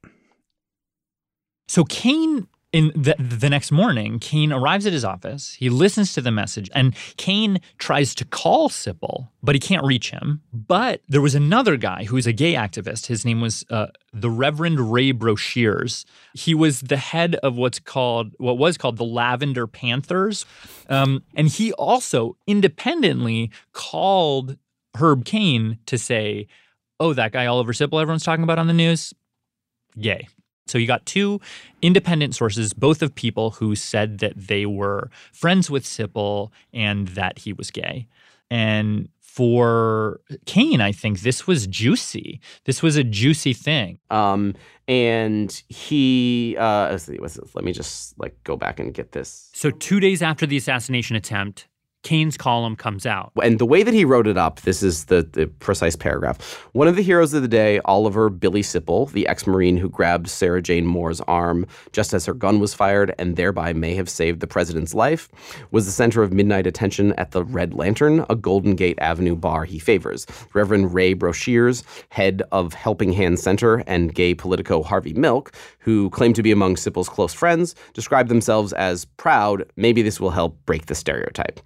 So 1.67 1.83
Caen, 1.85 2.47
in 2.75 2.91
the, 2.93 3.15
the 3.17 3.49
next 3.49 3.71
morning, 3.71 4.19
Caen 4.19 4.51
arrives 4.51 4.85
at 4.85 4.91
his 4.91 5.05
office. 5.05 5.53
He 5.53 5.69
listens 5.69 6.11
to 6.11 6.19
the 6.19 6.29
message, 6.29 6.69
and 6.75 6.93
Caen 7.15 7.61
tries 7.77 8.13
to 8.15 8.25
call 8.25 8.67
Sipple, 8.67 9.29
but 9.41 9.55
he 9.55 9.59
can't 9.59 9.85
reach 9.85 10.11
him. 10.11 10.41
But 10.51 10.99
there 11.07 11.21
was 11.21 11.35
another 11.35 11.77
guy 11.77 12.03
who 12.03 12.15
was 12.15 12.27
a 12.27 12.33
gay 12.33 12.53
activist. 12.53 13.05
His 13.05 13.23
name 13.23 13.39
was 13.39 13.63
uh, 13.69 13.87
the 14.11 14.29
Reverend 14.29 14.91
Ray 14.91 15.13
Broshears. 15.13 16.03
He 16.33 16.53
was 16.53 16.81
the 16.81 16.97
head 16.97 17.35
of 17.35 17.55
what's 17.55 17.79
called 17.79 18.33
what 18.39 18.57
was 18.57 18.77
called 18.77 18.97
the 18.97 19.05
Lavender 19.05 19.67
Panthers, 19.67 20.45
um, 20.89 21.23
and 21.33 21.47
he 21.47 21.71
also 21.73 22.35
independently 22.45 23.51
called 23.71 24.57
Herb 24.99 25.23
Caen 25.23 25.79
to 25.85 25.97
say, 25.97 26.47
"Oh, 26.99 27.13
that 27.13 27.31
guy 27.31 27.45
Oliver 27.45 27.71
Sipple 27.71 28.01
everyone's 28.01 28.25
talking 28.25 28.43
about 28.43 28.59
on 28.59 28.67
the 28.67 28.73
news, 28.73 29.13
gay." 29.97 30.27
So 30.67 30.77
you 30.77 30.87
got 30.87 31.05
two 31.05 31.39
independent 31.81 32.35
sources, 32.35 32.73
both 32.73 33.01
of 33.01 33.13
people 33.13 33.51
who 33.51 33.75
said 33.75 34.19
that 34.19 34.33
they 34.35 34.65
were 34.65 35.09
friends 35.31 35.69
with 35.69 35.83
Sipple 35.83 36.51
and 36.73 37.07
that 37.09 37.39
he 37.39 37.53
was 37.53 37.71
gay. 37.71 38.07
And 38.49 39.09
for 39.19 40.21
Caen, 40.45 40.79
I 40.79 40.91
think 40.91 41.19
this 41.19 41.45
was 41.45 41.67
juicy. 41.67 42.39
This 42.63 42.81
was 42.81 42.95
a 42.95 43.03
juicy 43.03 43.53
thing. 43.53 43.99
Um, 44.09 44.55
and 44.87 45.51
he, 45.67 46.55
uh, 46.57 46.91
let's 46.91 47.03
see, 47.03 47.17
this? 47.17 47.37
let 47.53 47.65
me 47.65 47.73
just 47.73 48.17
like 48.17 48.41
go 48.43 48.55
back 48.55 48.79
and 48.79 48.93
get 48.93 49.11
this. 49.11 49.49
So 49.53 49.71
two 49.71 49.99
days 49.99 50.21
after 50.21 50.45
the 50.45 50.55
assassination 50.55 51.15
attempt, 51.15 51.67
Caen's 52.05 52.37
column 52.37 52.75
comes 52.75 53.05
out. 53.05 53.31
And 53.41 53.59
the 53.59 53.65
way 53.65 53.83
that 53.83 53.93
he 53.93 54.05
wrote 54.05 54.27
it 54.27 54.37
up, 54.37 54.61
this 54.61 54.83
is 54.83 55.05
the, 55.05 55.27
the 55.33 55.47
precise 55.47 55.95
paragraph. 55.95 56.39
One 56.73 56.87
of 56.87 56.95
the 56.95 57.01
heroes 57.01 57.33
of 57.33 57.41
the 57.41 57.47
day, 57.47 57.81
Oliver 57.85 58.29
Billy 58.29 58.61
Sipple, 58.61 59.11
the 59.11 59.27
ex 59.27 59.47
Marine 59.47 59.75
who 59.75 59.89
grabbed 59.89 60.29
Sarah 60.29 60.61
Jane 60.61 60.85
Moore's 60.85 61.19
arm 61.21 61.65
just 61.91 62.13
as 62.13 62.25
her 62.25 62.33
gun 62.33 62.59
was 62.59 62.75
fired 62.75 63.13
and 63.17 63.35
thereby 63.35 63.73
may 63.73 63.95
have 63.95 64.07
saved 64.07 64.39
the 64.39 64.47
president's 64.47 64.93
life, 64.93 65.29
was 65.71 65.85
the 65.85 65.91
center 65.91 66.21
of 66.21 66.31
midnight 66.31 66.67
attention 66.67 67.13
at 67.13 67.31
the 67.31 67.43
Red 67.43 67.73
Lantern, 67.73 68.23
a 68.29 68.35
Golden 68.35 68.75
Gate 68.75 68.99
Avenue 69.01 69.35
bar 69.35 69.65
he 69.65 69.79
favors. 69.79 70.27
Reverend 70.53 70.93
Ray 70.93 71.15
Broshears, 71.15 71.83
head 72.09 72.43
of 72.51 72.73
Helping 72.73 73.13
Hand 73.13 73.39
Center, 73.39 73.83
and 73.87 74.13
gay 74.13 74.35
politico 74.35 74.83
Harvey 74.83 75.13
Milk, 75.13 75.51
who 75.79 76.11
claim 76.11 76.33
to 76.33 76.43
be 76.43 76.51
among 76.51 76.75
Sipple's 76.75 77.09
close 77.09 77.33
friends, 77.33 77.73
describe 77.93 78.27
themselves 78.27 78.73
as 78.73 79.05
proud. 79.05 79.65
Maybe 79.75 80.03
this 80.03 80.19
will 80.19 80.29
help 80.29 80.63
break 80.65 80.85
the 80.85 80.95
stereotype. 80.95 81.59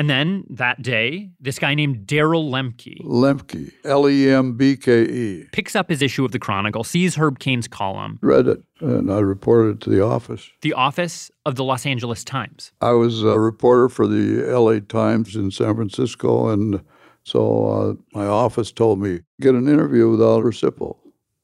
And 0.00 0.08
then 0.08 0.44
that 0.48 0.80
day, 0.80 1.28
this 1.40 1.58
guy 1.58 1.74
named 1.74 2.06
Daryl 2.06 2.48
Lembke 2.50 3.04
Lembke, 3.04 3.70
L 3.84 4.08
E 4.08 4.30
M 4.30 4.54
B 4.56 4.74
K 4.74 5.02
E. 5.02 5.44
picks 5.52 5.76
up 5.76 5.90
his 5.90 6.00
issue 6.00 6.24
of 6.24 6.32
the 6.32 6.38
Chronicle, 6.38 6.84
sees 6.84 7.16
Herb 7.16 7.38
Caen's 7.38 7.68
column, 7.68 8.18
Read 8.22 8.46
it, 8.46 8.62
and 8.80 9.12
I 9.12 9.18
reported 9.18 9.76
it 9.76 9.80
to 9.82 9.90
the 9.90 10.02
office. 10.02 10.48
the 10.62 10.72
office 10.72 11.30
of 11.44 11.56
the 11.56 11.64
Los 11.64 11.84
Angeles 11.84 12.24
Times. 12.24 12.72
I 12.80 12.92
was 12.92 13.22
a 13.22 13.38
reporter 13.38 13.90
for 13.90 14.06
the 14.06 14.42
LA 14.50 14.80
Times 14.80 15.36
in 15.36 15.50
San 15.50 15.74
Francisco, 15.74 16.48
and 16.48 16.82
so 17.22 17.66
uh, 17.66 18.18
my 18.18 18.24
office 18.24 18.72
told 18.72 19.02
me, 19.02 19.20
get 19.38 19.54
an 19.54 19.68
interview 19.68 20.08
with 20.08 20.22
Oliver 20.22 20.52
Sipple. 20.52 20.96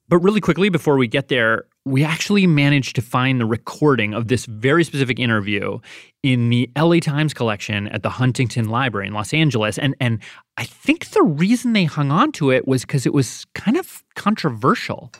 But 0.09 0.21
really 0.21 0.41
quickly, 0.41 0.71
before 0.71 0.97
we 0.97 1.09
get 1.09 1.29
there, 1.29 1.67
we 1.87 2.03
actually 2.05 2.47
managed 2.49 2.97
to 2.97 3.01
find 3.03 3.41
the 3.41 3.47
recording 3.47 4.13
of 4.13 4.27
this 4.27 4.45
very 4.47 4.83
specific 4.83 5.21
interview 5.21 5.79
in 6.25 6.49
the 6.51 6.69
LA 6.77 6.99
Times 6.99 7.33
collection 7.33 7.87
at 7.89 8.03
the 8.03 8.11
Huntington 8.11 8.69
Library 8.69 9.07
in 9.07 9.15
Los 9.15 9.33
Angeles. 9.33 9.79
And 9.79 9.95
and 10.01 10.19
I 10.57 10.65
think 10.65 11.11
the 11.11 11.23
reason 11.23 11.73
they 11.75 11.85
hung 11.85 12.11
on 12.11 12.33
to 12.33 12.51
it 12.51 12.67
was 12.67 12.83
because 12.83 13.07
it 13.07 13.15
was 13.15 13.47
kind 13.55 13.77
of 13.77 14.03
controversial. 14.17 15.13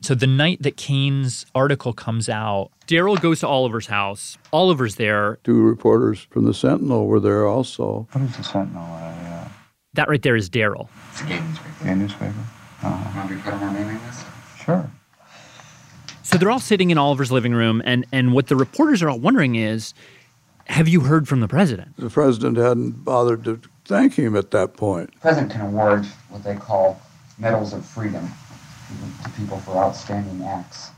So 0.00 0.14
the 0.14 0.26
night 0.26 0.62
that 0.62 0.76
Caen's 0.76 1.44
article 1.54 1.92
comes 1.92 2.28
out, 2.28 2.70
Daryl 2.86 3.20
goes 3.20 3.40
to 3.40 3.46
Oliver's 3.48 3.88
house. 3.88 4.38
Oliver's 4.52 4.94
there. 4.96 5.38
Two 5.44 5.60
reporters 5.62 6.26
from 6.30 6.44
the 6.44 6.54
Sentinel 6.54 7.06
were 7.06 7.20
there 7.20 7.46
also. 7.46 8.06
What 8.12 8.22
is 8.24 8.36
the 8.36 8.42
Sentinel? 8.44 8.84
Uh, 8.88 9.48
That 9.94 10.08
right 10.08 10.22
there 10.22 10.36
is 10.36 10.48
Daryl. 10.48 10.88
it's 11.12 11.22
a 11.22 11.26
gay 11.26 11.40
newspaper. 11.40 11.84
Gay 11.84 11.94
newspaper? 11.94 12.34
Uh-huh. 12.82 13.18
Want 13.18 13.30
me 13.30 13.36
to 13.36 13.42
put 13.42 13.54
our 13.54 13.72
name 13.72 13.88
in 13.88 13.98
this? 14.06 14.24
Sure. 14.66 14.90
So 16.22 16.36
they're 16.36 16.50
all 16.50 16.60
sitting 16.60 16.90
in 16.90 16.98
Oliver's 16.98 17.30
living 17.30 17.54
room, 17.54 17.80
and 17.84 18.04
and 18.12 18.32
what 18.32 18.48
the 18.48 18.56
reporters 18.56 19.00
are 19.02 19.08
all 19.08 19.18
wondering 19.20 19.54
is, 19.54 19.94
have 20.64 20.88
you 20.88 21.00
heard 21.00 21.28
from 21.28 21.40
the 21.40 21.48
president? 21.48 21.96
The 21.96 22.10
president 22.10 22.56
hadn't 22.58 23.04
bothered 23.04 23.44
to 23.44 23.60
thank 23.84 24.14
him 24.14 24.34
at 24.36 24.50
that 24.50 24.76
point. 24.76 25.12
The 25.14 25.20
president 25.20 25.52
can 25.52 25.60
award 25.60 26.04
what 26.28 26.42
they 26.42 26.56
call 26.56 27.00
medals 27.38 27.72
of 27.72 27.86
freedom 27.86 28.28
to 29.22 29.30
people 29.30 29.58
for 29.58 29.76
outstanding 29.76 30.44
acts. 30.44 30.90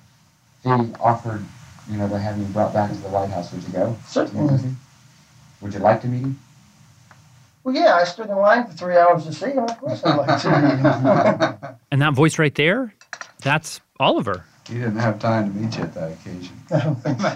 He 0.62 0.70
offered, 0.70 1.44
you 1.90 1.98
know, 1.98 2.08
to 2.08 2.18
have 2.18 2.38
you 2.38 2.44
brought 2.46 2.72
back 2.72 2.90
to 2.90 2.96
the 2.96 3.08
White 3.08 3.30
House, 3.30 3.52
would 3.52 3.62
you 3.62 3.68
go? 3.70 3.96
Certainly. 4.06 4.74
Would 5.60 5.74
you 5.74 5.80
like 5.80 6.00
to 6.02 6.08
meet 6.08 6.22
him? 6.22 6.38
Well, 7.64 7.74
yeah, 7.74 7.96
I 7.96 8.04
stood 8.04 8.30
in 8.30 8.36
line 8.36 8.66
for 8.66 8.72
three 8.72 8.96
hours 8.96 9.24
to 9.26 9.32
see 9.32 9.50
him. 9.50 9.64
Of 9.64 9.78
course, 9.78 10.02
I'd 10.04 10.16
like 10.16 10.40
to. 10.40 10.50
Meet 10.50 11.62
him. 11.68 11.74
And 11.90 12.02
that 12.02 12.12
voice 12.12 12.38
right 12.38 12.54
there, 12.54 12.92
that's 13.42 13.80
Oliver. 14.00 14.44
He 14.66 14.74
didn't 14.74 14.96
have 14.96 15.18
time 15.18 15.52
to 15.52 15.58
meet 15.58 15.76
you 15.76 15.82
at 15.84 15.94
that 15.94 16.12
occasion. 16.12 16.56
I 16.70 16.80
don't 16.80 16.96
think 16.96 17.20
so. 17.20 17.28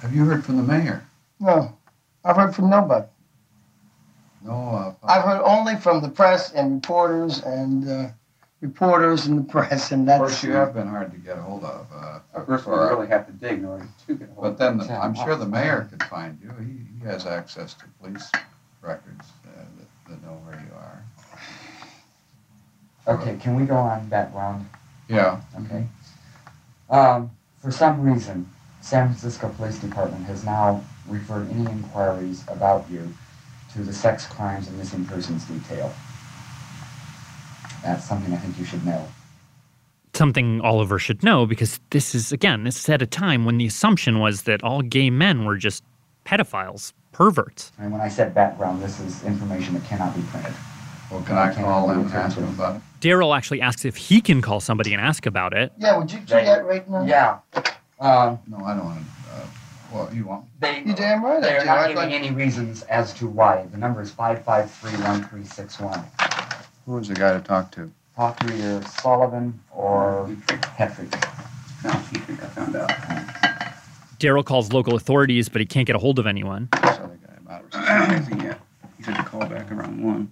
Have 0.00 0.14
you 0.14 0.24
heard 0.24 0.44
from 0.44 0.56
the 0.56 0.62
mayor? 0.62 1.04
no, 1.38 1.76
I've 2.24 2.36
heard 2.36 2.54
from 2.54 2.70
nobody. 2.70 3.06
No. 4.42 4.52
Uh, 4.52 5.06
I've 5.06 5.22
heard 5.24 5.42
only 5.42 5.76
from 5.76 6.00
the 6.02 6.08
press 6.08 6.52
and 6.52 6.74
reporters 6.76 7.42
and 7.42 7.86
uh, 7.88 8.08
reporters 8.62 9.26
and 9.26 9.38
the 9.38 9.42
press, 9.52 9.92
and 9.92 10.08
that's. 10.08 10.20
of 10.22 10.28
that's. 10.28 10.40
course, 10.40 10.44
you 10.44 10.52
have 10.52 10.72
been 10.74 10.88
hard 10.88 11.12
to 11.12 11.18
get 11.18 11.36
a 11.38 11.42
hold 11.42 11.62
of. 11.64 11.86
Uh, 11.94 12.20
Of 12.34 12.46
course, 12.46 12.60
we 12.62 12.64
for- 12.72 12.88
really 12.88 13.08
have 13.08 13.26
to 13.26 13.32
dig 13.32 13.58
in 13.58 13.64
order 13.66 13.86
to 14.06 14.14
get 14.14 14.28
hold 14.30 14.42
But 14.42 14.48
of 14.52 14.58
then 14.58 14.78
the, 14.78 14.84
him. 14.84 15.00
I'm 15.02 15.14
sure 15.14 15.36
the 15.36 15.46
mayor 15.46 15.86
could 15.90 16.02
find 16.04 16.38
you. 16.42 16.50
He, 16.58 16.98
he 16.98 17.04
has 17.06 17.26
access 17.26 17.74
to 17.74 17.84
police 18.00 18.30
records 18.80 19.26
uh, 19.46 19.50
that, 19.78 20.10
that 20.10 20.22
know 20.24 20.32
where 20.46 20.54
you 20.58 20.74
are. 20.74 20.99
Okay, 23.10 23.36
can 23.36 23.56
we 23.56 23.64
go 23.66 23.74
on 23.74 23.88
that 23.88 24.10
background? 24.10 24.68
Yeah. 25.08 25.40
Okay. 25.64 25.84
Um, 26.88 27.30
for 27.60 27.72
some 27.72 28.00
reason, 28.00 28.48
San 28.80 29.08
Francisco 29.08 29.48
Police 29.56 29.80
Department 29.80 30.24
has 30.26 30.44
now 30.44 30.84
referred 31.08 31.50
any 31.50 31.68
inquiries 31.68 32.44
about 32.46 32.88
you 32.88 33.12
to 33.72 33.80
the 33.82 33.92
sex 33.92 34.26
crimes 34.26 34.68
and 34.68 34.78
missing 34.78 35.04
persons 35.04 35.44
detail. 35.44 35.92
That's 37.82 38.04
something 38.04 38.32
I 38.32 38.36
think 38.36 38.58
you 38.58 38.64
should 38.64 38.86
know. 38.86 39.08
Something 40.14 40.60
Oliver 40.60 40.98
should 40.98 41.24
know 41.24 41.46
because 41.46 41.80
this 41.90 42.14
is 42.14 42.30
again, 42.30 42.62
this 42.62 42.78
is 42.78 42.88
at 42.88 43.02
a 43.02 43.06
time 43.06 43.44
when 43.44 43.58
the 43.58 43.66
assumption 43.66 44.20
was 44.20 44.42
that 44.42 44.62
all 44.62 44.82
gay 44.82 45.10
men 45.10 45.44
were 45.44 45.56
just 45.56 45.82
pedophiles, 46.24 46.92
perverts. 47.10 47.72
And 47.78 47.90
when 47.90 48.00
I 48.00 48.08
said 48.08 48.34
background, 48.34 48.82
this 48.82 49.00
is 49.00 49.24
information 49.24 49.74
that 49.74 49.84
cannot 49.84 50.14
be 50.14 50.22
printed. 50.30 50.54
Well, 51.10 51.22
can 51.22 51.36
I 51.36 51.52
call 51.52 51.90
and 51.90 52.08
ask 52.12 52.36
him 52.36 52.44
about 52.44 52.76
it? 52.76 52.82
Daryl 53.00 53.36
actually 53.36 53.60
asks 53.60 53.84
if 53.84 53.96
he 53.96 54.20
can 54.20 54.42
call 54.42 54.60
somebody 54.60 54.92
and 54.92 55.00
ask 55.02 55.26
about 55.26 55.52
it. 55.56 55.72
Yeah, 55.78 55.96
would 55.98 56.12
you 56.12 56.20
do 56.20 56.26
that 56.34 56.64
right 56.66 56.88
now? 56.88 57.02
Yeah. 57.04 57.38
Um, 57.98 58.38
no, 58.46 58.58
I 58.64 58.74
don't 58.74 58.84
want 58.84 59.00
to. 59.00 59.04
Uh, 59.32 59.46
well, 59.92 60.08
you 60.14 60.24
want? 60.26 60.44
They, 60.60 60.82
You 60.84 60.94
damn 60.94 61.24
right 61.24 61.38
I 61.38 61.40
They're 61.40 61.60
do. 61.60 61.66
not 61.66 61.78
I'd 61.78 61.88
giving 61.88 61.96
like- 62.10 62.12
any 62.12 62.30
reasons 62.30 62.82
as 62.84 63.12
to 63.14 63.26
why. 63.26 63.66
The 63.72 63.78
number 63.78 64.00
is 64.02 64.12
5531361. 64.12 66.04
Who 66.86 66.92
was 66.92 67.08
the 67.08 67.14
guy 67.14 67.32
to 67.32 67.40
talk 67.40 67.72
to? 67.72 67.90
Talk 68.16 68.38
to 68.40 68.54
either 68.54 68.82
Sullivan 68.86 69.58
or 69.72 70.28
Petrick. 70.46 71.10
No, 71.84 71.90
you 72.12 72.20
think 72.26 72.42
I 72.42 72.46
found 72.48 72.76
out. 72.76 72.90
Daryl 74.18 74.44
calls 74.44 74.72
local 74.72 74.94
authorities, 74.96 75.48
but 75.48 75.60
he 75.60 75.66
can't 75.66 75.86
get 75.86 75.96
a 75.96 75.98
hold 75.98 76.18
of 76.18 76.26
anyone. 76.26 76.68
This 76.82 76.98
other 76.98 77.18
guy 77.48 77.60
Anything 78.08 78.40
yet? 78.44 78.60
He 78.98 79.02
said 79.04 79.16
to 79.16 79.22
call 79.24 79.40
back 79.46 79.70
around 79.72 80.02
one. 80.04 80.30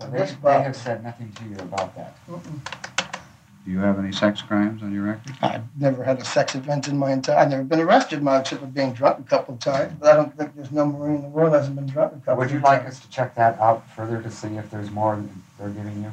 So 0.00 0.06
they, 0.08 0.24
they 0.42 0.62
have 0.62 0.76
said 0.76 1.04
nothing 1.04 1.30
to 1.32 1.44
you 1.44 1.56
about 1.56 1.94
that. 1.96 2.16
Do 2.26 3.70
you 3.70 3.78
have 3.78 3.98
any 3.98 4.12
sex 4.12 4.40
crimes 4.40 4.82
on 4.82 4.94
your 4.94 5.04
record? 5.04 5.34
I've 5.42 5.64
never 5.78 6.02
had 6.02 6.18
a 6.18 6.24
sex 6.24 6.54
event 6.54 6.88
in 6.88 6.96
my 6.96 7.12
entire. 7.12 7.36
I've 7.36 7.50
never 7.50 7.62
been 7.62 7.80
arrested, 7.80 8.22
my 8.22 8.38
except 8.38 8.62
for 8.62 8.66
being 8.66 8.94
drunk 8.94 9.18
a 9.18 9.22
couple 9.28 9.54
of 9.54 9.60
times. 9.60 9.92
But 10.00 10.12
I 10.12 10.16
don't 10.16 10.34
think 10.36 10.56
there's 10.56 10.72
no 10.72 10.86
Marine 10.86 11.16
in 11.16 11.22
the 11.22 11.28
world 11.28 11.52
that 11.52 11.58
hasn't 11.58 11.76
been 11.76 11.86
drunk 11.86 12.14
a 12.14 12.16
couple. 12.16 12.36
Would 12.36 12.50
you 12.50 12.56
of 12.56 12.62
like 12.62 12.82
times. 12.82 12.94
us 12.94 13.00
to 13.00 13.10
check 13.10 13.34
that 13.34 13.60
out 13.60 13.88
further 13.90 14.22
to 14.22 14.30
see 14.30 14.48
if 14.56 14.70
there's 14.70 14.90
more 14.90 15.22
they're 15.58 15.68
giving 15.68 16.02
you? 16.02 16.12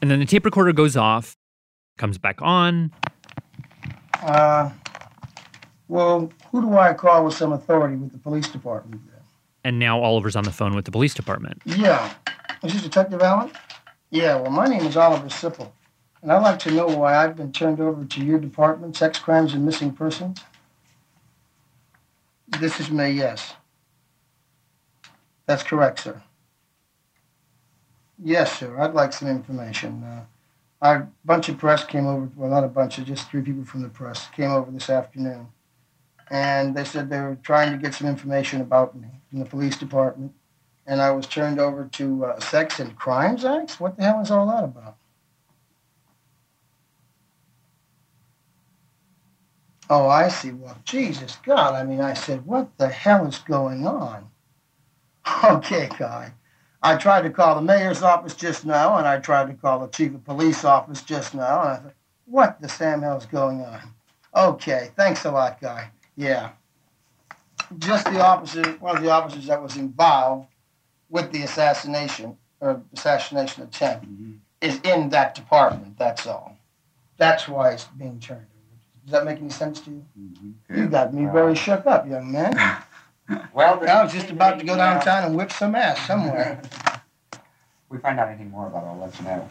And 0.00 0.10
then 0.10 0.20
the 0.20 0.26
tape 0.26 0.44
recorder 0.44 0.72
goes 0.72 0.96
off, 0.96 1.36
comes 1.96 2.18
back 2.18 2.40
on. 2.40 2.92
Uh, 4.22 4.70
well, 5.88 6.30
who 6.52 6.62
do 6.62 6.78
I 6.78 6.94
call 6.94 7.24
with 7.24 7.34
some 7.34 7.52
authority 7.52 7.96
with 7.96 8.12
the 8.12 8.18
police 8.18 8.46
department? 8.46 9.02
And 9.64 9.80
now 9.80 10.00
Oliver's 10.00 10.36
on 10.36 10.44
the 10.44 10.52
phone 10.52 10.76
with 10.76 10.84
the 10.84 10.92
police 10.92 11.14
department. 11.14 11.60
Yeah. 11.66 12.14
Is 12.62 12.72
this 12.72 12.82
Detective 12.82 13.22
Allen? 13.22 13.52
Yeah, 14.10 14.36
well, 14.36 14.50
my 14.50 14.66
name 14.66 14.84
is 14.84 14.96
Oliver 14.96 15.28
Sipple, 15.28 15.70
and 16.22 16.32
I'd 16.32 16.42
like 16.42 16.58
to 16.60 16.72
know 16.72 16.88
why 16.88 17.16
I've 17.16 17.36
been 17.36 17.52
turned 17.52 17.78
over 17.80 18.04
to 18.04 18.24
your 18.24 18.40
department, 18.40 18.96
sex 18.96 19.18
crimes 19.18 19.54
and 19.54 19.64
missing 19.64 19.92
persons. 19.92 20.40
This 22.58 22.80
is 22.80 22.90
me, 22.90 23.10
yes. 23.10 23.54
That's 25.46 25.62
correct, 25.62 26.00
sir. 26.00 26.20
Yes, 28.22 28.58
sir. 28.58 28.80
I'd 28.80 28.94
like 28.94 29.12
some 29.12 29.28
information. 29.28 30.02
Uh, 30.02 30.24
our 30.82 31.08
bunch 31.24 31.48
of 31.48 31.58
press 31.58 31.84
came 31.84 32.06
over, 32.06 32.28
well, 32.34 32.50
not 32.50 32.64
a 32.64 32.68
bunch, 32.68 32.98
of 32.98 33.04
just 33.04 33.30
three 33.30 33.42
people 33.42 33.64
from 33.64 33.82
the 33.82 33.88
press 33.88 34.28
came 34.34 34.50
over 34.50 34.70
this 34.72 34.90
afternoon. 34.90 35.46
And 36.30 36.76
they 36.76 36.84
said 36.84 37.08
they 37.08 37.20
were 37.20 37.38
trying 37.42 37.70
to 37.72 37.78
get 37.78 37.94
some 37.94 38.08
information 38.08 38.60
about 38.60 38.96
me 38.96 39.08
from 39.30 39.38
the 39.38 39.44
police 39.44 39.76
department 39.76 40.32
and 40.88 41.02
I 41.02 41.10
was 41.10 41.26
turned 41.26 41.60
over 41.60 41.84
to 41.84 42.24
uh, 42.24 42.40
Sex 42.40 42.80
and 42.80 42.96
Crimes 42.96 43.44
Acts. 43.44 43.78
What 43.78 43.98
the 43.98 44.04
hell 44.04 44.20
is 44.22 44.30
all 44.30 44.46
that 44.46 44.64
about? 44.64 44.96
Oh, 49.90 50.08
I 50.08 50.28
see. 50.28 50.50
Well, 50.50 50.78
Jesus 50.84 51.36
God, 51.44 51.74
I 51.74 51.84
mean, 51.84 52.00
I 52.00 52.14
said, 52.14 52.44
what 52.46 52.76
the 52.78 52.88
hell 52.88 53.26
is 53.26 53.38
going 53.38 53.86
on? 53.86 54.28
Okay, 55.44 55.90
guy. 55.98 56.32
I 56.82 56.96
tried 56.96 57.22
to 57.22 57.30
call 57.30 57.54
the 57.56 57.60
mayor's 57.60 58.02
office 58.02 58.34
just 58.34 58.64
now, 58.64 58.96
and 58.96 59.06
I 59.06 59.18
tried 59.18 59.48
to 59.48 59.54
call 59.54 59.80
the 59.80 59.88
chief 59.88 60.14
of 60.14 60.24
police 60.24 60.64
office 60.64 61.02
just 61.02 61.34
now, 61.34 61.60
and 61.60 61.68
I 61.68 61.76
thought, 61.76 61.94
what 62.24 62.60
the 62.62 62.68
Sam 62.68 63.02
hell's 63.02 63.26
going 63.26 63.60
on? 63.60 63.80
Okay, 64.34 64.90
thanks 64.96 65.26
a 65.26 65.30
lot, 65.30 65.60
guy. 65.60 65.90
Yeah. 66.16 66.52
Just 67.78 68.06
the 68.06 68.24
officer, 68.24 68.62
one 68.80 68.96
of 68.96 69.02
the 69.02 69.10
officers 69.10 69.46
that 69.48 69.62
was 69.62 69.76
involved 69.76 70.48
with 71.10 71.32
the 71.32 71.42
assassination 71.42 72.36
or 72.60 72.82
assassination 72.94 73.62
attempt 73.62 74.06
mm-hmm. 74.06 74.32
is 74.60 74.80
in 74.82 75.08
that 75.10 75.34
department. 75.34 75.98
That's 75.98 76.26
all. 76.26 76.56
That's 77.16 77.48
why 77.48 77.72
it's 77.72 77.84
being 77.84 78.20
turned 78.20 78.40
over. 78.40 79.04
Does 79.04 79.12
that 79.12 79.24
make 79.24 79.38
any 79.38 79.50
sense 79.50 79.80
to 79.80 79.90
you? 79.90 80.04
Mm-hmm. 80.18 80.78
You 80.78 80.88
got 80.88 81.14
me 81.14 81.26
very 81.26 81.54
shook 81.54 81.86
up, 81.86 82.08
young 82.08 82.32
man. 82.32 82.56
Well, 83.52 83.86
I 83.86 84.02
was 84.02 84.10
just 84.10 84.30
about 84.30 84.58
to 84.58 84.64
go 84.64 84.72
uh, 84.72 84.76
downtown 84.78 85.24
and 85.24 85.36
whip 85.36 85.52
some 85.52 85.74
ass 85.74 86.06
somewhere. 86.06 86.62
we 87.90 87.98
find 87.98 88.18
out 88.18 88.28
anything 88.28 88.50
more 88.50 88.68
about 88.68 88.84
it, 88.84 88.86
I'll 88.86 88.98
let 88.98 89.18
you 89.18 89.24
know. 89.26 89.48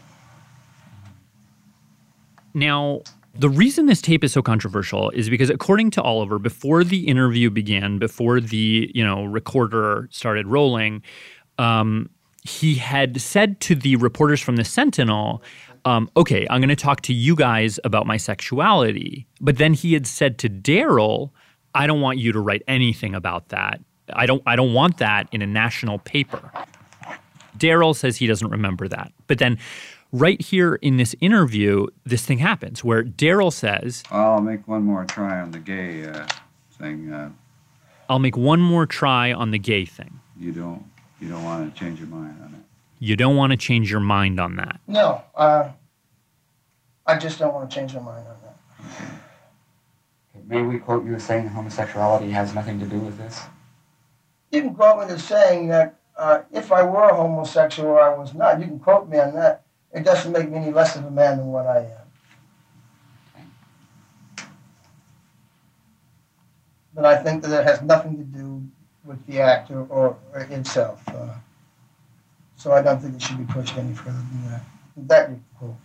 Now, 2.56 3.02
the 3.36 3.50
reason 3.50 3.86
this 3.86 4.02
tape 4.02 4.24
is 4.24 4.34
so 4.34 4.42
controversial 4.42 5.12
is 5.12 5.30
because 5.30 5.52
according 5.52 5.92
to 5.92 6.02
Oliver, 6.02 6.40
before 6.40 6.84
the 6.84 7.08
interview 7.08 7.52
began, 7.52 8.00
before 8.00 8.40
the, 8.40 8.92
you 8.96 9.04
know, 9.04 9.26
recorder 9.26 10.08
started 10.12 10.48
rolling, 10.48 11.04
um, 11.58 12.10
he 12.44 12.76
had 12.76 13.20
said 13.22 13.60
to 13.62 13.76
the 13.76 13.96
reporters 13.98 14.42
from 14.42 14.56
the 14.56 14.64
Sentinel, 14.64 15.44
um, 15.86 16.10
okay, 16.18 16.48
I'm 16.50 16.60
going 16.62 16.70
to 16.70 16.76
talk 16.76 17.02
to 17.02 17.14
you 17.14 17.36
guys 17.36 17.80
about 17.84 18.06
my 18.06 18.18
sexuality. 18.18 19.28
But 19.40 19.58
then 19.58 19.74
he 19.74 19.94
had 19.94 20.08
said 20.08 20.38
to 20.40 20.50
Daryl, 20.50 21.32
I 21.76 21.88
don't 21.88 22.02
want 22.02 22.18
you 22.18 22.32
to 22.32 22.40
write 22.40 22.64
anything 22.68 23.14
about 23.16 23.50
that. 23.50 23.80
I 24.14 24.26
don't 24.26 24.42
I 24.46 24.56
don't 24.56 24.74
want 24.74 24.98
that 24.98 25.28
in 25.32 25.42
a 25.42 25.48
national 25.48 26.00
paper. 26.00 26.52
Daryl 27.58 27.96
says 27.96 28.18
he 28.18 28.28
doesn't 28.28 28.50
remember 28.50 28.88
that. 28.88 29.12
But 29.28 29.40
then 29.40 29.58
right 30.12 30.42
here 30.42 30.76
in 30.76 30.98
this 30.98 31.16
interview, 31.20 31.88
this 32.06 32.26
thing 32.26 32.38
happens 32.38 32.84
where 32.84 33.04
Daryl 33.04 33.52
says, 33.52 34.04
I'll 34.12 34.42
make 34.42 34.68
one 34.68 34.84
more 34.84 35.06
try 35.06 35.40
on 35.40 35.52
the 35.52 35.60
gay 35.60 36.06
uh, 36.06 36.28
thing. 36.72 37.12
Uh, 37.12 37.32
I'll 38.10 38.20
make 38.20 38.38
one 38.38 38.62
more 38.62 38.86
try 38.86 39.34
on 39.34 39.52
the 39.52 39.60
gay 39.60 39.86
thing. 39.86 40.20
you 40.40 40.54
don't 40.54 40.86
you 41.20 41.30
don't 41.30 41.44
want 41.44 41.74
to 41.74 41.80
change 41.80 42.00
your 42.00 42.08
mind 42.08 42.38
on 42.44 42.54
it. 42.54 42.62
You 43.00 43.16
don't 43.16 43.36
want 43.36 43.52
to 43.52 43.58
change 43.58 43.92
your 43.92 44.00
mind 44.00 44.40
on 44.40 44.56
that. 44.56 44.80
No, 44.88 45.24
uh, 45.36 45.72
I 47.06 47.18
just 47.18 47.40
don't 47.40 47.54
want 47.54 47.70
to 47.70 47.76
change 47.76 47.94
my 47.94 48.02
mind 48.02 48.28
on 48.28 48.36
that. 48.44 48.58
May 50.48 50.62
we 50.62 50.80
quote 50.80 51.06
you 51.06 51.16
as 51.16 51.24
saying 51.24 51.48
homosexuality 51.48 52.32
has 52.32 52.56
nothing 52.56 52.80
to 52.80 52.86
do 52.86 53.00
with 53.00 53.18
this? 53.18 53.42
You 54.52 54.62
can 54.62 54.76
quote 54.76 55.06
me 55.06 55.14
as 55.14 55.24
saying 55.24 55.68
that 55.68 56.00
uh, 56.18 56.42
if 56.52 56.72
I 56.72 56.84
were 56.84 57.10
a 57.10 57.16
homosexual 57.16 57.90
or 57.90 58.02
I 58.02 58.16
was 58.18 58.34
not, 58.34 58.60
you 58.60 58.66
can 58.66 58.80
quote 58.80 59.10
me 59.10 59.20
on 59.20 59.34
that. 59.36 59.64
It 59.94 60.04
doesn't 60.04 60.32
make 60.32 60.50
me 60.50 60.58
any 60.58 60.72
less 60.72 60.96
of 60.96 61.06
a 61.06 61.12
man 61.12 61.38
than 61.38 61.48
what 61.48 61.68
I 61.68 61.80
am. 61.80 62.08
But 66.94 67.06
I 67.06 67.18
think 67.18 67.44
that 67.44 67.62
it 67.62 67.64
has 67.66 67.82
nothing 67.82 68.18
to 68.18 68.24
do 68.24 68.64
with 69.08 69.26
the 69.26 69.40
act 69.40 69.72
or, 69.72 69.86
or, 69.90 70.18
or 70.34 70.42
itself. 70.42 71.02
Uh, 71.08 71.30
so 72.58 72.72
I 72.74 72.82
don't 72.82 73.00
think 73.00 73.16
it 73.16 73.22
should 73.22 73.38
be 73.38 73.52
pushed 73.52 73.78
any 73.78 73.94
further 73.94 74.12
than 74.12 74.52
that. 74.52 74.62
That 75.08 75.30
you 75.30 75.36
can 75.36 75.46
quote. 75.58 75.76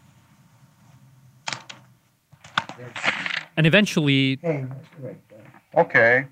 And 3.56 3.66
eventually, 3.66 4.38
Hey, 4.42 4.64
that's. 5.00 5.16
Okay. 5.74 6.26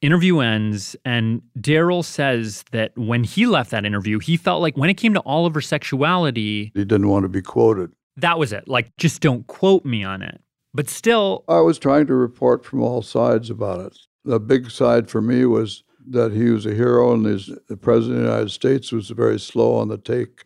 interview 0.00 0.38
ends, 0.40 0.94
and 1.04 1.42
Daryl 1.58 2.04
says 2.04 2.64
that 2.72 2.96
when 2.96 3.24
he 3.24 3.46
left 3.46 3.70
that 3.72 3.84
interview, 3.84 4.18
he 4.18 4.36
felt 4.36 4.62
like 4.62 4.76
when 4.76 4.88
it 4.90 4.94
came 4.94 5.12
to 5.14 5.22
Oliver's 5.26 5.66
sexuality, 5.66 6.70
He 6.74 6.84
didn't 6.84 7.08
want 7.08 7.24
to 7.24 7.28
be 7.28 7.42
quoted. 7.42 7.92
that 8.16 8.38
was 8.38 8.52
it. 8.52 8.68
Like, 8.68 8.94
just 8.96 9.20
don't 9.20 9.46
quote 9.48 9.84
me 9.84 10.04
on 10.04 10.22
it. 10.22 10.40
But 10.72 10.88
still, 10.88 11.44
I 11.48 11.60
was 11.60 11.78
trying 11.78 12.06
to 12.06 12.14
report 12.14 12.64
from 12.64 12.82
all 12.82 13.02
sides 13.02 13.48
about 13.50 13.80
it. 13.80 13.98
The 14.24 14.40
big 14.40 14.70
side 14.70 15.08
for 15.10 15.20
me 15.22 15.44
was 15.46 15.82
that 16.06 16.32
he 16.32 16.50
was 16.50 16.66
a 16.66 16.74
hero, 16.74 17.12
and 17.12 17.24
his, 17.24 17.50
the 17.68 17.76
president 17.76 18.18
of 18.18 18.24
the 18.24 18.30
United 18.30 18.50
States 18.50 18.92
was 18.92 19.10
very 19.10 19.38
slow 19.38 19.76
on 19.76 19.88
the 19.88 19.98
take 19.98 20.44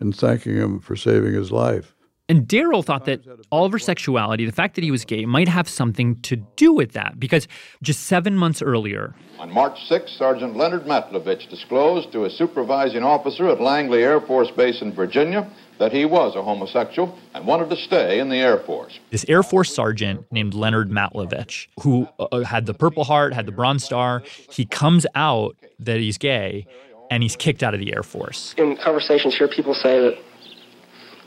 in 0.00 0.12
thanking 0.12 0.56
him 0.56 0.80
for 0.80 0.96
saving 0.96 1.34
his 1.34 1.50
life. 1.50 1.94
And 2.30 2.46
Daryl 2.46 2.84
thought 2.84 3.06
that 3.06 3.22
Oliver's 3.50 3.86
sexuality, 3.86 4.44
the 4.44 4.52
fact 4.52 4.74
that 4.74 4.84
he 4.84 4.90
was 4.90 5.06
gay, 5.06 5.24
might 5.24 5.48
have 5.48 5.66
something 5.66 6.20
to 6.22 6.36
do 6.56 6.74
with 6.74 6.92
that 6.92 7.18
because 7.18 7.48
just 7.82 8.04
seven 8.04 8.36
months 8.36 8.60
earlier, 8.60 9.14
On 9.38 9.50
March 9.50 9.78
6, 9.88 10.12
Sergeant 10.18 10.54
Leonard 10.54 10.84
Matlovich 10.84 11.48
disclosed 11.48 12.12
to 12.12 12.26
a 12.26 12.30
supervising 12.30 13.02
officer 13.02 13.48
at 13.48 13.62
Langley 13.62 14.02
Air 14.02 14.20
Force 14.20 14.50
Base 14.50 14.82
in 14.82 14.92
Virginia 14.92 15.50
that 15.78 15.92
he 15.92 16.04
was 16.04 16.34
a 16.34 16.42
homosexual 16.42 17.16
and 17.34 17.46
wanted 17.46 17.70
to 17.70 17.76
stay 17.76 18.18
in 18.18 18.28
the 18.28 18.36
Air 18.36 18.58
Force. 18.58 18.98
this 19.10 19.24
Air 19.28 19.42
Force 19.42 19.72
sergeant 19.74 20.30
named 20.32 20.54
Leonard 20.54 20.90
Matlovich, 20.90 21.68
who 21.82 22.08
uh, 22.18 22.40
had 22.40 22.66
the 22.66 22.74
Purple 22.74 23.04
Heart, 23.04 23.32
had 23.32 23.46
the 23.46 23.52
Bronze 23.52 23.84
Star, 23.84 24.22
he 24.50 24.64
comes 24.64 25.06
out 25.14 25.56
that 25.78 25.98
he's 25.98 26.18
gay 26.18 26.66
and 27.10 27.22
he's 27.22 27.36
kicked 27.36 27.62
out 27.62 27.74
of 27.74 27.80
the 27.80 27.94
Air 27.94 28.02
Force. 28.02 28.54
in 28.58 28.76
conversations 28.76 29.36
here, 29.36 29.48
people 29.48 29.74
say 29.74 30.00
that, 30.00 30.18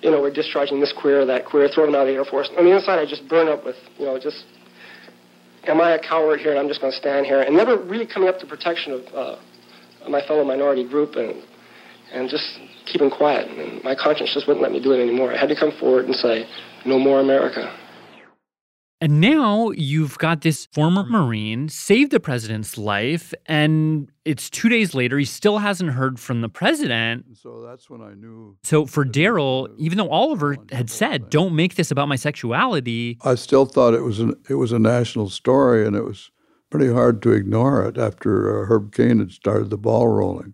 you 0.01 0.11
know, 0.11 0.21
we're 0.21 0.31
discharging 0.31 0.79
this 0.79 0.93
queer, 0.93 1.25
that 1.25 1.45
queer, 1.45 1.69
throw 1.69 1.85
them 1.85 1.95
out 1.95 2.01
of 2.01 2.07
the 2.07 2.13
Air 2.13 2.25
Force. 2.25 2.49
On 2.57 2.65
the 2.65 2.75
inside, 2.75 2.99
I 2.99 3.05
just 3.05 3.27
burn 3.27 3.47
up 3.47 3.65
with, 3.65 3.77
you 3.97 4.05
know, 4.05 4.19
just, 4.19 4.45
am 5.63 5.79
I 5.79 5.91
a 5.91 5.99
coward 5.99 6.39
here 6.39 6.51
and 6.51 6.59
I'm 6.59 6.67
just 6.67 6.81
going 6.81 6.91
to 6.91 6.97
stand 6.97 7.25
here? 7.25 7.41
And 7.41 7.55
never 7.55 7.77
really 7.77 8.05
coming 8.05 8.27
up 8.27 8.39
to 8.39 8.45
protection 8.45 8.93
of 8.93 9.15
uh, 9.15 10.09
my 10.09 10.21
fellow 10.27 10.43
minority 10.43 10.83
group 10.87 11.15
and, 11.15 11.41
and 12.11 12.29
just 12.29 12.59
keeping 12.85 13.09
quiet. 13.09 13.47
And 13.49 13.83
my 13.83 13.95
conscience 13.95 14.33
just 14.33 14.47
wouldn't 14.47 14.63
let 14.63 14.71
me 14.71 14.81
do 14.81 14.91
it 14.93 15.01
anymore. 15.01 15.33
I 15.33 15.37
had 15.37 15.49
to 15.49 15.55
come 15.55 15.71
forward 15.79 16.05
and 16.05 16.15
say, 16.15 16.47
no 16.85 16.99
more 16.99 17.19
America. 17.19 17.73
And 19.03 19.19
now 19.19 19.71
you've 19.71 20.19
got 20.19 20.41
this 20.41 20.67
former 20.67 21.03
Marine 21.03 21.69
saved 21.69 22.11
the 22.11 22.19
president's 22.19 22.77
life, 22.77 23.33
and 23.47 24.11
it's 24.25 24.47
two 24.47 24.69
days 24.69 24.93
later. 24.93 25.17
He 25.17 25.25
still 25.25 25.57
hasn't 25.57 25.93
heard 25.93 26.19
from 26.19 26.41
the 26.41 26.49
president. 26.49 27.25
So 27.35 27.65
that's 27.67 27.89
when 27.89 28.01
I 28.01 28.13
knew. 28.13 28.57
So 28.61 28.85
for 28.85 29.03
Daryl, 29.03 29.73
even 29.79 29.97
though 29.97 30.09
Oliver 30.09 30.55
had 30.71 30.91
said, 30.91 31.31
"Don't 31.31 31.55
make 31.55 31.73
this 31.75 31.89
about 31.89 32.09
my 32.09 32.15
sexuality," 32.15 33.17
I 33.23 33.33
still 33.33 33.65
thought 33.65 33.95
it 33.95 34.03
was 34.03 34.19
an, 34.19 34.35
it 34.47 34.55
was 34.55 34.71
a 34.71 34.77
national 34.77 35.29
story, 35.29 35.83
and 35.83 35.95
it 35.95 36.03
was 36.03 36.29
pretty 36.69 36.93
hard 36.93 37.23
to 37.23 37.31
ignore 37.31 37.83
it 37.83 37.97
after 37.97 38.61
uh, 38.61 38.67
Herb 38.67 38.93
Caen 38.93 39.17
had 39.17 39.31
started 39.31 39.71
the 39.71 39.79
ball 39.79 40.09
rolling. 40.09 40.53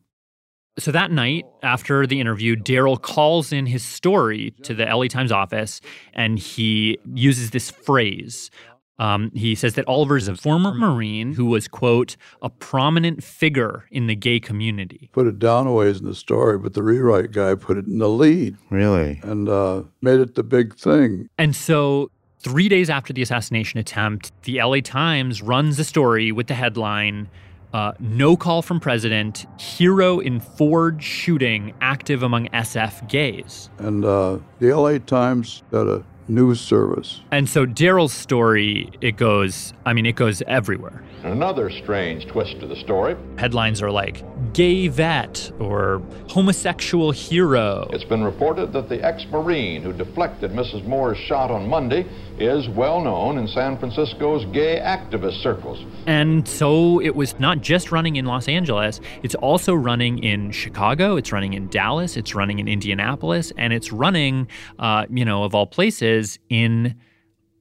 So 0.80 0.92
that 0.92 1.12
night 1.12 1.46
after 1.64 2.06
the 2.06 2.20
interview, 2.20 2.56
Daryl 2.56 3.02
calls 3.02 3.52
in 3.52 3.66
his 3.66 3.84
story 3.84 4.52
to 4.64 4.74
the 4.76 4.86
LA 4.86 5.08
Times 5.08 5.32
office 5.32 5.82
and 6.14 6.38
he 6.38 7.00
uses 7.14 7.50
this 7.52 7.72
phrase. 7.72 8.52
Um, 9.00 9.32
he 9.36 9.54
says 9.54 9.76
that 9.76 9.88
Oliver 9.88 10.18
is 10.18 10.28
a 10.28 10.36
former 10.36 10.74
Marine 10.74 11.34
who 11.34 11.46
was, 11.46 11.68
quote, 11.68 12.16
a 12.42 12.50
prominent 12.50 13.24
figure 13.24 13.86
in 13.92 14.08
the 14.08 14.16
gay 14.16 14.40
community. 14.40 15.10
Put 15.14 15.28
it 15.28 15.38
down 15.40 15.68
a 15.68 15.72
ways 15.74 16.00
in 16.00 16.06
the 16.06 16.16
story, 16.16 16.58
but 16.58 16.74
the 16.74 16.82
rewrite 16.82 17.32
guy 17.32 17.54
put 17.56 17.78
it 17.78 17.86
in 17.86 18.00
the 18.00 18.10
lead 18.10 18.58
Really? 18.72 19.20
and 19.24 19.48
uh, 19.50 19.84
made 20.02 20.20
it 20.20 20.34
the 20.36 20.44
big 20.44 20.76
thing. 20.76 21.30
And 21.38 21.56
so, 21.56 22.10
three 22.40 22.70
days 22.70 22.90
after 22.90 23.14
the 23.14 23.22
assassination 23.22 23.80
attempt, 23.80 24.32
the 24.44 24.62
LA 24.64 24.80
Times 24.80 25.42
runs 25.44 25.78
a 25.78 25.84
story 25.84 26.32
with 26.32 26.48
the 26.48 26.56
headline 26.56 27.30
uh, 27.74 27.94
No 28.00 28.38
Call 28.38 28.62
from 28.62 28.80
President, 28.80 29.46
Hero 29.60 30.20
in 30.20 30.40
Ford 30.40 31.04
Shooting 31.04 31.74
Active 31.82 32.24
Among 32.24 32.48
SF 32.50 33.08
Gays. 33.08 33.70
And 33.78 34.06
uh, 34.06 34.40
the 34.60 34.76
LA 34.76 35.00
Times 35.00 35.64
got 35.72 35.88
a 35.88 36.04
news 36.28 36.60
service. 36.60 37.22
And 37.32 37.48
so, 37.50 37.66
Daryl's 37.66 38.14
story, 38.14 38.90
it 39.02 39.18
goes, 39.18 39.74
I 39.86 39.94
mean, 39.94 40.06
it 40.06 40.16
goes 40.16 40.42
everywhere. 40.48 41.04
Another 41.24 41.70
strange 41.70 42.28
twist 42.28 42.60
to 42.60 42.68
the 42.68 42.76
story. 42.76 43.16
Headlines 43.38 43.82
are 43.82 43.92
like 43.92 44.24
gay 44.54 44.88
vet 44.88 45.52
or 45.60 46.02
homosexual 46.30 47.12
hero. 47.12 47.88
It's 47.92 48.04
been 48.04 48.24
reported 48.24 48.72
that 48.74 48.90
the 48.90 49.04
ex 49.04 49.26
Marine 49.32 49.82
who 49.82 49.94
deflected 49.94 50.52
Mrs. 50.52 50.86
Moore's 50.86 51.18
shot 51.18 51.52
on 51.52 51.68
Monday 51.68 52.06
is 52.40 52.70
well 52.70 53.02
known 53.02 53.38
in 53.38 53.48
San 53.48 53.78
Francisco's 53.78 54.46
gay 54.54 54.80
activist 54.80 55.42
circles. 55.42 55.84
And 56.06 56.48
so 56.48 57.02
it 57.02 57.16
was 57.16 57.40
not 57.40 57.62
just 57.62 57.92
running 57.92 58.16
in 58.16 58.26
Los 58.26 58.48
Angeles, 58.48 59.00
it's 59.24 59.36
also 59.36 59.74
running 59.74 60.24
in 60.24 60.52
Chicago, 60.52 61.16
it's 61.16 61.32
running 61.32 61.54
in 61.54 61.68
Dallas, 61.70 62.16
it's 62.16 62.36
running 62.36 62.60
in 62.60 62.68
Indianapolis, 62.68 63.52
and 63.58 63.74
it's 63.74 63.92
running, 63.92 64.48
uh, 64.80 65.06
you 65.10 65.26
know, 65.26 65.44
of 65.44 65.56
all 65.56 65.68
places, 65.68 66.40
in 66.50 66.96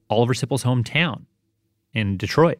Oliver 0.09 0.33
Sipple's 0.33 0.63
hometown 0.63 1.25
in 1.93 2.17
Detroit. 2.17 2.59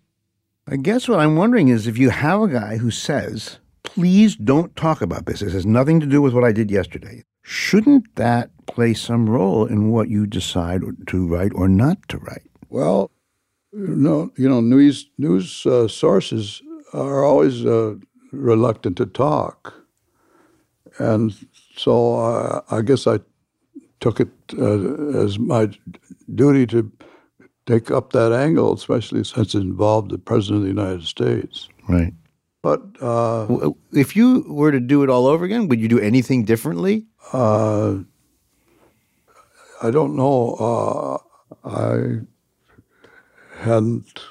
I 0.69 0.75
guess 0.75 1.07
what 1.07 1.21
I'm 1.21 1.37
wondering 1.37 1.69
is 1.69 1.87
if 1.87 1.97
you 1.97 2.09
have 2.09 2.41
a 2.41 2.47
guy 2.49 2.75
who 2.75 2.91
says, 2.91 3.59
please 3.83 4.35
don't 4.35 4.75
talk 4.75 5.01
about 5.01 5.25
this, 5.25 5.39
this 5.39 5.53
has 5.53 5.65
nothing 5.65 6.01
to 6.01 6.05
do 6.05 6.21
with 6.21 6.33
what 6.33 6.43
I 6.43 6.51
did 6.51 6.69
yesterday, 6.69 7.23
shouldn't 7.41 8.13
that 8.15 8.49
play 8.67 8.93
some 8.93 9.29
role 9.29 9.65
in 9.65 9.91
what 9.91 10.09
you 10.09 10.27
decide 10.27 10.81
to 11.07 11.25
write 11.25 11.53
or 11.55 11.69
not 11.69 11.97
to 12.09 12.17
write? 12.17 12.43
Well, 12.69 13.11
no, 13.71 14.29
you 14.35 14.49
know, 14.49 14.59
news 14.59 15.09
news 15.17 15.65
uh, 15.65 15.87
sources 15.87 16.61
are 16.91 17.23
always 17.23 17.65
uh, 17.65 17.95
reluctant 18.33 18.97
to 18.97 19.05
talk, 19.05 19.73
and 20.99 21.33
so 21.77 22.19
uh, 22.19 22.61
I 22.71 22.81
guess 22.81 23.07
I 23.07 23.19
took 24.01 24.19
it 24.19 24.29
uh, 24.57 25.17
as 25.17 25.39
my 25.39 25.69
duty 26.35 26.67
to 26.67 26.91
take 27.67 27.91
up 27.91 28.13
that 28.13 28.31
angle, 28.31 28.73
especially 28.73 29.23
since 29.23 29.53
it 29.53 29.59
involved 29.59 30.09
the 30.09 30.17
president 30.17 30.57
of 30.57 30.63
the 30.63 30.81
United 30.81 31.03
States. 31.03 31.69
Right. 31.87 32.13
But 32.63 32.81
uh, 33.01 33.71
if 33.91 34.15
you 34.15 34.43
were 34.47 34.71
to 34.71 34.79
do 34.79 35.03
it 35.03 35.09
all 35.09 35.27
over 35.27 35.45
again, 35.45 35.67
would 35.67 35.79
you 35.79 35.87
do 35.87 35.99
anything 35.99 36.43
differently? 36.43 37.05
Uh, 37.31 37.99
I 39.81 39.91
don't 39.91 40.15
know. 40.15 41.21
Uh, 41.63 41.67
I 41.69 42.19
hadn't 43.59 44.21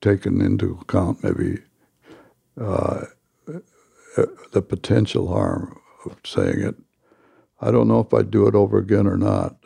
taken 0.00 0.40
into 0.40 0.78
account 0.80 1.22
maybe 1.22 1.58
uh, 2.60 3.04
the 4.52 4.62
potential 4.62 5.28
harm 5.28 5.78
of 6.06 6.16
saying 6.24 6.60
it. 6.60 6.76
I 7.60 7.70
don't 7.70 7.88
know 7.88 8.00
if 8.00 8.12
I'd 8.12 8.30
do 8.30 8.46
it 8.46 8.54
over 8.54 8.78
again 8.78 9.06
or 9.06 9.16
not. 9.16 9.56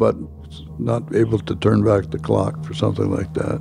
But 0.00 0.16
not 0.78 1.14
able 1.14 1.38
to 1.40 1.54
turn 1.54 1.84
back 1.84 2.10
the 2.10 2.18
clock 2.18 2.64
for 2.64 2.72
something 2.72 3.10
like 3.10 3.34
that. 3.34 3.60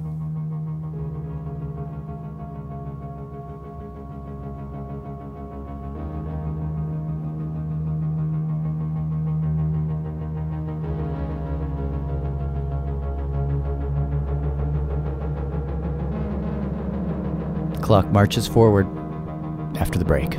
clock 17.81 18.11
marches 18.11 18.47
forward 18.47 18.85
after 19.77 19.97
the 19.97 20.05
break. 20.05 20.37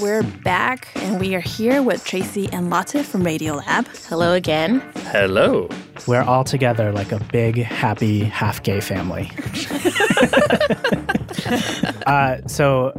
We're 0.00 0.24
back, 0.24 0.88
and 0.96 1.20
we 1.20 1.36
are 1.36 1.40
here 1.40 1.80
with 1.80 2.04
Tracie 2.04 2.48
and 2.52 2.72
Latif 2.72 3.04
from 3.04 3.22
Radiolab. 3.22 3.86
Hello 4.08 4.32
again. 4.32 4.80
Hello. 5.12 5.68
We're 6.08 6.22
all 6.22 6.42
together 6.42 6.90
like 6.90 7.12
a 7.12 7.20
big, 7.30 7.58
happy, 7.58 8.24
half 8.24 8.64
gay 8.64 8.80
family. 8.80 9.30
uh, 12.06 12.38
so, 12.48 12.92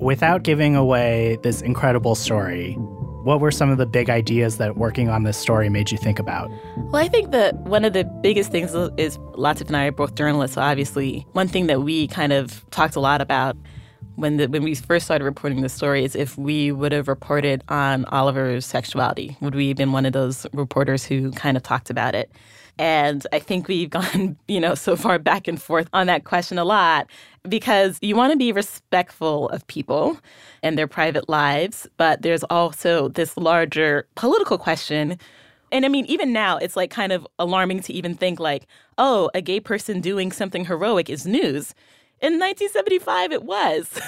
without 0.00 0.42
giving 0.42 0.74
away 0.74 1.38
this 1.44 1.62
incredible 1.62 2.16
story, 2.16 2.72
what 3.22 3.38
were 3.38 3.52
some 3.52 3.70
of 3.70 3.78
the 3.78 3.86
big 3.86 4.10
ideas 4.10 4.56
that 4.56 4.76
working 4.76 5.08
on 5.08 5.22
this 5.22 5.36
story 5.36 5.68
made 5.68 5.92
you 5.92 5.98
think 5.98 6.18
about? 6.18 6.50
Well, 6.76 6.96
I 6.96 7.06
think 7.06 7.30
that 7.30 7.54
one 7.60 7.84
of 7.84 7.92
the 7.92 8.02
biggest 8.22 8.50
things 8.50 8.74
is 8.98 9.18
Latif 9.36 9.68
and 9.68 9.76
I 9.76 9.84
are 9.84 9.92
both 9.92 10.16
journalists, 10.16 10.56
so 10.56 10.62
obviously, 10.62 11.24
one 11.30 11.46
thing 11.46 11.68
that 11.68 11.82
we 11.82 12.08
kind 12.08 12.32
of 12.32 12.68
talked 12.70 12.96
a 12.96 13.00
lot 13.00 13.20
about 13.20 13.56
when 14.16 14.36
the, 14.36 14.46
when 14.46 14.62
we 14.62 14.74
first 14.74 15.06
started 15.06 15.24
reporting 15.24 15.62
the 15.62 15.68
story 15.68 16.04
is 16.04 16.14
if 16.14 16.36
we 16.36 16.72
would 16.72 16.92
have 16.92 17.08
reported 17.08 17.64
on 17.68 18.04
Oliver's 18.06 18.66
sexuality. 18.66 19.36
Would 19.40 19.54
we 19.54 19.68
have 19.68 19.76
been 19.76 19.92
one 19.92 20.06
of 20.06 20.12
those 20.12 20.46
reporters 20.52 21.04
who 21.04 21.30
kind 21.32 21.56
of 21.56 21.62
talked 21.62 21.90
about 21.90 22.14
it? 22.14 22.30
And 22.78 23.26
I 23.32 23.38
think 23.38 23.68
we've 23.68 23.90
gone, 23.98 24.36
you 24.48 24.60
know, 24.60 24.74
so 24.74 24.96
far 24.96 25.18
back 25.18 25.48
and 25.48 25.60
forth 25.60 25.88
on 25.92 26.06
that 26.06 26.24
question 26.24 26.58
a 26.58 26.64
lot 26.64 27.08
because 27.48 27.98
you 28.02 28.16
want 28.16 28.32
to 28.32 28.38
be 28.38 28.52
respectful 28.52 29.48
of 29.50 29.66
people 29.66 30.18
and 30.62 30.76
their 30.76 30.88
private 30.88 31.28
lives, 31.28 31.88
but 31.96 32.22
there's 32.22 32.42
also 32.44 33.08
this 33.08 33.36
larger 33.36 34.06
political 34.14 34.58
question 34.58 35.18
and 35.72 35.84
I 35.84 35.88
mean, 35.88 36.04
even 36.06 36.32
now, 36.32 36.56
it's 36.56 36.76
like 36.76 36.90
kind 36.90 37.12
of 37.12 37.26
alarming 37.38 37.80
to 37.82 37.92
even 37.92 38.14
think 38.14 38.40
like, 38.40 38.66
oh, 38.98 39.30
a 39.34 39.40
gay 39.40 39.60
person 39.60 40.00
doing 40.00 40.32
something 40.32 40.64
heroic 40.64 41.08
is 41.08 41.26
news. 41.26 41.74
In 42.20 42.38
1975, 42.38 43.32
it 43.32 43.44
was. 43.44 43.98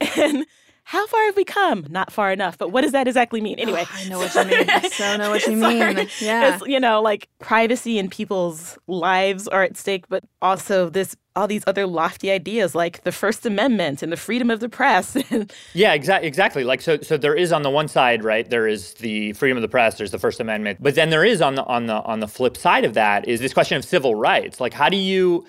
and 0.16 0.46
how 0.84 1.06
far 1.06 1.24
have 1.26 1.36
we 1.36 1.44
come? 1.44 1.86
Not 1.90 2.12
far 2.12 2.32
enough. 2.32 2.58
But 2.58 2.70
what 2.70 2.80
does 2.80 2.92
that 2.92 3.06
exactly 3.06 3.40
mean? 3.40 3.56
Ah, 3.58 3.62
anyway, 3.62 3.84
oh, 3.86 3.94
I 3.94 4.08
know 4.08 4.18
what 4.18 4.34
you 4.34 4.44
mean. 4.44 4.70
I 4.70 4.88
so 4.88 5.16
know 5.16 5.30
what 5.30 5.46
you 5.46 5.56
mean. 5.56 6.08
Yeah, 6.20 6.54
it's, 6.54 6.66
you 6.66 6.80
know, 6.80 7.00
like 7.00 7.28
privacy 7.38 7.98
and 7.98 8.10
people's 8.10 8.78
lives 8.86 9.46
are 9.48 9.62
at 9.62 9.76
stake, 9.76 10.08
but 10.08 10.24
also 10.40 10.90
this 10.90 11.16
all 11.34 11.46
these 11.46 11.64
other 11.66 11.86
lofty 11.86 12.30
ideas 12.30 12.74
like 12.74 13.04
the 13.04 13.12
First 13.12 13.46
Amendment 13.46 14.02
and 14.02 14.12
the 14.12 14.18
freedom 14.18 14.50
of 14.50 14.60
the 14.60 14.68
press. 14.68 15.16
yeah, 15.72 15.94
exactly. 15.94 16.28
Exactly. 16.28 16.64
Like 16.64 16.80
so. 16.80 16.98
So 17.00 17.16
there 17.16 17.34
is 17.34 17.52
on 17.52 17.62
the 17.62 17.70
one 17.70 17.88
side, 17.88 18.24
right? 18.24 18.48
There 18.48 18.66
is 18.66 18.94
the 18.94 19.32
freedom 19.34 19.56
of 19.56 19.62
the 19.62 19.68
press. 19.68 19.98
There's 19.98 20.10
the 20.10 20.18
First 20.18 20.40
Amendment. 20.40 20.78
But 20.82 20.94
then 20.94 21.10
there 21.10 21.24
is 21.24 21.40
on 21.40 21.54
the 21.54 21.64
on 21.64 21.86
the 21.86 22.02
on 22.02 22.20
the 22.20 22.28
flip 22.28 22.56
side 22.56 22.84
of 22.84 22.94
that 22.94 23.28
is 23.28 23.40
this 23.40 23.54
question 23.54 23.76
of 23.78 23.84
civil 23.84 24.14
rights. 24.14 24.60
Like, 24.60 24.74
how 24.74 24.88
do 24.88 24.96
you 24.96 25.46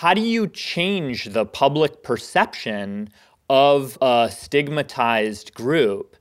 how 0.00 0.12
do 0.12 0.20
you 0.20 0.46
change 0.46 1.24
the 1.24 1.46
public 1.46 2.02
perception 2.02 3.08
of 3.48 3.96
a 4.02 4.30
stigmatized 4.30 5.54
group 5.54 6.16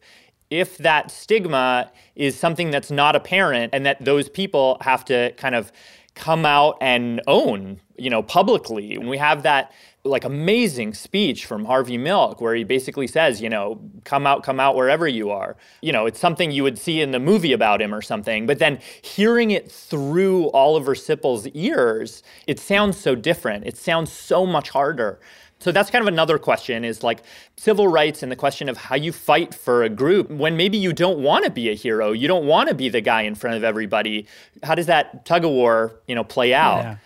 if 0.50 0.78
that 0.78 1.12
stigma 1.12 1.92
is 2.16 2.40
something 2.40 2.72
that's 2.72 2.90
not 2.90 3.18
apparent 3.18 3.74
and 3.74 3.86
that 3.86 4.06
those 4.06 4.30
people 4.30 4.78
have 4.80 5.04
to 5.04 5.30
kind 5.34 5.56
of 5.56 5.74
come 6.14 6.46
out 6.46 6.78
and 6.80 7.22
own, 7.28 7.82
you 7.98 8.10
know, 8.10 8.24
publicly. 8.24 8.96
And 8.96 9.10
we 9.10 9.18
have 9.18 9.44
that 9.44 9.74
like 10.06 10.24
amazing 10.24 10.94
speech 10.94 11.46
from 11.46 11.66
Harvey 11.66 11.98
Milk 11.98 12.40
where 12.40 12.54
he 12.54 12.64
basically 12.64 13.08
says, 13.08 13.42
you 13.42 13.50
know, 13.50 13.82
come 14.04 14.28
out, 14.28 14.44
come 14.44 14.60
out 14.60 14.76
wherever 14.76 15.08
you 15.08 15.32
are. 15.32 15.58
You 15.82 15.92
know, 15.92 16.06
it's 16.06 16.20
something 16.20 16.52
you 16.52 16.64
would 16.64 16.78
see 16.78 17.02
in 17.02 17.12
the 17.12 17.20
movie 17.20 17.54
about 17.54 17.82
him 17.82 17.94
or 17.94 18.02
something. 18.02 18.46
But 18.46 18.60
then 18.60 18.80
hearing 19.02 19.52
it 19.52 19.72
through 19.72 20.52
Oliver 20.52 20.94
Sipple's 20.94 21.48
ears, 21.48 22.22
it 22.46 22.60
sounds 22.60 22.98
so 22.98 23.16
different. 23.16 23.66
It 23.66 23.78
sounds 23.78 24.12
so 24.12 24.46
much 24.46 24.70
harder. 24.70 25.20
So 25.60 25.72
that's 25.72 25.90
kind 25.90 26.02
of 26.02 26.08
another 26.08 26.38
question 26.38 26.84
is 26.84 27.02
like 27.02 27.24
civil 27.58 27.88
rights 27.88 28.22
and 28.22 28.32
the 28.32 28.36
question 28.36 28.70
of 28.70 28.78
how 28.78 28.96
you 28.96 29.12
fight 29.12 29.56
for 29.56 29.84
a 29.84 29.90
group 29.90 30.30
when 30.30 30.58
maybe 30.58 30.78
you 30.78 30.94
don't 30.94 31.20
want 31.20 31.46
to 31.46 31.50
be 31.50 31.70
a 31.70 31.74
hero, 31.74 32.12
you 32.12 32.28
don't 32.28 32.46
want 32.46 32.70
to 32.70 32.76
be 32.76 32.90
the 32.90 33.02
guy 33.02 33.22
in 33.24 33.36
front 33.36 33.56
of 33.56 33.64
everybody. 33.64 34.28
How 34.62 34.76
does 34.76 34.86
that 34.86 35.26
tug 35.26 35.46
of 35.46 35.52
war, 35.52 36.00
you 36.08 36.14
know, 36.14 36.24
play 36.24 36.54
out? 36.54 36.84
Yeah. 36.84 36.98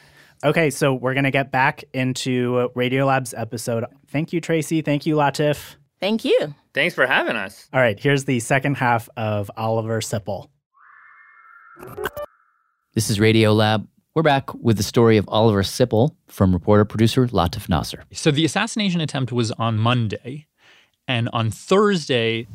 Okay, 0.44 0.70
so 0.70 0.94
we're 0.94 1.14
going 1.14 1.26
to 1.26 1.32
get 1.32 1.52
back 1.52 1.84
into 1.94 2.70
Radiolab's 2.74 3.34
episode. 3.34 3.86
Thank 4.08 4.32
you, 4.32 4.40
Tracie. 4.40 4.82
Thank 4.82 5.06
you, 5.06 5.16
Latif. 5.16 5.76
Thank 6.00 6.24
you. 6.24 6.56
Thanks 6.74 6.96
for 6.96 7.06
having 7.06 7.36
us. 7.36 7.68
All 7.74 7.82
right, 7.82 8.00
here's 8.00 8.24
the 8.24 8.40
second 8.40 8.76
half 8.78 9.10
of 9.18 9.52
Oliver 9.58 10.00
Sipple. 10.00 10.48
This 12.94 13.10
is 13.10 13.20
Radiolab. 13.20 13.86
We're 14.16 14.24
back 14.24 14.54
with 14.54 14.78
the 14.78 14.84
story 14.84 15.18
of 15.18 15.26
Oliver 15.28 15.62
Sipple 15.62 16.16
from 16.28 16.54
reporter 16.54 16.86
producer 16.86 17.28
Latif 17.28 17.68
Nasser. 17.68 18.06
So 18.14 18.32
the 18.32 18.46
assassination 18.46 19.02
attempt 19.02 19.34
was 19.34 19.52
on 19.52 19.78
Monday, 19.78 20.48
and 21.06 21.28
on 21.34 21.52
Thursday, 21.52 22.48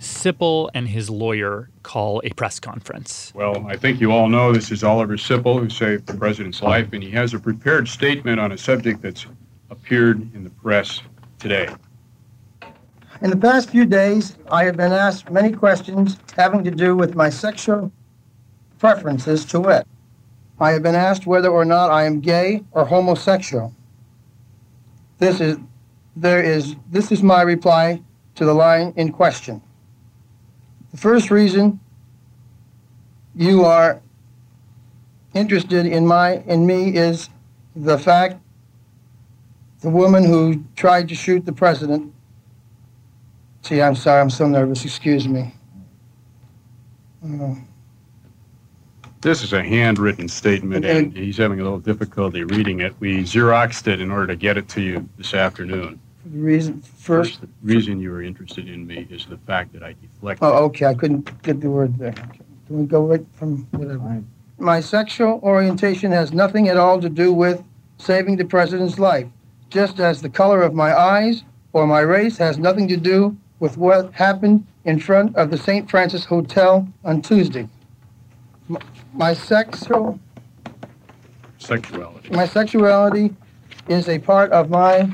Sipple 0.00 0.70
and 0.72 0.88
his 0.88 1.10
lawyer 1.10 1.68
call 1.82 2.22
a 2.24 2.30
press 2.30 2.58
conference. 2.58 3.32
Well, 3.34 3.66
I 3.66 3.76
think 3.76 4.00
you 4.00 4.12
all 4.12 4.28
know 4.28 4.50
this 4.50 4.70
is 4.70 4.82
Oliver 4.82 5.18
Sipple, 5.18 5.60
who 5.60 5.68
saved 5.68 6.06
the 6.06 6.16
president's 6.16 6.62
life, 6.62 6.92
and 6.92 7.02
he 7.02 7.10
has 7.10 7.34
a 7.34 7.38
prepared 7.38 7.86
statement 7.86 8.40
on 8.40 8.52
a 8.52 8.58
subject 8.58 9.02
that's 9.02 9.26
appeared 9.68 10.34
in 10.34 10.42
the 10.42 10.50
press 10.50 11.02
today. 11.38 11.68
In 13.20 13.28
the 13.28 13.36
past 13.36 13.68
few 13.68 13.84
days, 13.84 14.38
I 14.50 14.64
have 14.64 14.78
been 14.78 14.92
asked 14.92 15.30
many 15.30 15.52
questions 15.52 16.16
having 16.34 16.64
to 16.64 16.70
do 16.70 16.96
with 16.96 17.14
my 17.14 17.28
sexual 17.28 17.92
preferences 18.78 19.44
to 19.46 19.60
wit. 19.60 19.86
I 20.58 20.70
have 20.70 20.82
been 20.82 20.94
asked 20.94 21.26
whether 21.26 21.50
or 21.50 21.66
not 21.66 21.90
I 21.90 22.04
am 22.04 22.20
gay 22.20 22.64
or 22.72 22.86
homosexual. 22.86 23.74
This 25.18 25.40
is 25.40 25.58
there 26.16 26.42
is 26.42 26.76
this 26.90 27.12
is 27.12 27.22
my 27.22 27.42
reply 27.42 28.02
to 28.36 28.44
the 28.46 28.54
line 28.54 28.94
in 28.96 29.12
question. 29.12 29.60
The 30.90 30.96
first 30.96 31.30
reason 31.30 31.80
you 33.34 33.64
are 33.64 34.00
interested 35.34 35.86
in 35.86 36.06
my 36.06 36.38
in 36.46 36.66
me 36.66 36.96
is 36.96 37.28
the 37.76 37.98
fact 37.98 38.40
the 39.80 39.90
woman 39.90 40.24
who 40.24 40.64
tried 40.76 41.08
to 41.08 41.14
shoot 41.14 41.46
the 41.46 41.52
president. 41.52 42.12
See, 43.62 43.80
I'm 43.80 43.94
sorry, 43.94 44.20
I'm 44.20 44.30
so 44.30 44.46
nervous. 44.46 44.84
Excuse 44.84 45.28
me. 45.28 45.54
Uh, 47.24 47.54
this 49.20 49.42
is 49.42 49.52
a 49.52 49.62
handwritten 49.62 50.28
statement, 50.28 50.84
and 50.84 51.14
he's 51.16 51.36
having 51.36 51.60
a 51.60 51.62
little 51.62 51.78
difficulty 51.78 52.42
reading 52.42 52.80
it. 52.80 52.94
We 53.00 53.22
Xeroxed 53.22 53.86
it 53.86 54.00
in 54.00 54.10
order 54.10 54.28
to 54.28 54.36
get 54.36 54.56
it 54.56 54.68
to 54.70 54.80
you 54.80 55.08
this 55.18 55.34
afternoon. 55.34 56.00
The 56.24 56.38
reason 56.38 56.80
first. 56.80 57.38
First, 57.38 57.40
the 57.40 57.48
reason 57.62 58.00
you 58.00 58.10
were 58.10 58.22
interested 58.22 58.68
in 58.68 58.86
me 58.86 59.06
is 59.10 59.26
the 59.26 59.38
fact 59.38 59.72
that 59.72 59.82
I 59.82 59.94
deflected. 60.00 60.44
Oh, 60.44 60.64
okay. 60.66 60.86
I 60.86 60.94
couldn't 60.94 61.42
get 61.42 61.60
the 61.60 61.70
word 61.70 61.98
there. 61.98 62.10
Okay. 62.10 62.40
Can 62.66 62.80
we 62.80 62.86
go 62.86 63.06
right 63.06 63.24
from 63.34 63.64
whatever? 63.72 64.22
My 64.58 64.80
sexual 64.80 65.40
orientation 65.42 66.12
has 66.12 66.32
nothing 66.32 66.68
at 66.68 66.76
all 66.76 67.00
to 67.00 67.08
do 67.08 67.32
with 67.32 67.62
saving 67.98 68.36
the 68.36 68.44
president's 68.44 68.98
life, 68.98 69.26
just 69.70 69.98
as 70.00 70.20
the 70.22 70.28
color 70.28 70.62
of 70.62 70.74
my 70.74 70.94
eyes 70.96 71.42
or 71.72 71.86
my 71.86 72.00
race 72.00 72.36
has 72.38 72.58
nothing 72.58 72.86
to 72.88 72.96
do 72.96 73.36
with 73.58 73.76
what 73.76 74.12
happened 74.12 74.66
in 74.84 74.98
front 74.98 75.34
of 75.36 75.50
the 75.50 75.56
St. 75.58 75.90
Francis 75.90 76.24
Hotel 76.24 76.86
on 77.04 77.22
Tuesday. 77.22 77.68
M- 78.68 78.78
My 79.14 79.34
sexual 79.34 80.18
Sexuality. 81.58 82.30
my 82.30 82.46
sexuality 82.46 83.34
is 83.88 84.08
a 84.08 84.18
part 84.18 84.50
of 84.52 84.70
my 84.70 85.10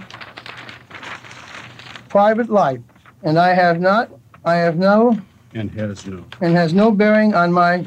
private 2.16 2.48
life, 2.48 2.80
and 3.24 3.38
I 3.38 3.52
have 3.52 3.78
not, 3.78 4.08
I 4.42 4.54
have 4.54 4.78
no, 4.78 5.20
And 5.52 5.70
has 5.72 6.06
no. 6.06 6.24
and 6.40 6.56
has 6.56 6.72
no 6.72 6.90
bearing 6.90 7.34
on 7.34 7.52
my 7.52 7.84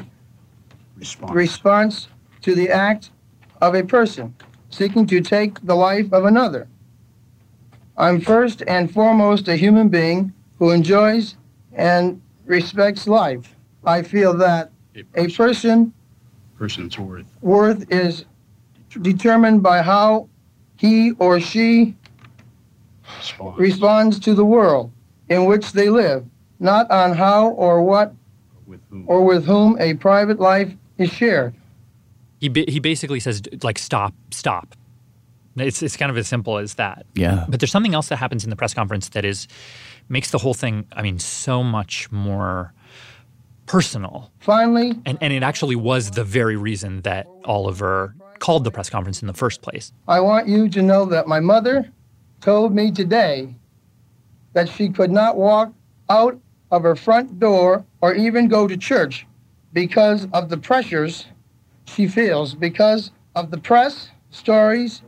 response 1.32 2.06
to 2.42 2.54
the 2.54 2.68
act 2.70 3.10
of 3.60 3.74
a 3.74 3.82
person 3.82 4.32
seeking 4.68 5.04
to 5.08 5.20
take 5.20 5.60
the 5.66 5.74
life 5.74 6.12
of 6.12 6.26
another. 6.26 6.68
I'm 7.96 8.20
first 8.20 8.62
and 8.68 8.88
foremost 8.94 9.48
a 9.48 9.56
human 9.56 9.88
being 9.88 10.32
who 10.60 10.70
enjoys 10.70 11.34
and 11.72 12.22
respects 12.46 13.08
life. 13.08 13.56
I 13.84 14.00
feel 14.02 14.32
that 14.36 14.70
a 15.16 15.26
person 15.26 15.92
Person's 16.56 16.96
worth. 17.00 17.26
worth 17.40 17.84
is 17.90 18.26
determined 19.02 19.60
by 19.64 19.82
how 19.82 20.28
he 20.76 21.10
or 21.18 21.40
she 21.40 21.96
responds 23.56 24.18
to 24.20 24.34
the 24.34 24.44
world 24.44 24.92
in 25.28 25.44
which 25.46 25.72
they 25.72 25.88
live, 25.88 26.24
not 26.58 26.90
on 26.90 27.14
how 27.14 27.48
or 27.50 27.82
what 27.82 28.14
or 29.06 29.24
with 29.24 29.44
whom 29.46 29.76
a 29.80 29.94
private 29.94 30.38
life 30.38 30.72
is 30.98 31.10
shared. 31.10 31.54
He 32.40 32.48
ba- 32.48 32.64
he 32.68 32.80
basically 32.80 33.20
says 33.20 33.42
like 33.62 33.78
stop, 33.78 34.14
stop. 34.30 34.74
It's 35.56 35.82
it's 35.82 35.96
kind 35.96 36.10
of 36.10 36.16
as 36.16 36.28
simple 36.28 36.58
as 36.58 36.74
that. 36.74 37.04
Yeah. 37.14 37.44
But 37.48 37.60
there's 37.60 37.72
something 37.72 37.94
else 37.94 38.08
that 38.08 38.16
happens 38.16 38.44
in 38.44 38.50
the 38.50 38.56
press 38.56 38.72
conference 38.74 39.10
that 39.10 39.24
is 39.24 39.48
makes 40.08 40.30
the 40.30 40.38
whole 40.38 40.54
thing, 40.54 40.86
I 40.92 41.02
mean, 41.02 41.18
so 41.18 41.62
much 41.62 42.10
more 42.10 42.72
personal. 43.66 44.30
Finally, 44.40 45.00
And 45.04 45.18
and 45.20 45.32
it 45.32 45.42
actually 45.42 45.76
was 45.76 46.12
the 46.12 46.24
very 46.24 46.56
reason 46.56 47.02
that 47.02 47.26
Oliver 47.44 48.14
called 48.38 48.64
the 48.64 48.70
press 48.70 48.88
conference 48.90 49.20
in 49.20 49.26
the 49.28 49.34
first 49.34 49.60
place. 49.62 49.92
I 50.08 50.20
want 50.20 50.48
you 50.48 50.68
to 50.70 50.82
know 50.82 51.04
that 51.06 51.28
my 51.28 51.40
mother 51.40 51.90
told 52.40 52.74
me 52.74 52.90
today 52.90 53.54
that 54.52 54.68
she 54.68 54.88
could 54.88 55.10
not 55.10 55.36
walk 55.36 55.72
out 56.08 56.38
of 56.70 56.82
her 56.82 56.96
front 56.96 57.38
door 57.38 57.84
or 58.00 58.14
even 58.14 58.48
go 58.48 58.66
to 58.66 58.76
church 58.76 59.26
because 59.72 60.26
of 60.32 60.48
the 60.48 60.56
pressures 60.56 61.26
she 61.84 62.06
feels, 62.06 62.54
because 62.54 63.10
of 63.34 63.50
the 63.50 63.58
press 63.58 64.10
stories 64.30 65.02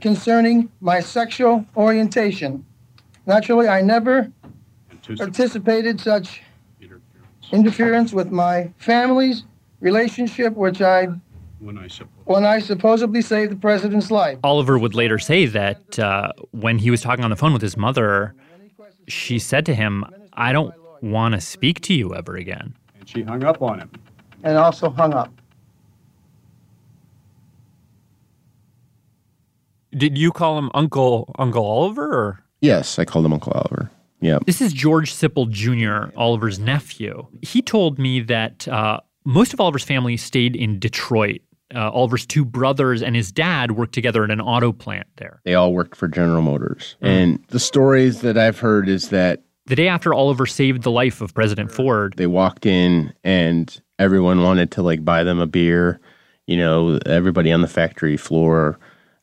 concerning 0.00 0.70
my 0.80 1.00
sexual 1.00 1.66
orientation. 1.76 2.64
Naturally, 3.26 3.68
I 3.68 3.82
never 3.82 4.32
anticipated 5.20 6.00
such 6.00 6.42
interference 7.52 8.12
with 8.12 8.30
my 8.30 8.72
family's 8.78 9.44
relationship, 9.80 10.54
which 10.54 10.80
I, 10.80 11.08
When 11.60 11.76
I 11.78 11.88
suppose. 11.88 12.24
when 12.24 12.44
I 12.44 12.58
supposedly 12.58 13.20
saved 13.22 13.52
the 13.52 13.56
president's 13.56 14.10
life. 14.10 14.38
Oliver 14.42 14.78
would 14.78 14.94
later 14.94 15.18
say 15.18 15.44
that 15.46 15.98
uh, 15.98 16.32
when 16.52 16.78
he 16.78 16.90
was 16.90 17.02
talking 17.02 17.22
on 17.22 17.30
the 17.30 17.36
phone 17.36 17.52
with 17.52 17.60
his 17.62 17.76
mother, 17.76 18.34
she 19.08 19.38
said 19.38 19.66
to 19.66 19.74
him, 19.74 20.04
I 20.32 20.52
don't 20.52 20.74
want 21.02 21.34
to 21.34 21.40
speak 21.40 21.80
to 21.82 21.94
you 21.94 22.14
ever 22.14 22.34
again. 22.36 22.74
And 22.98 23.08
she 23.08 23.22
hung 23.22 23.44
up 23.44 23.60
on 23.60 23.78
him. 23.80 23.90
and 24.42 24.56
also 24.56 24.88
hung 24.90 25.12
up. 25.12 25.32
Did 29.92 30.16
you 30.16 30.30
call 30.32 30.58
him 30.58 30.70
Uncle 30.74 31.34
Uncle 31.38 31.64
Oliver 31.64 32.06
or? 32.14 32.44
Yes, 32.60 32.98
I 32.98 33.04
called 33.04 33.24
him 33.24 33.32
Uncle 33.32 33.52
Oliver. 33.52 33.90
Yeah. 34.20 34.38
This 34.46 34.60
is 34.60 34.72
George 34.72 35.12
Sipple 35.14 35.50
Jr., 35.50 36.14
Oliver's 36.16 36.58
nephew. 36.58 37.26
He 37.42 37.62
told 37.62 37.98
me 37.98 38.20
that 38.20 38.68
uh, 38.68 39.00
most 39.24 39.54
of 39.54 39.60
Oliver's 39.60 39.82
family 39.84 40.16
stayed 40.18 40.54
in 40.54 40.78
Detroit. 40.78 41.40
Uh, 41.74 41.90
Oliver's 41.90 42.26
two 42.26 42.44
brothers 42.44 43.02
and 43.02 43.14
his 43.14 43.30
dad 43.30 43.72
worked 43.72 43.94
together 43.94 44.24
at 44.24 44.30
an 44.30 44.40
auto 44.40 44.72
plant 44.72 45.06
there. 45.16 45.40
They 45.44 45.54
all 45.54 45.72
worked 45.72 45.96
for 45.96 46.08
General 46.08 46.42
Motors. 46.42 46.96
Mm. 47.02 47.08
And 47.08 47.44
the 47.48 47.60
stories 47.60 48.22
that 48.22 48.36
I've 48.36 48.58
heard 48.58 48.88
is 48.88 49.10
that 49.10 49.42
The 49.66 49.76
day 49.76 49.88
after 49.88 50.12
Oliver 50.12 50.46
saved 50.46 50.82
the 50.82 50.90
life 50.90 51.20
of 51.20 51.32
President 51.34 51.70
Ford, 51.70 52.14
they 52.16 52.26
walked 52.26 52.66
in 52.66 53.12
and 53.22 53.80
everyone 53.98 54.42
wanted 54.42 54.72
to 54.72 54.82
like 54.82 55.04
buy 55.04 55.22
them 55.22 55.38
a 55.38 55.46
beer. 55.46 56.00
You 56.46 56.56
know, 56.56 56.98
everybody 57.06 57.52
on 57.52 57.60
the 57.60 57.68
factory 57.68 58.16
floor 58.16 58.78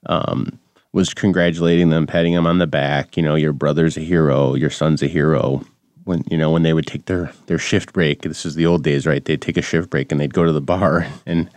um, 0.05 0.57
was 0.93 1.13
congratulating 1.13 1.89
them, 1.89 2.07
patting 2.07 2.33
them 2.33 2.47
on 2.47 2.59
the 2.59 2.67
back. 2.67 3.17
You 3.17 3.23
know, 3.23 3.35
your 3.35 3.53
brother's 3.53 3.97
a 3.97 4.01
hero, 4.01 4.55
your 4.55 4.69
son's 4.69 5.03
a 5.03 5.07
hero. 5.07 5.65
When 6.05 6.23
you 6.31 6.37
know 6.37 6.49
when 6.51 6.63
they 6.63 6.71
would 6.71 6.87
take 6.87 7.05
their 7.05 7.33
their 7.47 7.57
shift 7.57 7.91
break, 7.91 8.21
this 8.21 8.45
is 8.45 8.55
the 8.55 8.65
old 8.65 8.83
days, 8.83 9.05
right? 9.05 9.25
They'd 9.25 9.41
take 9.41 9.57
a 9.57 9.61
shift 9.61 9.89
break 9.89 10.09
and 10.09 10.21
they'd 10.21 10.33
go 10.33 10.45
to 10.45 10.53
the 10.53 10.61
bar, 10.61 11.05
and 11.25 11.49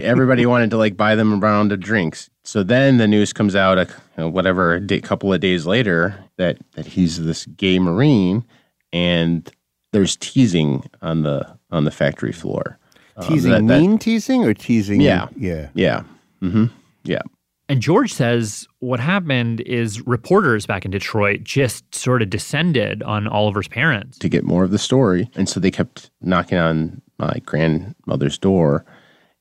everybody 0.00 0.46
wanted 0.46 0.70
to 0.70 0.76
like 0.76 0.96
buy 0.96 1.14
them 1.14 1.32
a 1.32 1.36
round 1.36 1.72
of 1.72 1.80
drinks. 1.80 2.30
So 2.44 2.62
then 2.62 2.96
the 2.98 3.06
news 3.08 3.32
comes 3.32 3.54
out, 3.54 3.78
a, 3.78 3.82
you 3.82 4.24
know, 4.24 4.28
whatever, 4.28 4.74
a 4.74 4.80
day, 4.80 5.00
couple 5.00 5.32
of 5.32 5.40
days 5.40 5.66
later, 5.66 6.22
that 6.36 6.58
that 6.72 6.86
he's 6.86 7.22
this 7.22 7.46
gay 7.46 7.78
marine, 7.78 8.44
and 8.92 9.50
there's 9.92 10.16
teasing 10.16 10.84
on 11.02 11.22
the 11.22 11.46
on 11.70 11.84
the 11.84 11.90
factory 11.90 12.32
floor. 12.32 12.78
Um, 13.16 13.26
Teasing, 13.28 13.50
that- 13.52 13.66
that- 13.66 13.80
mean 13.80 13.98
teasing, 13.98 14.44
or 14.44 14.54
teasing? 14.54 15.00
Yeah. 15.00 15.28
yeah, 15.36 15.68
yeah, 15.74 16.02
mm-hmm. 16.42 16.66
yeah. 17.04 17.20
And 17.68 17.80
George 17.80 18.12
says 18.12 18.66
what 18.80 18.98
happened 18.98 19.60
is 19.60 20.04
reporters 20.04 20.66
back 20.66 20.84
in 20.84 20.90
Detroit 20.90 21.44
just 21.44 21.94
sort 21.94 22.20
of 22.22 22.28
descended 22.30 23.00
on 23.04 23.28
Oliver's 23.28 23.68
parents. 23.68 24.18
to 24.18 24.28
get 24.28 24.42
more 24.42 24.64
of 24.64 24.72
the 24.72 24.78
story. 24.78 25.30
And 25.36 25.48
so 25.48 25.60
they 25.60 25.70
kept 25.70 26.10
knocking 26.20 26.58
on 26.58 27.00
my 27.18 27.40
grandmother's 27.46 28.38
door. 28.38 28.84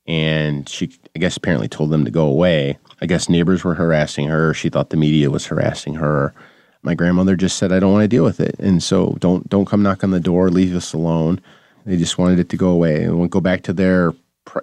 And 0.10 0.68
she, 0.68 0.90
I 1.16 1.20
guess, 1.20 1.38
apparently 1.38 1.68
told 1.68 1.92
them 1.92 2.04
to 2.04 2.10
go 2.10 2.26
away. 2.26 2.80
I 3.00 3.06
guess 3.06 3.30
neighbors 3.30 3.64
were 3.64 3.76
harassing 3.76 4.28
her. 4.28 4.56
She 4.56 4.68
thought 4.68 4.90
the 4.90 4.98
media 4.98 5.30
was 5.30 5.46
harassing 5.46 5.94
her. 5.94 6.34
My 6.82 6.96
grandmother 6.96 7.36
just 7.36 7.58
said, 7.58 7.72
"I 7.72 7.80
don't 7.80 7.94
want 7.94 8.04
to 8.04 8.08
deal 8.08 8.24
with 8.24 8.40
it," 8.40 8.56
and 8.58 8.82
so 8.82 9.16
don't 9.20 9.48
don't 9.48 9.66
come 9.66 9.84
knock 9.84 10.04
on 10.04 10.10
the 10.10 10.20
door. 10.20 10.50
Leave 10.50 10.76
us 10.76 10.94
alone. 10.94 11.40
They 11.86 11.96
just 11.96 12.18
wanted 12.18 12.40
it 12.40 12.50
to 12.50 12.58
go 12.58 12.70
away 12.70 13.04
and 13.04 13.30
go 13.30 13.40
back 13.40 13.62
to 13.64 13.74
their, 13.74 14.14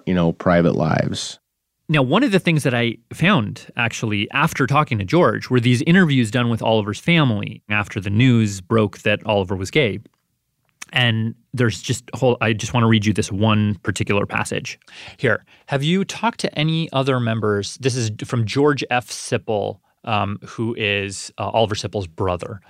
you 0.05 0.13
know, 0.13 0.33
private 0.33 0.75
lives. 0.75 1.39
Now, 1.89 2.01
one 2.01 2.23
of 2.23 2.31
the 2.31 2.39
things 2.39 2.63
that 2.63 2.73
I 2.73 2.97
found 3.13 3.67
actually 3.77 4.29
after 4.31 4.67
talking 4.67 4.97
to 4.99 5.05
George 5.05 5.49
were 5.49 5.61
these 5.61 5.81
interviews 5.83 6.29
done 6.29 6.49
with 6.49 6.61
Oliver's 6.61 6.99
family 6.99 7.63
after 7.69 8.01
the 8.01 8.09
news 8.09 8.59
broke 8.59 8.99
that 8.99 9.25
Oliver 9.25 9.55
was 9.55 9.71
gay. 9.71 9.99
And 10.93 11.35
there's 11.53 11.81
just 11.81 12.09
whole, 12.13 12.37
I 12.41 12.53
just 12.53 12.73
want 12.73 12.83
to 12.83 12.87
read 12.87 13.05
you 13.05 13.13
this 13.13 13.31
one 13.31 13.75
particular 13.83 14.25
passage. 14.25 14.79
Here, 15.17 15.45
have 15.67 15.83
you 15.83 16.05
talked 16.05 16.39
to 16.41 16.59
any 16.59 16.91
other 16.91 17.19
members? 17.19 17.77
This 17.77 17.95
is 17.95 18.11
from 18.25 18.45
George 18.45 18.83
F. 18.89 19.09
Sipple, 19.09 19.79
um, 20.03 20.39
who 20.45 20.75
is 20.77 21.31
uh, 21.37 21.49
Oliver 21.49 21.75
Sipple's 21.75 22.07
brother. 22.07 22.61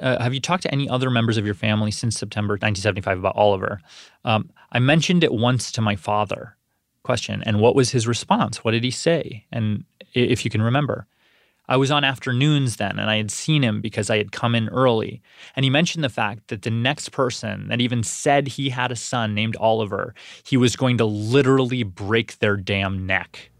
Uh, 0.00 0.22
have 0.22 0.34
you 0.34 0.40
talked 0.40 0.62
to 0.62 0.72
any 0.72 0.88
other 0.88 1.10
members 1.10 1.36
of 1.36 1.44
your 1.44 1.54
family 1.54 1.90
since 1.90 2.18
September 2.18 2.52
1975 2.54 3.18
about 3.18 3.36
Oliver? 3.36 3.80
Um, 4.24 4.50
I 4.72 4.78
mentioned 4.78 5.24
it 5.24 5.32
once 5.32 5.72
to 5.72 5.80
my 5.80 5.96
father. 5.96 6.56
Question. 7.02 7.42
And 7.44 7.60
what 7.60 7.74
was 7.74 7.90
his 7.90 8.06
response? 8.06 8.64
What 8.64 8.72
did 8.72 8.84
he 8.84 8.90
say? 8.90 9.46
And 9.52 9.84
if 10.14 10.44
you 10.44 10.50
can 10.50 10.62
remember. 10.62 11.06
I 11.68 11.76
was 11.76 11.90
on 11.90 12.04
afternoons 12.04 12.76
then, 12.76 12.98
and 12.98 13.10
I 13.10 13.16
had 13.16 13.30
seen 13.30 13.62
him 13.62 13.80
because 13.80 14.08
I 14.08 14.18
had 14.18 14.30
come 14.32 14.54
in 14.54 14.68
early. 14.68 15.20
And 15.56 15.64
he 15.64 15.70
mentioned 15.70 16.04
the 16.04 16.08
fact 16.08 16.48
that 16.48 16.62
the 16.62 16.70
next 16.70 17.10
person 17.10 17.68
that 17.68 17.80
even 17.80 18.02
said 18.02 18.46
he 18.48 18.70
had 18.70 18.92
a 18.92 18.96
son 18.96 19.34
named 19.34 19.56
Oliver, 19.56 20.14
he 20.44 20.56
was 20.56 20.76
going 20.76 20.98
to 20.98 21.04
literally 21.04 21.82
break 21.82 22.38
their 22.38 22.56
damn 22.56 23.06
neck. 23.06 23.50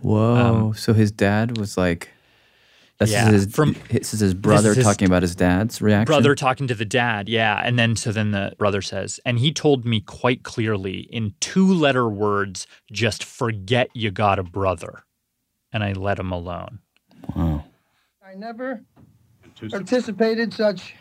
Whoa. 0.00 0.72
so 0.76 0.92
his 0.92 1.10
dad 1.12 1.56
was 1.58 1.78
like, 1.78 2.10
this 2.98 3.10
Um, 3.10 3.12
Yeah, 3.14 3.26
is 3.28 3.44
his, 3.44 3.54
from- 3.54 3.76
this 3.90 4.14
is 4.14 4.20
his 4.20 4.34
brother 4.34 4.70
is 4.70 4.76
his 4.76 4.84
talking 4.84 5.06
about 5.06 5.22
his 5.22 5.34
dad's 5.34 5.80
reaction. 5.80 6.06
Brother 6.06 6.34
talking 6.34 6.66
to 6.68 6.74
the 6.74 6.84
dad, 6.84 7.28
yeah. 7.28 7.60
And 7.64 7.78
then 7.78 7.96
so 7.96 8.12
then 8.12 8.30
the 8.32 8.54
brother 8.58 8.82
says, 8.82 9.18
and 9.24 9.38
he 9.38 9.52
told 9.52 9.84
me 9.84 10.00
quite 10.00 10.42
clearly 10.42 11.00
in 11.10 11.34
two 11.40 11.72
letter 11.72 12.08
words, 12.08 12.66
just 12.92 13.24
forget 13.24 13.90
you 13.94 14.10
got 14.10 14.38
a 14.38 14.42
brother. 14.44 15.04
And 15.72 15.82
I 15.82 15.92
let 15.92 16.18
him 16.20 16.30
alone. 16.30 16.78
I 17.36 18.34
never 18.36 18.80
anticipated 19.72 20.52
such 20.52 20.94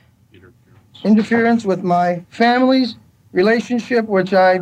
interference 1.04 1.66
with 1.66 1.84
my 1.84 2.24
family's 2.30 2.96
relationship, 3.32 4.06
which 4.06 4.34
I, 4.34 4.60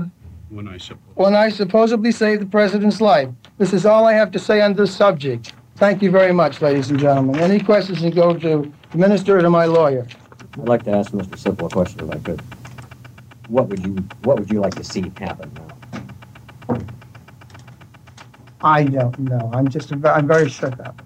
When 0.50 0.68
I 0.68 0.78
suppose. 0.78 1.16
when 1.16 1.36
I 1.36 1.50
supposedly 1.50 2.12
saved 2.12 2.42
the 2.42 2.46
president's 2.46 3.02
life. 3.02 3.30
This 3.58 3.74
is 3.74 3.86
all 3.86 4.06
I 4.08 4.14
have 4.14 4.32
to 4.32 4.40
say 4.40 4.62
on 4.62 4.74
this 4.74 4.96
subject. 4.96 5.54
Thank 5.76 6.02
you 6.02 6.12
very 6.12 6.32
much, 6.32 6.62
ladies 6.62 6.90
and 6.90 7.00
gentlemen. 7.00 7.40
Any 7.40 7.60
questions 7.60 8.00
can 8.00 8.12
go 8.12 8.34
to 8.38 8.72
the 8.92 8.98
minister 8.98 9.38
or 9.38 9.42
to 9.42 9.50
my 9.50 9.66
lawyer. 9.66 10.08
I'd 10.54 10.68
like 10.70 10.84
to 10.84 10.92
ask 10.92 11.12
Mr. 11.12 11.36
Sipple 11.38 11.66
a 11.66 11.70
question 11.70 12.00
if 12.02 12.16
I 12.16 12.20
could. 12.20 12.42
What 13.48 13.68
would 13.68 13.86
you 13.86 13.96
What 14.24 14.40
would 14.40 14.52
you 14.52 14.62
like 14.62 14.76
to 14.76 14.84
see 14.84 15.12
happen 15.18 15.52
now? 15.56 16.78
I 18.64 18.84
don't 18.84 19.18
know. 19.20 19.50
I'm 19.54 19.68
just, 19.68 19.92
I'm 19.92 20.28
very 20.28 20.50
shook 20.50 20.80
up. 20.80 21.02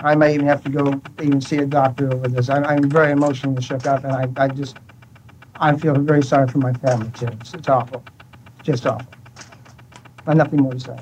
I 0.00 0.14
may 0.14 0.34
even 0.34 0.46
have 0.46 0.62
to 0.64 0.70
go 0.70 1.00
even 1.22 1.40
see 1.40 1.56
a 1.58 1.66
doctor 1.66 2.12
over 2.12 2.28
this. 2.28 2.48
I'm, 2.48 2.64
I'm 2.64 2.88
very 2.88 3.12
emotionally 3.12 3.62
shook 3.62 3.86
up, 3.86 4.04
and 4.04 4.12
I, 4.12 4.44
I 4.44 4.48
just, 4.48 4.76
I 5.56 5.74
feel 5.76 5.94
very 5.94 6.22
sorry 6.22 6.48
for 6.48 6.58
my 6.58 6.72
family 6.74 7.10
too. 7.10 7.28
It's, 7.40 7.54
it's 7.54 7.68
awful, 7.68 8.04
just 8.62 8.86
awful. 8.86 9.08
I 10.26 10.30
have 10.30 10.36
nothing 10.36 10.60
more 10.60 10.72
to 10.72 10.80
say. 10.80 10.98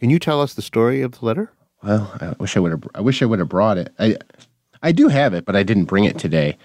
Can 0.00 0.10
you 0.10 0.18
tell 0.18 0.40
us 0.40 0.54
the 0.54 0.62
story 0.62 1.02
of 1.02 1.18
the 1.18 1.24
letter? 1.24 1.52
Well, 1.82 2.10
I 2.20 2.34
wish 2.40 2.56
I 2.56 2.60
would 2.60 2.72
have. 2.72 2.82
I 2.94 3.00
wish 3.00 3.22
I 3.22 3.24
would 3.26 3.38
have 3.38 3.48
brought 3.48 3.78
it. 3.78 3.92
I, 3.98 4.16
I 4.82 4.92
do 4.92 5.08
have 5.08 5.34
it, 5.34 5.44
but 5.44 5.54
I 5.54 5.62
didn't 5.62 5.84
bring 5.84 6.04
it 6.04 6.18
today. 6.18 6.56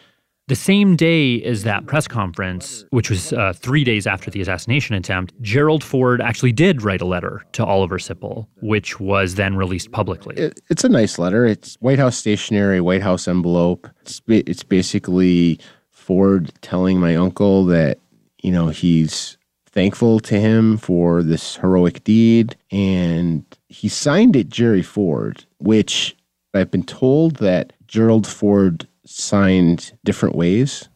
The 0.48 0.56
same 0.56 0.96
day 0.96 1.44
as 1.44 1.64
that 1.64 1.88
press 1.88 2.08
conference, 2.08 2.86
which 2.92 3.10
was 3.10 3.34
uh, 3.34 3.52
three 3.54 3.84
days 3.84 4.08
after 4.08 4.32
the 4.32 4.40
assassination 4.40 4.96
attempt, 4.96 5.34
Gerald 5.42 5.84
Ford 5.84 6.22
actually 6.22 6.54
did 6.54 6.84
write 6.84 7.02
a 7.02 7.06
letter 7.06 7.44
to 7.52 7.66
Oliver 7.66 7.98
Sipple, 7.98 8.48
which 8.62 8.98
was 8.98 9.36
then 9.36 9.58
released 9.58 9.92
publicly. 9.92 10.38
It, 10.38 10.62
it's 10.70 10.86
a 10.86 10.90
nice 10.90 11.20
letter. 11.20 11.46
It's 11.46 11.76
White 11.82 12.00
House 12.00 12.18
stationery, 12.18 12.80
White 12.80 13.02
House 13.02 13.28
envelope. 13.28 13.90
It's, 14.04 14.22
it's 14.30 14.64
basically 14.64 15.60
Ford 15.92 16.54
telling 16.62 16.98
my 16.98 17.18
uncle 17.18 17.66
that, 17.66 18.00
you 18.42 18.54
know, 18.54 18.70
he's 18.70 19.38
thankful 19.66 20.22
to 20.22 20.40
him 20.40 20.78
for 20.78 21.24
this 21.24 21.58
heroic 21.58 22.06
deed. 22.06 22.56
And 22.72 23.44
he 23.68 23.90
signed 23.90 24.38
it 24.38 24.48
Jerry 24.48 24.82
Ford, 24.82 25.44
which 25.58 26.16
I've 26.54 26.72
been 26.72 26.84
told 26.84 27.36
that 27.36 27.74
Gerald 27.86 28.26
Ford 28.26 28.88
signed 29.08 29.94
different 30.04 30.36
ways. 30.36 30.90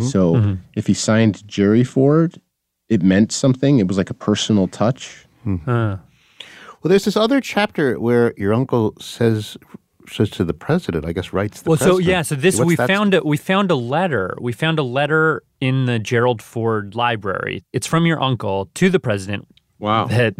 So 0.00 0.34
Mhm. 0.34 0.58
if 0.74 0.88
he 0.88 0.94
signed 0.94 1.46
Jerry 1.46 1.84
Ford, 1.84 2.40
it 2.88 3.00
meant 3.02 3.30
something. 3.30 3.78
It 3.78 3.86
was 3.86 3.96
like 3.96 4.10
a 4.10 4.14
personal 4.14 4.66
touch. 4.66 5.24
Well, 5.44 6.00
there's 6.90 7.04
this 7.04 7.16
other 7.16 7.40
chapter 7.40 7.98
where 8.00 8.34
your 8.36 8.52
uncle 8.54 8.94
says 9.00 9.56
says 10.10 10.30
to 10.30 10.42
the 10.44 10.54
president, 10.54 11.04
I 11.04 11.12
guess 11.12 11.34
writes 11.34 11.60
the 11.62 11.68
well, 11.70 11.76
president. 11.76 12.04
so 12.04 12.10
yeah, 12.10 12.22
so 12.22 12.34
this 12.34 12.56
What's 12.56 12.66
we 12.66 12.76
that- 12.76 12.88
found 12.88 13.12
a 13.14 13.22
we 13.22 13.36
found 13.36 13.70
a 13.70 13.74
letter. 13.74 14.36
We 14.40 14.52
found 14.52 14.78
a 14.78 14.82
letter 14.82 15.42
in 15.60 15.84
the 15.84 15.98
Gerald 15.98 16.40
Ford 16.40 16.94
Library. 16.94 17.62
It's 17.74 17.86
from 17.86 18.06
your 18.06 18.20
uncle 18.22 18.70
to 18.74 18.88
the 18.90 18.98
president. 18.98 19.46
Wow. 19.78 20.06
That 20.06 20.34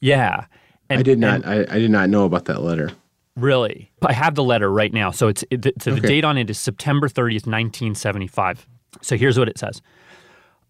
yeah. 0.00 0.44
I 0.90 1.02
did 1.02 1.18
not. 1.18 1.46
I, 1.46 1.62
I 1.68 1.78
did 1.80 1.90
not 1.90 2.08
know 2.10 2.24
about 2.26 2.44
that 2.44 2.62
letter. 2.62 2.90
Really? 3.36 3.90
I 4.04 4.12
have 4.12 4.34
the 4.34 4.42
letter 4.44 4.70
right 4.72 4.92
now. 4.92 5.10
So 5.10 5.28
it's 5.28 5.44
it, 5.50 5.64
so 5.82 5.90
the 5.92 5.98
Okay. 5.98 6.08
date 6.08 6.24
on 6.24 6.38
it 6.38 6.48
is 6.50 6.58
September 6.58 7.08
30th, 7.08 7.46
1975. 7.46 8.66
So 9.02 9.16
here's 9.16 9.38
what 9.38 9.48
it 9.48 9.58
says. 9.58 9.82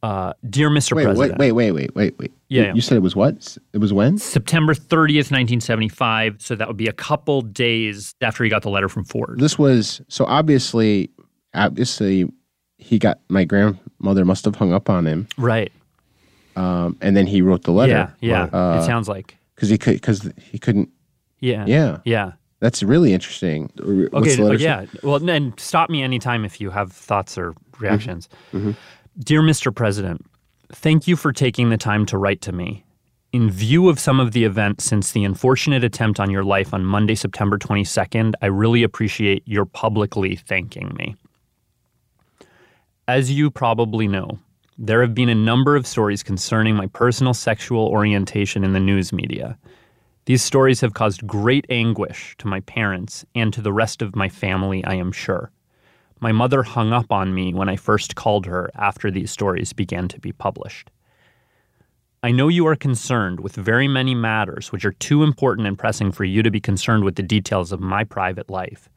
Uh, 0.03 0.33
Dear 0.49 0.69
Mr. 0.69 0.95
Wait, 0.95 1.05
President. 1.05 1.39
wait, 1.39 1.53
wait, 1.53 1.73
wait, 1.73 1.95
wait, 1.97 2.19
wait. 2.19 2.33
Yeah, 2.49 2.61
You, 2.61 2.67
yeah. 2.69 2.75
you 2.75 2.81
said 2.81 2.97
it 2.97 3.01
was 3.01 3.17
what? 3.17 3.57
It 3.73 3.79
was 3.79 3.93
when? 3.93 4.19
September 4.19 4.75
30th, 4.75 5.31
1975. 5.33 6.37
So 6.43 6.55
that 6.55 6.69
would 6.69 6.77
be 6.77 6.87
a 6.87 6.93
couple 6.93 7.41
days 7.43 8.15
after 8.21 8.45
he 8.45 8.51
got 8.51 8.63
the 8.63 8.69
letter 8.71 8.89
from 8.89 9.05
Ford. 9.05 9.39
This 9.41 9.59
was 9.59 10.01
so 10.09 10.25
obviously, 10.27 11.11
obviously, 11.55 12.31
he 12.79 12.99
got 12.99 13.21
my 13.29 13.45
grandmother 13.45 14.25
must 14.25 14.45
have 14.45 14.57
hung 14.57 14.73
up 14.73 14.91
on 14.91 15.07
him, 15.07 15.27
Right. 15.39 15.73
um, 16.57 16.97
and 17.01 17.17
then 17.17 17.27
he 17.27 17.41
wrote 17.43 17.63
the 17.63 17.73
letter. 17.73 18.13
Yeah, 18.21 18.49
yeah. 18.51 18.79
It 18.79 18.85
sounds 18.85 19.09
like. 19.09 19.37
because 19.55 19.69
he 19.71 19.79
could 19.79 19.95
because 19.95 20.31
he 20.51 20.59
couldn't. 20.59 20.91
Yeah. 21.41 21.65
Yeah, 21.67 21.99
Yeah. 22.05 22.33
That's 22.61 22.83
really 22.83 23.13
interesting. 23.13 23.71
What's 23.77 24.15
Okay. 24.15 24.37
the 24.37 24.43
oh, 24.45 24.53
yeah. 24.53 24.87
Well, 25.03 25.29
and 25.29 25.59
stop 25.61 25.91
me 25.91 26.03
anytime 26.03 26.45
if 26.45 26.61
you 26.61 26.71
have 26.71 26.93
thoughts 26.93 27.37
or 27.37 27.55
reactions. 27.79 28.29
Mhm. 28.53 28.75
Dear 29.19 29.43
Mr. 29.43 29.75
President, 29.75 30.25
thank 30.73 31.07
you 31.07 31.17
for 31.17 31.33
taking 31.33 31.69
the 31.71 31.77
time 31.77 32.07
to 32.07 32.19
write 32.19 32.41
to 32.43 32.53
me. 32.53 32.85
In 33.33 33.51
view 33.51 33.89
of 33.91 33.99
some 33.99 34.21
of 34.21 34.33
the 34.33 34.45
events 34.45 34.85
since 34.85 35.13
the 35.13 35.25
unfortunate 35.25 35.85
attempt 35.85 36.19
on 36.19 36.31
your 36.31 36.45
life 36.45 36.73
on 36.73 36.85
Monday, 36.85 37.15
September 37.15 37.59
22nd, 37.59 38.35
I 38.41 38.47
really 38.47 38.83
appreciate 38.83 39.43
your 39.47 39.67
publicly 39.67 40.37
thanking 40.37 40.95
me. 40.97 41.17
As 43.09 43.31
you 43.31 43.51
probably 43.51 44.09
know, 44.09 44.39
there 44.79 45.03
have 45.03 45.15
been 45.15 45.29
a 45.29 45.35
number 45.35 45.77
of 45.77 45.87
stories 45.87 46.23
concerning 46.23 46.75
my 46.75 46.87
personal 46.89 47.35
sexual 47.35 47.87
orientation 47.89 48.65
in 48.65 48.73
the 48.73 48.81
news 48.81 49.13
media. 49.13 49.59
These 50.27 50.43
stories 50.43 50.81
have 50.81 50.93
caused 50.93 51.25
great 51.25 51.67
anguish 51.71 52.35
to 52.39 52.49
my 52.49 52.59
parents 52.59 53.25
and 53.37 53.53
to 53.53 53.63
the 53.63 53.73
rest 53.73 54.03
of 54.03 54.17
my 54.17 54.29
family, 54.29 54.85
I 54.85 54.95
am 54.95 55.13
sure. 55.13 55.53
My 56.19 56.33
mother 56.33 56.65
hung 56.65 56.93
up 56.93 57.13
on 57.13 57.33
me 57.33 57.55
when 57.55 57.69
I 57.69 57.77
first 57.77 58.17
called 58.17 58.45
her 58.47 58.69
after 58.75 59.09
these 59.09 59.31
stories 59.31 59.73
began 59.73 60.09
to 60.09 60.19
be 60.19 60.33
published. 60.33 60.91
I 62.25 62.33
know 62.33 62.49
you 62.49 62.67
are 62.67 62.75
concerned 62.75 63.39
with 63.39 63.55
very 63.55 63.87
many 63.87 64.17
matters 64.17 64.73
which 64.73 64.85
are 64.85 64.93
too 64.93 65.23
important 65.23 65.69
and 65.69 65.79
pressing 65.79 66.11
for 66.11 66.25
you 66.25 66.43
to 66.43 66.51
be 66.51 66.61
concerned 66.61 67.05
with 67.05 67.15
the 67.15 67.23
details 67.23 67.71
of 67.71 67.79
my 67.79 68.03
private 68.03 68.51
life. 68.51 68.89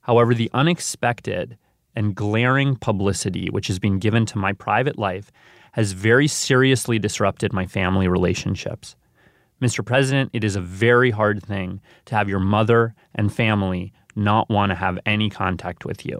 However, 0.00 0.34
the 0.34 0.50
unexpected 0.52 1.56
and 1.94 2.16
glaring 2.16 2.74
publicity 2.74 3.50
which 3.50 3.68
has 3.68 3.78
been 3.78 4.00
given 4.00 4.26
to 4.26 4.38
my 4.38 4.52
private 4.52 4.98
life 4.98 5.30
has 5.72 5.92
very 5.92 6.26
seriously 6.26 6.98
disrupted 6.98 7.52
my 7.52 7.66
family 7.66 8.08
relationships. 8.08 8.96
Mr. 9.60 9.84
President, 9.84 10.30
it 10.34 10.44
is 10.44 10.54
a 10.54 10.60
very 10.60 11.10
hard 11.10 11.42
thing 11.42 11.80
to 12.04 12.14
have 12.14 12.28
your 12.28 12.40
mother 12.40 12.94
and 13.14 13.32
family 13.32 13.92
not 14.14 14.50
want 14.50 14.70
to 14.70 14.76
have 14.76 14.98
any 15.06 15.30
contact 15.30 15.84
with 15.84 16.04
you. 16.04 16.18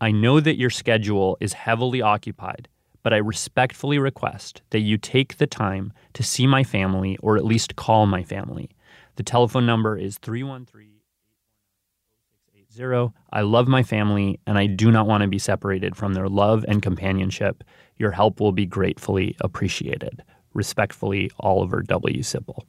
I 0.00 0.12
know 0.12 0.38
that 0.40 0.58
your 0.58 0.70
schedule 0.70 1.36
is 1.40 1.54
heavily 1.54 2.02
occupied, 2.02 2.68
but 3.02 3.12
I 3.12 3.16
respectfully 3.16 3.98
request 3.98 4.62
that 4.70 4.80
you 4.80 4.96
take 4.98 5.38
the 5.38 5.46
time 5.46 5.92
to 6.12 6.22
see 6.22 6.46
my 6.46 6.62
family 6.62 7.16
or 7.22 7.36
at 7.36 7.44
least 7.44 7.76
call 7.76 8.06
my 8.06 8.22
family. 8.22 8.70
The 9.16 9.22
telephone 9.22 9.66
number 9.66 9.96
is 9.96 10.18
313 10.18 10.96
849 12.54 13.12
I 13.32 13.40
love 13.40 13.66
my 13.66 13.82
family 13.82 14.38
and 14.46 14.58
I 14.58 14.66
do 14.66 14.92
not 14.92 15.06
want 15.06 15.22
to 15.22 15.28
be 15.28 15.38
separated 15.38 15.96
from 15.96 16.14
their 16.14 16.28
love 16.28 16.64
and 16.68 16.82
companionship. 16.82 17.64
Your 17.96 18.10
help 18.10 18.38
will 18.38 18.52
be 18.52 18.66
gratefully 18.66 19.34
appreciated. 19.40 20.22
Respectfully, 20.56 21.30
Oliver 21.38 21.82
W. 21.82 22.22
Sipple. 22.22 22.62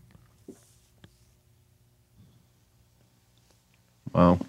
Wow. 4.13 4.39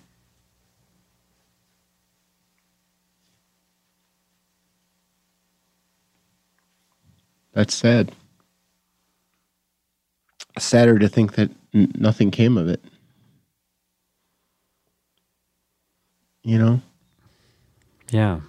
That's 7.53 7.75
sad. 7.75 8.11
Sadder 10.59 10.99
to 10.99 11.09
think 11.09 11.35
that 11.35 11.51
n- 11.73 11.93
nothing 11.97 12.33
came 12.33 12.59
of 12.59 12.69
it. 12.69 12.83
You 16.43 16.59
know? 16.59 16.81
Yeah. 18.11 18.41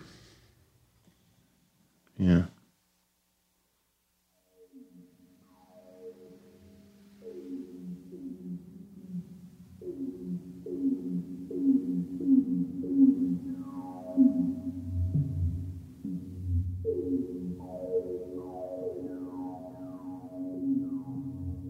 Yeah. 2.17 2.45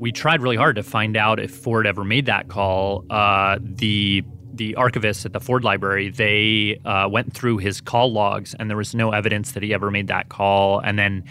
We 0.10 0.14
tried 0.14 0.42
really 0.42 0.56
hard 0.56 0.76
to 0.76 0.82
find 0.82 1.16
out 1.16 1.40
if 1.40 1.52
Ford 1.52 1.86
ever 1.86 2.04
made 2.04 2.26
that 2.26 2.48
call. 2.48 3.06
Uh, 3.12 3.60
the 3.62 4.24
the 4.56 4.74
archivists 4.74 5.24
at 5.24 5.34
the 5.34 5.40
Ford 5.40 5.64
Library 5.64 6.10
they 6.10 6.82
uh, 6.84 7.08
went 7.08 7.32
through 7.32 7.60
his 7.60 7.80
call 7.80 8.12
logs, 8.12 8.56
and 8.58 8.72
there 8.72 8.78
was 8.78 8.96
no 8.96 9.12
evidence 9.12 9.52
that 9.52 9.62
he 9.62 9.72
ever 9.72 9.92
made 9.92 10.08
that 10.08 10.30
call. 10.30 10.80
And 10.80 10.98
then 10.98 11.26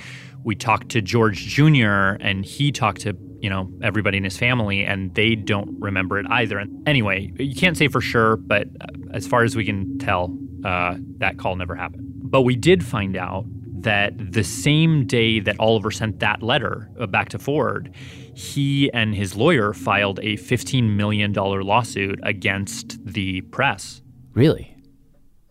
we 0.44 0.54
talked 0.54 0.90
to 0.90 1.02
George 1.02 1.38
Jr. 1.38 2.14
and 2.20 2.44
he 2.44 2.70
talked 2.70 3.00
to 3.00 3.16
you 3.40 3.50
know 3.50 3.68
everybody 3.82 4.16
in 4.16 4.22
his 4.22 4.36
family, 4.36 4.84
and 4.84 5.12
they 5.16 5.34
don't 5.34 5.70
remember 5.80 6.20
it 6.20 6.26
either. 6.30 6.56
And 6.56 6.86
anyway, 6.86 7.32
you 7.36 7.56
can't 7.56 7.76
say 7.76 7.88
for 7.88 8.00
sure, 8.00 8.36
but 8.36 8.68
as 9.12 9.26
far 9.26 9.42
as 9.42 9.56
we 9.56 9.64
can 9.64 9.98
tell, 9.98 10.38
uh, 10.64 10.94
that 11.16 11.36
call 11.36 11.56
never 11.56 11.74
happened. 11.74 12.04
But 12.30 12.42
we 12.42 12.54
did 12.54 12.84
find 12.84 13.16
out 13.16 13.44
that 13.82 14.32
the 14.32 14.44
same 14.44 15.06
day 15.06 15.40
that 15.40 15.58
Oliver 15.58 15.90
sent 15.90 16.20
that 16.20 16.42
letter 16.42 16.90
uh, 16.98 17.06
back 17.06 17.28
to 17.30 17.38
Ford, 17.38 17.94
he 18.34 18.92
and 18.92 19.14
his 19.14 19.36
lawyer 19.36 19.72
filed 19.72 20.18
a 20.20 20.36
$15 20.36 20.96
million 20.96 21.32
lawsuit 21.32 22.20
against 22.22 23.04
the 23.04 23.40
press. 23.42 24.02
Really? 24.34 24.74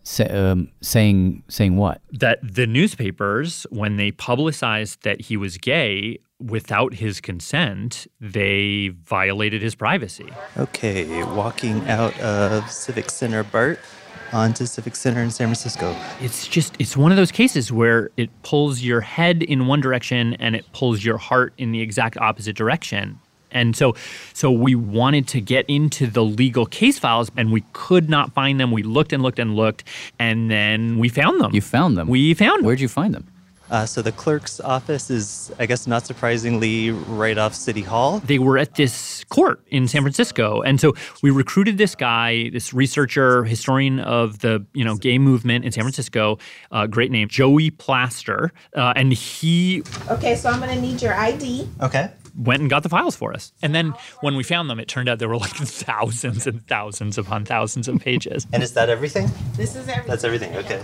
Sa- 0.02 0.24
um, 0.30 0.70
saying 0.80 1.42
saying 1.48 1.76
what? 1.76 2.00
That 2.12 2.38
the 2.42 2.66
newspapers, 2.66 3.66
when 3.68 3.96
they 3.96 4.10
publicized 4.10 5.02
that 5.02 5.20
he 5.20 5.36
was 5.36 5.58
gay 5.58 6.20
without 6.40 6.94
his 6.94 7.20
consent, 7.20 8.06
they 8.18 8.88
violated 9.04 9.60
his 9.60 9.74
privacy. 9.74 10.32
Okay, 10.56 11.22
walking 11.24 11.86
out 11.88 12.18
of 12.20 12.70
Civic 12.70 13.10
Center 13.10 13.42
BART 13.42 13.80
onto 14.32 14.66
Civic 14.66 14.96
Center 14.96 15.22
in 15.22 15.30
San 15.30 15.48
Francisco. 15.48 15.94
It's 16.20 16.46
just, 16.46 16.74
it's 16.78 16.96
one 16.96 17.10
of 17.10 17.16
those 17.16 17.32
cases 17.32 17.72
where 17.72 18.10
it 18.16 18.30
pulls 18.42 18.80
your 18.80 19.00
head 19.00 19.42
in 19.42 19.66
one 19.66 19.80
direction 19.80 20.34
and 20.34 20.54
it 20.54 20.64
pulls 20.72 21.04
your 21.04 21.18
heart 21.18 21.52
in 21.58 21.72
the 21.72 21.80
exact 21.80 22.16
opposite 22.18 22.56
direction. 22.56 23.18
And 23.50 23.74
so, 23.74 23.94
so 24.34 24.50
we 24.50 24.74
wanted 24.74 25.26
to 25.28 25.40
get 25.40 25.64
into 25.68 26.06
the 26.06 26.22
legal 26.22 26.66
case 26.66 26.98
files, 26.98 27.30
and 27.36 27.50
we 27.50 27.64
could 27.72 28.10
not 28.10 28.34
find 28.34 28.60
them. 28.60 28.70
We 28.72 28.82
looked 28.82 29.12
and 29.12 29.22
looked 29.22 29.38
and 29.38 29.56
looked, 29.56 29.84
and 30.18 30.50
then 30.50 30.98
we 30.98 31.08
found 31.08 31.40
them. 31.40 31.54
You 31.54 31.62
found 31.62 31.96
them. 31.96 32.08
We 32.08 32.34
found 32.34 32.58
them. 32.58 32.66
Where'd 32.66 32.80
you 32.80 32.88
find 32.88 33.14
them? 33.14 33.26
Uh, 33.70 33.84
so 33.86 34.00
the 34.02 34.12
clerk's 34.12 34.60
office 34.60 35.10
is, 35.10 35.52
I 35.58 35.66
guess, 35.66 35.86
not 35.86 36.06
surprisingly, 36.06 36.90
right 36.90 37.36
off 37.36 37.54
City 37.54 37.82
Hall. 37.82 38.20
They 38.20 38.38
were 38.38 38.56
at 38.58 38.74
this 38.76 39.24
court 39.24 39.60
in 39.68 39.88
San 39.88 40.02
Francisco, 40.02 40.62
and 40.62 40.80
so 40.80 40.94
we 41.22 41.30
recruited 41.30 41.76
this 41.78 41.94
guy, 41.94 42.50
this 42.50 42.72
researcher, 42.72 43.44
historian 43.44 44.00
of 44.00 44.38
the 44.40 44.64
you 44.72 44.84
know 44.84 44.96
gay 44.96 45.18
movement 45.18 45.64
in 45.64 45.72
San 45.72 45.84
Francisco, 45.84 46.38
uh, 46.72 46.86
great 46.86 47.10
name, 47.10 47.28
Joey 47.28 47.70
Plaster, 47.70 48.52
uh, 48.74 48.92
and 48.96 49.12
he 49.12 49.82
Okay, 50.10 50.34
so 50.34 50.48
I'm 50.48 50.60
gonna 50.60 50.80
need 50.80 51.02
your 51.02 51.14
ID. 51.14 51.68
Okay. 51.82 52.10
went 52.38 52.60
and 52.60 52.70
got 52.70 52.82
the 52.84 52.88
files 52.88 53.16
for 53.16 53.32
us. 53.34 53.52
And 53.62 53.74
then 53.74 53.92
when 54.20 54.36
we 54.36 54.44
found 54.44 54.70
them, 54.70 54.78
it 54.78 54.86
turned 54.88 55.08
out 55.08 55.18
there 55.18 55.28
were 55.28 55.36
like 55.36 55.50
thousands 55.56 56.46
and 56.46 56.66
thousands 56.68 57.18
upon 57.18 57.44
thousands 57.44 57.88
of 57.88 57.98
pages. 58.00 58.46
And 58.52 58.62
is 58.62 58.72
that 58.74 58.88
everything? 58.88 59.28
This 59.56 59.74
is 59.74 59.88
everything. 59.88 60.06
That's 60.08 60.24
everything. 60.24 60.56
Okay. 60.56 60.82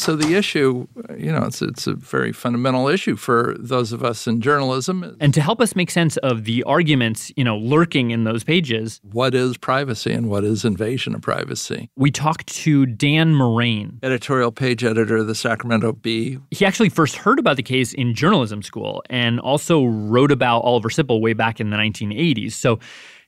So 0.00 0.16
the 0.16 0.34
issue, 0.34 0.86
uh, 1.10 1.14
you 1.14 1.30
know, 1.30 1.42
it's 1.44 1.60
it's 1.60 1.86
a 1.86 1.92
very 1.92 2.32
fundamental 2.32 2.88
issue 2.88 3.16
for 3.16 3.54
those 3.58 3.92
of 3.92 4.02
us 4.02 4.26
in 4.26 4.40
journalism. 4.40 5.14
And 5.20 5.34
to 5.34 5.42
help 5.42 5.60
us 5.60 5.76
make 5.76 5.90
sense 5.90 6.16
of 6.18 6.44
the 6.44 6.62
arguments, 6.62 7.30
you 7.36 7.44
know, 7.44 7.58
lurking 7.58 8.10
in 8.10 8.24
those 8.24 8.42
pages, 8.42 8.98
What 9.12 9.34
is 9.34 9.58
privacy 9.58 10.10
and 10.10 10.30
what 10.30 10.42
is 10.42 10.64
invasion 10.64 11.14
of 11.14 11.20
privacy? 11.20 11.90
we 11.96 12.10
talked 12.10 12.46
to 12.64 12.86
Dan 12.86 13.34
Morain. 13.34 13.98
Editorial 14.02 14.52
page 14.52 14.82
editor 14.84 15.18
of 15.18 15.26
the 15.26 15.34
Sacramento 15.34 15.92
Bee. 15.92 16.38
He 16.50 16.64
actually 16.64 16.88
first 16.88 17.16
heard 17.16 17.38
about 17.38 17.56
the 17.56 17.62
case 17.62 17.92
in 17.92 18.14
journalism 18.14 18.62
school 18.62 19.02
and 19.10 19.38
also 19.40 19.84
wrote 19.84 20.32
about 20.32 20.60
Oliver 20.60 20.88
Sipple 20.88 21.20
way 21.20 21.34
back 21.34 21.60
in 21.60 21.68
the 21.68 21.76
1980s. 21.76 22.52
So, 22.52 22.78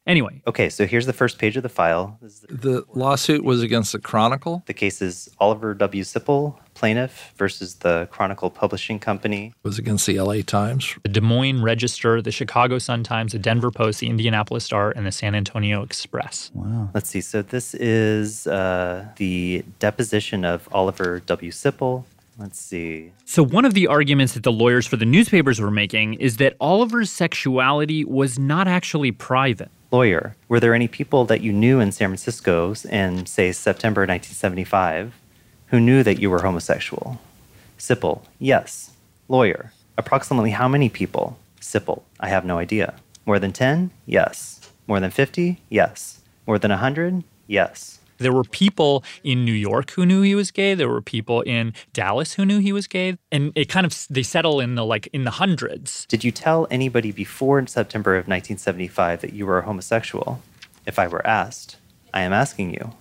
anyway, 0.07 0.43
Okay, 0.47 0.69
so 0.69 0.87
here's 0.87 1.07
the 1.07 1.13
first 1.13 1.39
page 1.39 1.57
of 1.57 1.63
the 1.63 1.69
file. 1.69 2.19
This 2.21 2.33
is 2.35 2.41
the, 2.41 2.55
The 2.57 2.85
lawsuit 2.95 3.45
was 3.45 3.63
against 3.63 3.93
the 3.93 3.99
Chronicle. 3.99 4.63
the 4.67 4.75
case 4.75 5.01
is 5.03 5.29
Oliver 5.39 5.75
W. 5.75 6.03
Sipple, 6.03 6.57
plaintiff, 6.75 7.33
versus 7.37 7.77
the 7.77 8.09
Chronicle 8.11 8.51
Publishing 8.51 8.99
Company. 8.99 9.47
It 9.65 9.69
was 9.69 9.79
against 9.79 10.07
the 10.07 10.19
LA 10.21 10.41
Times. 10.45 10.97
the 11.03 11.09
Des 11.09 11.21
Moines 11.21 11.63
Register, 11.63 12.21
the 12.23 12.33
Chicago 12.33 12.79
Sun 12.79 13.05
Times, 13.05 13.33
the 13.33 13.39
Denver 13.39 13.71
Post, 13.71 14.01
the 14.01 14.09
Indianapolis 14.09 14.65
Star, 14.65 14.91
and 14.95 15.07
the 15.07 15.13
San 15.13 15.35
Antonio 15.35 15.83
Express. 15.83 16.51
Wow. 16.55 16.91
Let's 16.95 17.09
see. 17.09 17.21
So 17.21 17.43
this 17.43 17.75
is 17.75 18.47
uh, 18.47 19.07
the 19.17 19.65
deposition 19.79 20.45
of 20.45 20.69
Oliver 20.73 21.21
W. 21.21 21.51
Sipple. 21.51 22.05
Let's 22.39 22.59
see. 22.59 23.13
So, 23.25 23.43
one 23.45 23.65
of 23.65 23.75
the 23.75 23.87
arguments 23.87 24.35
that 24.35 24.43
the 24.43 24.53
lawyers 24.53 24.87
for 24.87 24.97
the 24.97 25.05
newspapers 25.05 25.61
were 25.61 25.71
making 25.71 26.15
is 26.15 26.39
that 26.39 26.57
Oliver's 26.61 27.11
sexuality 27.11 28.05
was 28.05 28.39
not 28.39 28.67
actually 28.67 29.13
private. 29.13 29.71
Lawyer, 29.91 30.35
were 30.49 30.59
there 30.59 30.75
any 30.75 30.89
people 30.89 31.27
that 31.27 31.43
you 31.43 31.53
knew 31.53 31.79
in 31.79 31.93
San 31.93 32.09
Francisco 32.09 32.75
in, 32.89 33.27
say, 33.27 33.53
September 33.53 34.03
1975 34.03 35.15
who 35.67 35.79
knew 35.81 36.03
that 36.03 36.19
you 36.19 36.31
were 36.31 36.41
homosexual? 36.41 37.21
Sipple, 37.79 38.23
yes. 38.39 38.93
Lawyer, 39.29 39.73
approximately 39.99 40.51
how 40.51 40.69
many 40.69 40.89
people? 40.89 41.39
Sipple, 41.61 42.03
I 42.19 42.29
have 42.29 42.47
no 42.47 42.57
idea. 42.57 42.95
More 43.27 43.39
than 43.39 43.53
10? 43.53 43.91
Yes. 44.07 44.61
More 44.87 44.99
than 44.99 45.11
50? 45.11 45.61
Yes. 45.69 46.21
More 46.47 46.59
than 46.59 46.71
100? 46.71 47.23
Yes. 47.47 47.92
There 48.23 48.33
were 48.33 48.45
people 48.45 49.05
in 49.23 49.45
New 49.45 49.53
York 49.53 49.91
who 49.91 50.07
knew 50.07 50.23
he 50.23 50.35
was 50.35 50.51
gay. 50.51 50.75
There 50.75 50.89
were 50.89 51.03
people 51.03 51.43
in 51.43 51.73
Dallas 51.93 52.35
who 52.35 52.45
knew 52.45 52.59
he 52.59 52.73
was 52.73 52.87
gay, 52.87 53.19
and 53.31 53.53
it 53.55 53.69
kind 53.69 53.85
of 53.85 54.07
they 54.09 54.23
settle 54.23 54.61
in 54.61 54.75
the 54.75 54.85
like 54.85 55.09
in 55.13 55.25
the 55.25 55.33
hundreds. 55.33 56.07
Did 56.07 56.25
you 56.25 56.33
tell 56.33 56.67
anybody 56.71 57.13
before 57.13 57.59
in 57.59 57.67
September 57.67 58.13
of 58.13 58.27
1975 58.29 59.21
that 59.21 59.33
you 59.33 59.47
were 59.47 59.59
a 59.59 59.63
homosexual? 59.63 60.41
If 60.87 60.99
I 60.99 61.07
were 61.07 61.25
asked, 61.27 61.77
I 62.15 62.23
am 62.23 62.33
asking 62.33 62.75
you. 62.75 62.93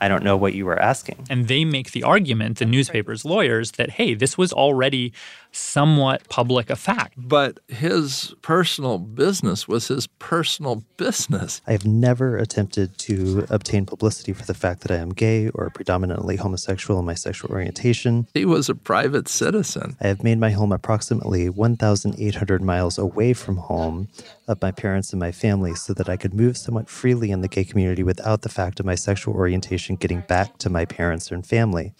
I 0.00 0.08
don't 0.08 0.24
know 0.24 0.36
what 0.36 0.54
you 0.54 0.64
were 0.64 0.80
asking. 0.80 1.26
And 1.28 1.46
they 1.46 1.64
make 1.64 1.92
the 1.92 2.02
argument, 2.02 2.58
the 2.58 2.64
newspaper's 2.64 3.24
lawyers, 3.24 3.72
that 3.72 3.90
hey, 3.90 4.14
this 4.14 4.38
was 4.38 4.52
already 4.52 5.12
somewhat 5.52 6.28
public 6.28 6.70
a 6.70 6.76
fact. 6.76 7.14
But 7.16 7.60
his 7.68 8.34
personal 8.42 8.98
business 8.98 9.66
was 9.66 9.88
his 9.88 10.06
personal 10.06 10.84
business. 10.96 11.60
I 11.66 11.72
have 11.72 11.86
never 11.86 12.36
attempted 12.36 12.98
to 12.98 13.46
obtain 13.50 13.86
publicity 13.86 14.32
for 14.32 14.44
the 14.44 14.54
fact 14.54 14.80
that 14.82 14.90
I 14.90 14.96
am 14.96 15.10
gay 15.10 15.48
or 15.50 15.70
predominantly 15.70 16.36
homosexual 16.36 17.00
in 17.00 17.06
my 17.06 17.14
sexual 17.14 17.50
orientation. 17.50 18.26
He 18.34 18.44
was 18.44 18.68
a 18.68 18.74
private 18.74 19.28
citizen. 19.28 19.96
I 20.00 20.08
have 20.08 20.22
made 20.22 20.38
my 20.38 20.50
home 20.50 20.72
approximately 20.72 21.48
1,800 21.48 22.62
miles 22.62 22.98
away 22.98 23.32
from 23.32 23.56
home 23.56 24.08
of 24.48 24.60
my 24.60 24.70
parents 24.70 25.12
and 25.12 25.20
my 25.20 25.32
family 25.32 25.74
so 25.74 25.94
that 25.94 26.08
I 26.08 26.16
could 26.16 26.34
move 26.34 26.56
somewhat 26.56 26.88
freely 26.88 27.30
in 27.30 27.40
the 27.40 27.48
gay 27.48 27.64
community 27.64 28.02
without 28.02 28.42
the 28.42 28.48
fact 28.48 28.80
of 28.80 28.86
my 28.86 28.94
sexual 28.94 29.34
orientation 29.34 29.96
getting 29.96 30.20
back 30.22 30.58
to 30.58 30.70
my 30.70 30.84
parents 30.84 31.30
and 31.30 31.46
family. 31.46 31.92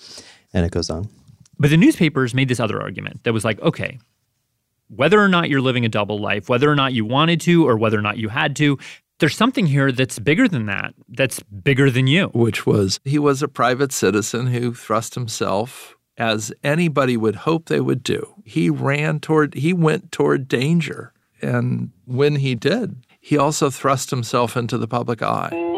And 0.53 0.67
it 0.67 0.73
goes 0.73 0.91
on. 0.91 1.09
But 1.61 1.69
the 1.69 1.77
newspapers 1.77 2.33
made 2.35 2.49
this 2.49 2.59
other 2.59 2.81
argument 2.81 3.23
that 3.25 3.35
was 3.35 3.45
like, 3.45 3.61
okay, 3.61 3.99
whether 4.89 5.21
or 5.21 5.29
not 5.29 5.51
you're 5.51 5.61
living 5.61 5.85
a 5.85 5.91
double 5.91 6.19
life, 6.19 6.49
whether 6.49 6.71
or 6.71 6.75
not 6.75 6.95
you 6.95 7.05
wanted 7.05 7.39
to 7.43 7.69
or 7.69 7.77
whether 7.77 7.99
or 7.99 8.03
not 8.03 8.17
you 8.17 8.31
had 8.31 8.57
to, 8.57 8.79
there's 9.19 9.37
something 9.37 9.67
here 9.67 9.93
that's 9.93 10.19
bigger 10.19 10.49
than 10.49 10.65
that, 10.67 10.95
that's 11.11 11.41
bigger 11.41 11.91
than 11.91 12.07
you. 12.07 12.29
Which 12.29 12.65
was 12.65 12.99
he 13.05 13.19
was 13.19 13.43
a 13.43 13.49
private 13.49 13.93
citizen 13.93 14.47
who 14.47 14.73
thrust 14.73 15.15
himself 15.15 15.97
as 16.17 16.51
anybody 16.65 17.19
would 17.19 17.37
hope 17.37 17.67
they 17.67 17.81
would 17.81 18.03
do. 18.03 18.43
He 18.47 18.71
ran 18.71 19.21
toward, 19.21 19.53
he 19.53 19.75
went 19.75 20.11
toward 20.13 20.49
danger. 20.49 21.13
And 21.43 21.91
when 22.07 22.37
he 22.37 22.55
did, 22.55 22.97
he 23.21 23.37
also 23.37 23.69
thrust 23.69 24.09
himself 24.09 24.57
into 24.57 24.79
the 24.79 24.89
public 24.89 25.23
eye. 25.23 25.70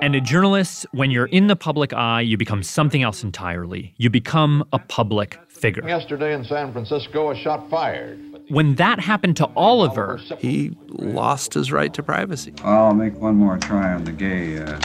And 0.00 0.14
a 0.14 0.20
journalist, 0.20 0.86
when 0.92 1.10
you're 1.10 1.26
in 1.26 1.48
the 1.48 1.56
public 1.56 1.92
eye, 1.92 2.20
you 2.20 2.36
become 2.36 2.62
something 2.62 3.02
else 3.02 3.24
entirely. 3.24 3.94
You 3.96 4.10
become 4.10 4.64
a 4.72 4.78
public 4.78 5.38
figure. 5.48 5.86
Yesterday 5.86 6.34
in 6.34 6.44
San 6.44 6.72
Francisco, 6.72 7.32
a 7.32 7.36
shot 7.36 7.68
fired. 7.68 8.18
When 8.48 8.76
that 8.76 9.00
happened 9.00 9.36
to 9.38 9.50
Oliver, 9.56 10.20
he 10.38 10.76
lost 10.86 11.54
his 11.54 11.72
right 11.72 11.92
to 11.94 12.02
privacy. 12.02 12.54
I'll 12.62 12.94
make 12.94 13.14
one 13.20 13.34
more 13.34 13.58
try 13.58 13.92
on 13.92 14.04
the 14.04 14.12
gay 14.12 14.58
uh, 14.58 14.78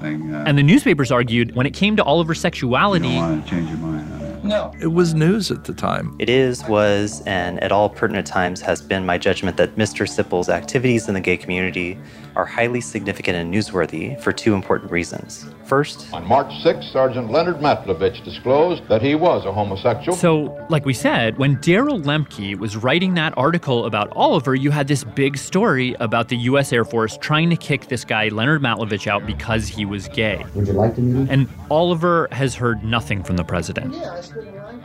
thing. 0.00 0.34
Uh, 0.34 0.44
and 0.46 0.58
the 0.58 0.64
newspapers 0.64 1.12
argued 1.12 1.54
when 1.54 1.66
it 1.66 1.72
came 1.72 1.94
to 1.96 2.02
Oliver's 2.02 2.40
sexuality, 2.40 3.08
you 3.08 3.20
don't 3.20 3.30
want 3.30 3.44
to 3.44 3.50
change 3.50 3.68
your 3.68 3.78
mind 3.78 4.12
on 4.14 4.20
it. 4.20 4.25
No. 4.48 4.72
It 4.80 4.88
was 4.88 5.14
news 5.14 5.50
at 5.50 5.64
the 5.64 5.74
time. 5.74 6.16
It 6.18 6.28
is, 6.28 6.64
was, 6.68 7.22
and 7.26 7.62
at 7.62 7.72
all 7.72 7.88
pertinent 7.88 8.26
times 8.26 8.60
has 8.60 8.80
been 8.80 9.04
my 9.04 9.18
judgment 9.18 9.56
that 9.56 9.76
Mr. 9.76 10.08
Sipple's 10.08 10.48
activities 10.48 11.08
in 11.08 11.14
the 11.14 11.20
gay 11.20 11.36
community 11.36 11.98
are 12.36 12.44
highly 12.44 12.80
significant 12.80 13.36
and 13.36 13.52
newsworthy 13.52 14.20
for 14.20 14.32
two 14.32 14.54
important 14.54 14.90
reasons. 14.90 15.46
First, 15.66 16.12
On 16.12 16.24
March 16.24 16.46
6th, 16.62 16.92
Sergeant 16.92 17.32
Leonard 17.32 17.56
Matlovich 17.56 18.22
disclosed 18.24 18.86
that 18.88 19.02
he 19.02 19.16
was 19.16 19.44
a 19.44 19.52
homosexual. 19.52 20.16
So, 20.16 20.64
like 20.68 20.84
we 20.84 20.94
said, 20.94 21.38
when 21.38 21.56
Daryl 21.56 22.00
Lembke 22.02 22.56
was 22.56 22.76
writing 22.76 23.14
that 23.14 23.36
article 23.36 23.84
about 23.84 24.12
Oliver, 24.14 24.54
you 24.54 24.70
had 24.70 24.86
this 24.86 25.02
big 25.02 25.36
story 25.36 25.96
about 25.98 26.28
the 26.28 26.36
U.S. 26.36 26.72
Air 26.72 26.84
Force 26.84 27.18
trying 27.18 27.50
to 27.50 27.56
kick 27.56 27.88
this 27.88 28.04
guy, 28.04 28.28
Leonard 28.28 28.62
Matlovich, 28.62 29.08
out 29.08 29.26
because 29.26 29.66
he 29.66 29.84
was 29.84 30.06
gay. 30.08 30.44
Would 30.54 30.68
you 30.68 30.72
like 30.74 30.94
to 30.94 31.00
meet 31.00 31.16
him? 31.16 31.28
And 31.30 31.48
Oliver 31.68 32.28
has 32.30 32.54
heard 32.54 32.84
nothing 32.84 33.24
from 33.24 33.36
the 33.36 33.44
president. 33.44 33.92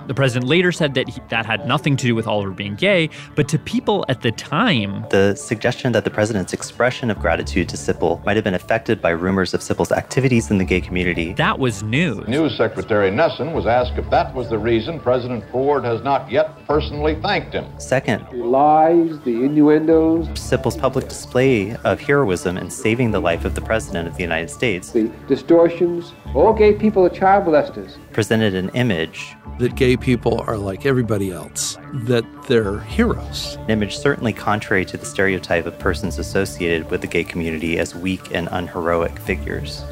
The 0.08 0.16
president 0.16 0.50
later 0.50 0.72
said 0.72 0.96
that 0.96 1.08
he, 1.08 1.22
that 1.30 1.46
had 1.46 1.68
nothing 1.68 1.96
to 1.98 2.08
do 2.08 2.16
with 2.16 2.28
Oliver 2.28 2.52
being 2.52 2.76
gay, 2.76 3.10
but 3.36 3.48
to 3.50 3.60
people 3.60 4.04
at 4.10 4.22
the 4.22 4.32
time, 4.32 5.06
the 5.10 5.36
suggestion 5.36 5.92
that 5.92 6.04
the 6.04 6.10
president's 6.10 6.54
expression 6.54 7.12
of 7.12 7.20
gratitude 7.20 7.70
to 7.70 7.78
Sipple 7.78 8.24
might 8.26 8.36
have 8.36 8.44
been 8.44 8.56
affected 8.56 9.00
by 9.02 9.12
rumors 9.12 9.54
of 9.54 9.62
Sipple's 9.62 9.92
activities 9.92 10.50
in 10.50 10.58
the 10.58 10.66
gay 10.72 10.80
community. 10.80 11.34
That 11.34 11.60
was 11.60 11.84
news. 11.84 12.26
News 12.30 12.56
Secretary 12.56 13.12
Nessen 13.12 13.52
was 13.52 13.66
asked 13.66 13.98
if 13.98 14.10
that 14.10 14.34
was 14.34 14.50
the 14.50 14.58
reason 14.58 15.02
President 15.02 15.44
Ford 15.52 15.84
has 15.84 16.02
not 16.02 16.32
yet 16.32 16.66
personally 16.66 17.16
thanked 17.22 17.52
him. 17.54 17.66
Second, 17.78 18.26
The 18.32 18.38
lies, 18.38 19.20
the 19.26 19.44
innuendos, 19.44 20.30
Sipple's 20.40 20.78
public 20.78 21.10
display 21.10 21.76
of 21.84 22.00
heroism 22.00 22.58
in 22.58 22.70
saving 22.70 23.12
the 23.12 23.20
life 23.20 23.44
of 23.44 23.54
the 23.54 23.60
president 23.60 24.08
of 24.08 24.16
the 24.16 24.22
United 24.22 24.50
States 24.50 24.92
the 24.92 25.12
distortions. 25.28 26.14
All 26.34 26.54
gay 26.54 26.72
people 26.74 27.06
are 27.06 27.10
child 27.10 27.44
molesters. 27.48 27.98
presented 28.14 28.56
an 28.56 28.70
image, 28.70 29.36
That 29.60 29.76
gay 29.76 29.98
people 29.98 30.40
are 30.48 30.56
like 30.58 30.86
everybody 30.86 31.32
else, 31.32 31.78
that 32.06 32.24
they're 32.48 32.80
heroes. 32.80 33.58
an 33.60 33.70
image 33.72 33.98
certainly 33.98 34.32
contrary 34.32 34.86
to 34.86 34.96
the 34.96 35.06
stereotype 35.06 35.66
of 35.66 35.78
persons 35.80 36.18
associated 36.18 36.90
with 36.90 37.02
the 37.02 37.08
gay 37.08 37.26
community 37.26 37.78
as 37.78 37.94
weak 37.94 38.34
and 38.34 38.48
unheroic 38.54 39.20
figures. 39.20 39.84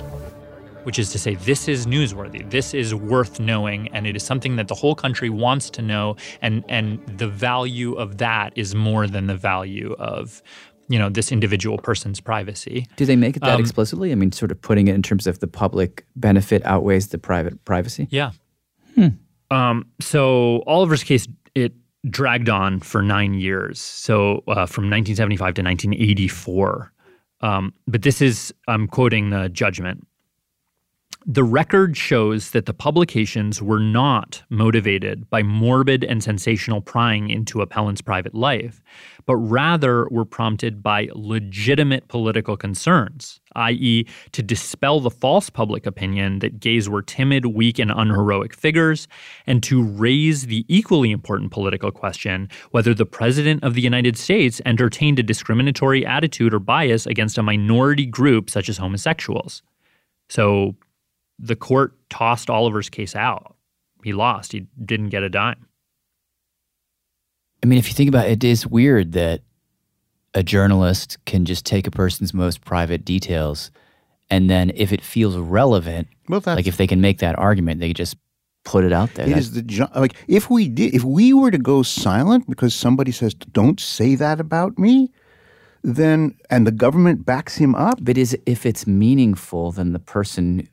Which 0.89 0.97
is 0.97 1.11
to 1.11 1.19
say, 1.19 1.35
this 1.35 1.67
is 1.67 1.85
newsworthy, 1.85 2.49
this 2.49 2.73
is 2.73 2.95
worth 2.95 3.39
knowing, 3.39 3.87
and 3.89 4.07
it 4.07 4.15
is 4.15 4.23
something 4.23 4.55
that 4.55 4.67
the 4.67 4.73
whole 4.73 4.95
country 4.95 5.29
wants 5.29 5.69
to 5.69 5.83
know, 5.83 6.15
and 6.41 6.63
and 6.67 6.97
the 7.19 7.27
value 7.27 7.93
of 7.93 8.17
that 8.17 8.51
is 8.55 8.73
more 8.73 9.05
than 9.05 9.27
the 9.27 9.35
value 9.35 9.93
of, 9.99 10.41
you 10.87 10.97
know, 10.97 11.07
this 11.07 11.31
individual 11.31 11.77
person's 11.77 12.19
privacy. 12.19 12.87
Do 12.95 13.05
they 13.05 13.15
make 13.15 13.37
it 13.37 13.41
that 13.41 13.53
Um, 13.53 13.61
explicitly? 13.61 14.11
I 14.11 14.15
mean, 14.15 14.31
sort 14.31 14.49
of 14.49 14.59
putting 14.63 14.87
it 14.87 14.95
in 14.95 15.03
terms 15.03 15.27
of 15.27 15.37
the 15.37 15.45
public 15.45 16.07
benefit 16.15 16.65
outweighs 16.65 17.09
the 17.09 17.19
private 17.19 17.63
privacy? 17.65 18.07
Yeah. 18.09 18.31
Um, 19.51 19.85
so 20.01 20.63
Oliver's 20.65 21.03
case 21.03 21.27
it 21.53 21.73
dragged 22.09 22.49
on 22.49 22.79
for 22.79 23.03
nine 23.03 23.35
years. 23.35 23.79
So 23.79 24.43
uh, 24.47 24.65
from 24.65 24.89
1975 24.89 25.53
to 25.53 25.61
1984. 25.61 26.91
Um, 27.41 27.73
but 27.87 28.01
this 28.01 28.21
is 28.21 28.51
I'm 28.67 28.87
quoting 28.87 29.29
the 29.29 29.49
judgment. 29.49 30.05
The 31.32 31.43
record 31.43 31.95
shows 31.95 32.49
that 32.51 32.65
the 32.65 32.73
publications 32.73 33.61
were 33.61 33.80
not 33.80 34.41
motivated 34.49 35.30
by 35.30 35.43
morbid 35.43 36.03
and 36.03 36.23
sensational 36.23 36.82
prying 36.82 37.30
into 37.30 37.61
appellant's 37.61 38.01
private 38.01 38.34
life, 38.34 38.82
but 39.27 39.36
rather 39.36 40.07
were 40.09 40.25
prompted 40.25 40.82
by 40.82 41.07
legitimate 41.13 42.07
political 42.07 42.57
concerns, 42.57 43.41
i.e., 43.55 44.07
to 44.32 44.41
dispel 44.41 45.01
the 45.01 45.11
false 45.11 45.51
public 45.51 45.86
opinion 45.86 46.39
that 46.39 46.59
gays 46.59 46.89
were 46.89 47.03
timid, 47.03 47.45
weak, 47.45 47.77
and 47.77 47.91
unheroic 47.91 48.55
figures, 48.55 49.07
and 49.45 49.61
to 49.61 49.84
raise 49.84 50.47
the 50.47 50.65
equally 50.67 51.11
important 51.11 51.51
political 51.51 51.91
question 51.91 52.49
whether 52.71 52.95
the 52.95 53.05
President 53.05 53.63
of 53.63 53.75
the 53.75 53.82
United 53.82 54.17
States 54.17 54.63
entertained 54.65 55.19
a 55.19 55.23
discriminatory 55.23 56.03
attitude 56.03 56.55
or 56.55 56.59
bias 56.59 57.05
against 57.05 57.38
a 57.38 57.43
minority 57.43 58.07
group 58.07 58.49
such 58.49 58.67
as 58.67 58.80
homosexuals. 58.80 59.61
So 60.27 60.75
the 61.39 61.55
court 61.55 61.95
tossed 62.09 62.49
Oliver's 62.49 62.89
case 62.89 63.15
out. 63.15 63.55
He 64.03 64.13
lost. 64.13 64.51
He 64.51 64.67
didn't 64.83 65.09
get 65.09 65.23
a 65.23 65.29
dime. 65.29 65.65
I 67.63 67.67
mean, 67.67 67.79
if 67.79 67.87
you 67.87 67.93
think 67.93 68.09
about 68.09 68.27
it, 68.27 68.43
it 68.43 68.43
is 68.43 68.67
weird 68.67 69.13
that 69.13 69.41
a 70.33 70.43
journalist 70.43 71.17
can 71.25 71.45
just 71.45 71.65
take 71.65 71.87
a 71.87 71.91
person's 71.91 72.33
most 72.33 72.61
private 72.61 73.03
details 73.03 73.71
and 74.29 74.49
then 74.49 74.71
if 74.75 74.93
it 74.93 75.01
feels 75.01 75.35
relevant, 75.37 76.07
well, 76.27 76.41
like 76.45 76.67
if 76.67 76.77
they 76.77 76.87
can 76.87 77.01
make 77.01 77.19
that 77.19 77.37
argument, 77.37 77.79
they 77.79 77.93
just 77.93 78.15
put 78.63 78.83
it 78.83 78.93
out 78.93 79.13
there. 79.15 79.27
It 79.27 79.37
is 79.37 79.53
the 79.53 79.89
like 79.95 80.15
if 80.27 80.49
we 80.49 80.67
did 80.67 80.93
if 80.93 81.03
we 81.03 81.33
were 81.33 81.51
to 81.51 81.57
go 81.57 81.81
silent 81.81 82.47
because 82.47 82.75
somebody 82.75 83.11
says 83.11 83.33
don't 83.33 83.79
say 83.79 84.15
that 84.15 84.39
about 84.39 84.77
me, 84.77 85.11
then 85.83 86.35
and 86.49 86.67
the 86.67 86.71
government 86.71 87.25
backs 87.25 87.55
him 87.55 87.73
up. 87.73 87.97
But 88.01 88.17
is 88.17 88.37
if 88.45 88.65
it's 88.65 88.85
meaningful, 88.85 89.71
then 89.71 89.93
the 89.93 89.99
person 89.99 90.69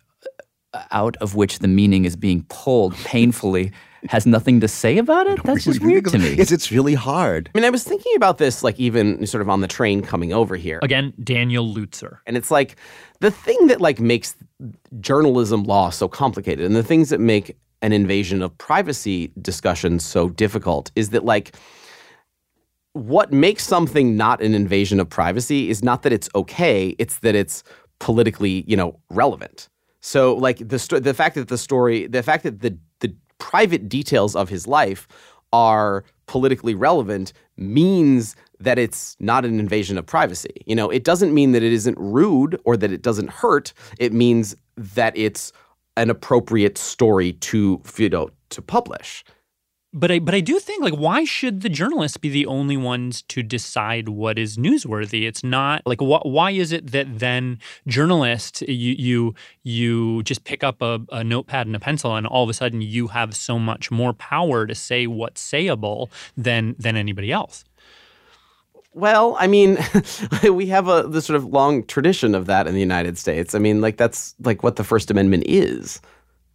out 0.91 1.17
of 1.19 1.35
which 1.35 1.61
the 1.61 1.69
meaning 1.69 2.05
is 2.05 2.17
being 2.17 2.45
pulled 2.49 2.95
painfully 2.97 3.73
has 4.09 4.27
nothing 4.27 4.61
to 4.61 4.69
say 4.69 4.99
about 4.99 5.27
it. 5.27 5.43
That's 5.43 5.65
just 5.65 5.83
weird 5.83 6.07
to 6.07 6.19
me. 6.19 6.29
It's 6.29 6.53
it's 6.53 6.71
really 6.71 6.95
hard. 6.95 7.51
I 7.55 7.59
mean, 7.59 7.65
I 7.65 7.71
was 7.71 7.85
thinking 7.85 8.13
about 8.17 8.39
this, 8.39 8.63
like 8.63 8.79
even 8.79 9.27
sort 9.27 9.43
of 9.43 9.49
on 9.49 9.61
the 9.61 9.69
train 9.69 10.03
coming 10.03 10.33
over 10.33 10.57
here. 10.57 10.79
Again, 10.83 11.13
Daniel 11.23 11.67
Lutzer. 11.67 12.19
And 12.27 12.37
it's 12.37 12.51
like 12.51 12.77
the 13.21 13.31
thing 13.31 13.67
that 13.67 13.81
like 13.81 14.01
makes 14.01 14.37
journalism 15.01 15.65
law 15.65 15.91
so 15.91 16.09
complicated, 16.09 16.65
and 16.65 16.77
the 16.77 16.83
things 16.83 17.11
that 17.11 17.21
make 17.21 17.57
an 17.83 17.93
invasion 17.93 18.43
of 18.43 18.57
privacy 18.59 19.33
discussion 19.41 19.99
so 19.99 20.29
difficult 20.29 20.91
is 20.97 21.11
that 21.11 21.25
like 21.25 21.57
what 22.93 23.31
makes 23.31 23.63
something 23.65 24.17
not 24.17 24.41
an 24.41 24.55
invasion 24.55 24.99
of 24.99 25.09
privacy 25.09 25.69
is 25.69 25.83
not 25.85 26.03
that 26.03 26.13
it's 26.13 26.31
okay, 26.35 26.97
it's 26.99 27.19
that 27.19 27.35
it's 27.35 27.63
politically, 27.99 28.65
you 28.67 28.77
know, 28.77 28.99
relevant. 29.11 29.69
So 30.07 30.37
like 30.37 30.69
the 30.69 30.79
sto- 30.79 31.01
the 31.01 31.15
fact 31.15 31.35
that 31.35 31.49
the 31.49 31.59
story, 31.59 32.07
the 32.07 32.23
fact 32.23 32.45
that 32.45 32.61
the 32.61 32.79
the 33.01 33.13
private 33.39 33.89
details 33.89 34.37
of 34.37 34.49
his 34.49 34.69
life 34.69 35.09
are 35.53 36.05
politically 36.27 36.77
relevant 36.77 37.33
means 37.57 38.37
that 38.61 38.79
it's 38.79 39.17
not 39.19 39.45
an 39.45 39.59
invasion 39.59 39.99
of 39.99 40.07
privacy. 40.07 40.63
You 40.65 40.77
know, 40.77 40.91
it 40.91 41.03
doesn't 41.03 41.35
mean 41.35 41.51
that 41.53 41.65
it 41.65 41.73
isn't 41.73 41.99
rude 41.99 42.57
or 42.65 42.77
that 42.77 42.93
it 42.93 43.03
doesn't 43.03 43.31
hurt. 43.31 43.73
It 43.99 44.13
means 44.13 44.55
that 44.77 45.13
it's 45.17 45.53
an 45.97 46.09
appropriate 46.09 46.79
story 46.79 47.33
to 47.33 47.83
you 47.97 48.09
know 48.09 48.31
to 48.51 48.63
publish. 48.63 49.25
But 49.97 50.11
I 50.11 50.19
but 50.19 50.35
I 50.35 50.41
do 50.41 50.59
think 50.59 50.85
like 50.85 50.93
why 50.93 51.25
should 51.25 51.63
the 51.63 51.71
journalists 51.71 52.19
be 52.19 52.29
the 52.29 52.45
only 52.45 52.77
ones 52.77 53.23
to 53.29 53.43
decide 53.43 54.11
what 54.11 54.39
is 54.39 54.59
newsworthy? 54.59 55.27
It's 55.27 55.43
not 55.43 55.81
like 55.87 56.01
wh- 56.01 56.27
why 56.27 56.51
is 56.51 56.71
it 56.71 56.93
that 56.93 57.19
then 57.19 57.59
journalists 57.89 58.61
you 58.69 58.95
you 58.99 59.35
you 59.63 60.23
just 60.25 60.45
pick 60.45 60.63
up 60.63 60.83
a, 60.83 61.01
a 61.11 61.25
notepad 61.25 61.67
and 61.67 61.75
a 61.75 61.81
pencil 61.81 62.15
and 62.15 62.27
all 62.27 62.45
of 62.45 62.51
a 62.51 62.53
sudden 62.53 62.83
you 62.83 63.07
have 63.07 63.35
so 63.35 63.59
much 63.59 63.91
more 63.91 64.13
power 64.13 64.67
to 64.67 64.75
say 64.75 65.07
what's 65.07 65.43
sayable 65.43 66.11
than 66.37 66.77
than 66.79 66.95
anybody 66.95 67.33
else. 67.33 67.65
Well, 68.93 69.35
I 69.39 69.47
mean, 69.47 69.79
we 70.51 70.67
have 70.67 70.89
a 70.89 71.05
the 71.05 71.23
sort 71.23 71.39
of 71.39 71.47
long 71.47 71.85
tradition 71.85 72.35
of 72.35 72.45
that 72.47 72.67
in 72.67 72.75
the 72.75 72.81
United 72.81 73.17
States. 73.17 73.55
I 73.55 73.59
mean, 73.59 73.81
like 73.81 73.97
that's 73.97 74.35
like 74.45 74.63
what 74.63 74.77
the 74.77 74.85
First 74.85 75.11
Amendment 75.11 75.45
is. 75.47 76.03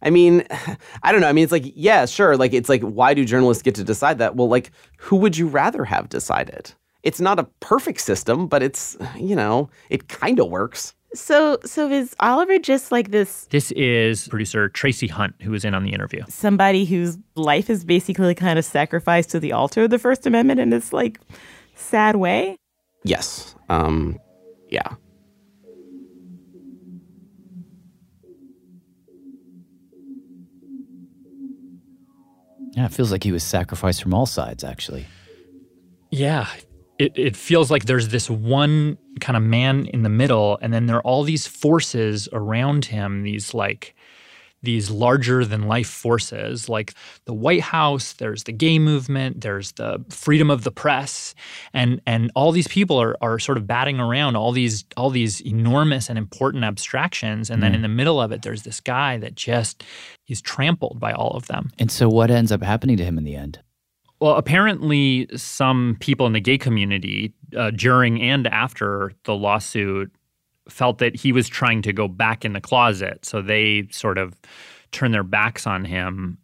I 0.02 0.10
mean, 0.10 0.44
I 1.02 1.12
don't 1.12 1.20
know. 1.20 1.28
I 1.28 1.32
mean, 1.32 1.44
it's 1.44 1.52
like, 1.52 1.72
yeah, 1.74 2.06
sure. 2.06 2.36
Like, 2.36 2.52
it's 2.52 2.68
like, 2.68 2.82
why 2.82 3.14
do 3.14 3.24
journalists 3.24 3.62
get 3.62 3.74
to 3.76 3.84
decide 3.84 4.18
that? 4.18 4.36
Well, 4.36 4.48
like, 4.48 4.70
who 4.98 5.16
would 5.16 5.36
you 5.36 5.46
rather 5.46 5.84
have 5.84 6.08
decided? 6.08 6.72
It's 7.02 7.20
not 7.20 7.38
a 7.38 7.44
perfect 7.60 8.00
system, 8.00 8.46
but 8.46 8.62
it's, 8.62 8.96
you 9.16 9.36
know, 9.36 9.70
it 9.90 10.08
kind 10.08 10.38
of 10.40 10.48
works. 10.48 10.94
So, 11.14 11.58
so 11.64 11.90
is 11.90 12.16
Oliver 12.20 12.58
just 12.58 12.90
like 12.90 13.10
this 13.10 13.46
This 13.50 13.70
is 13.72 14.28
producer 14.28 14.70
Tracie 14.70 15.08
Hunte 15.08 15.42
who 15.42 15.50
was 15.50 15.62
in 15.62 15.74
on 15.74 15.84
the 15.84 15.92
interview. 15.92 16.22
somebody 16.28 16.86
whose 16.86 17.18
life 17.34 17.68
is 17.68 17.84
basically 17.84 18.34
kind 18.34 18.58
of 18.58 18.64
sacrificed 18.64 19.28
to 19.30 19.38
the 19.38 19.52
altar 19.52 19.82
of 19.82 19.90
the 19.90 19.98
First 19.98 20.26
Amendment 20.26 20.58
in 20.58 20.70
this 20.70 20.90
like 20.90 21.20
sad 21.74 22.16
way? 22.16 22.56
Yes. 23.04 23.54
Um, 23.68 24.18
yeah. 24.70 24.94
Yeah, 32.72 32.86
it 32.86 32.92
feels 32.92 33.12
like 33.12 33.22
he 33.22 33.32
was 33.32 33.42
sacrificed 33.42 34.02
from 34.02 34.14
all 34.14 34.26
sides, 34.26 34.64
actually. 34.64 35.06
Yeah. 36.10 36.46
It, 36.98 37.12
it 37.16 37.36
feels 37.36 37.70
like 37.70 37.84
there's 37.84 38.08
this 38.08 38.30
one 38.30 38.98
kind 39.20 39.36
of 39.36 39.42
man 39.42 39.86
in 39.86 40.02
the 40.02 40.08
middle, 40.08 40.58
and 40.62 40.72
then 40.72 40.86
there 40.86 40.96
are 40.96 41.02
all 41.02 41.22
these 41.22 41.46
forces 41.46 42.28
around 42.32 42.86
him, 42.86 43.22
these 43.22 43.54
like 43.54 43.94
these 44.62 44.90
larger 44.90 45.44
than 45.44 45.62
life 45.66 45.88
forces 45.88 46.68
like 46.68 46.94
the 47.24 47.34
White 47.34 47.62
House, 47.62 48.12
there's 48.14 48.44
the 48.44 48.52
gay 48.52 48.78
movement, 48.78 49.40
there's 49.40 49.72
the 49.72 50.04
freedom 50.08 50.50
of 50.50 50.64
the 50.64 50.70
press, 50.70 51.34
and 51.74 52.00
and 52.06 52.30
all 52.34 52.52
these 52.52 52.68
people 52.68 53.00
are 53.00 53.16
are 53.20 53.38
sort 53.38 53.58
of 53.58 53.66
batting 53.66 53.98
around 53.98 54.36
all 54.36 54.52
these 54.52 54.84
all 54.96 55.10
these 55.10 55.40
enormous 55.42 56.08
and 56.08 56.18
important 56.18 56.64
abstractions. 56.64 57.50
And 57.50 57.62
then 57.62 57.72
Mhm. 57.72 57.76
in 57.76 57.82
the 57.82 57.88
middle 57.88 58.20
of 58.20 58.32
it, 58.32 58.42
there's 58.42 58.62
this 58.62 58.80
guy 58.80 59.18
that 59.18 59.34
just 59.34 59.82
he's 60.24 60.40
trampled 60.40 61.00
by 61.00 61.12
all 61.12 61.32
of 61.36 61.46
them. 61.48 61.70
And 61.78 61.90
so, 61.90 62.08
what 62.08 62.30
ends 62.30 62.52
up 62.52 62.62
happening 62.62 62.96
to 62.98 63.04
him 63.04 63.18
in 63.18 63.24
the 63.24 63.34
end? 63.34 63.58
Well, 64.20 64.36
apparently, 64.36 65.26
some 65.34 65.96
people 65.98 66.26
in 66.26 66.32
the 66.32 66.40
gay 66.40 66.56
community 66.56 67.32
uh, 67.56 67.72
during 67.72 68.22
and 68.22 68.46
after 68.46 69.12
the 69.24 69.34
lawsuit 69.34 70.12
felt 70.68 70.98
that 70.98 71.16
he 71.16 71.32
was 71.32 71.48
trying 71.48 71.82
to 71.82 71.92
go 71.92 72.08
back 72.08 72.44
in 72.44 72.52
the 72.52 72.60
closet. 72.60 73.24
So 73.24 73.42
they 73.42 73.88
sort 73.90 74.18
of 74.18 74.34
turned 74.92 75.14
their 75.14 75.24
backs 75.24 75.66
on 75.66 75.84
him. 75.84 76.38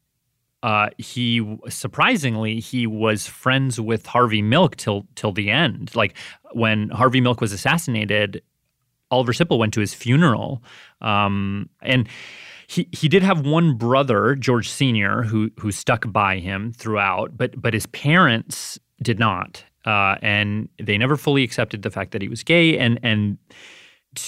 Uh, 0.62 0.88
he 0.98 1.56
surprisingly 1.68 2.58
he 2.58 2.86
was 2.86 3.28
friends 3.28 3.80
with 3.80 4.06
Harvey 4.06 4.42
Milk 4.42 4.76
till 4.76 5.06
till 5.14 5.30
the 5.32 5.50
end. 5.50 5.94
Like 5.94 6.16
when 6.52 6.88
Harvey 6.88 7.20
Milk 7.20 7.40
was 7.40 7.52
assassinated, 7.52 8.42
Oliver 9.10 9.32
Sipple 9.32 9.58
went 9.58 9.72
to 9.74 9.80
his 9.80 9.94
funeral, 9.94 10.62
um, 11.00 11.68
and 11.80 12.08
he 12.66 12.88
he 12.90 13.08
did 13.08 13.22
have 13.22 13.46
one 13.46 13.74
brother, 13.74 14.34
George 14.34 14.68
Senior, 14.68 15.22
who 15.22 15.50
who 15.60 15.70
stuck 15.70 16.10
by 16.12 16.38
him 16.38 16.72
throughout, 16.72 17.36
but 17.36 17.60
but 17.60 17.72
his 17.72 17.86
parents 17.86 18.80
did 19.00 19.20
not, 19.20 19.64
uh, 19.86 20.16
and 20.22 20.68
they 20.82 20.98
never 20.98 21.16
fully 21.16 21.44
accepted 21.44 21.82
the 21.82 21.90
fact 21.90 22.10
that 22.10 22.20
he 22.20 22.28
was 22.28 22.42
gay. 22.42 22.76
And 22.76 22.98
and 23.04 23.38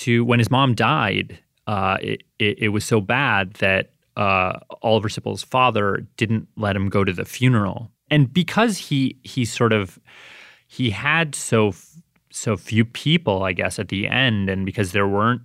to 0.01 0.24
when 0.24 0.38
his 0.38 0.51
mom 0.51 0.74
died, 0.74 1.38
uh, 1.66 1.99
it, 2.01 2.22
it 2.38 2.59
it 2.59 2.68
was 2.68 2.84
so 2.84 3.01
bad 3.01 3.55
that 3.55 3.91
uh, 4.16 4.59
Oliver 4.82 5.09
Sipple's 5.09 5.43
father 5.43 6.07
didn't 6.16 6.49
let 6.57 6.76
him 6.76 6.88
go 6.88 7.05
to 7.05 7.12
the 7.12 7.24
funeral, 7.24 7.91
and 8.11 8.32
because 8.32 8.78
he 8.78 9.18
he 9.22 9.45
sort 9.45 9.72
of 9.72 9.99
he 10.66 10.91
had 10.91 11.34
so 11.34 11.72
so 12.30 12.57
few 12.57 12.84
people, 12.84 13.43
I 13.43 13.53
guess, 13.53 13.78
at 13.78 13.88
the 13.88 14.07
end, 14.07 14.49
and 14.49 14.64
because 14.64 14.93
there 14.93 15.09
weren't 15.09 15.43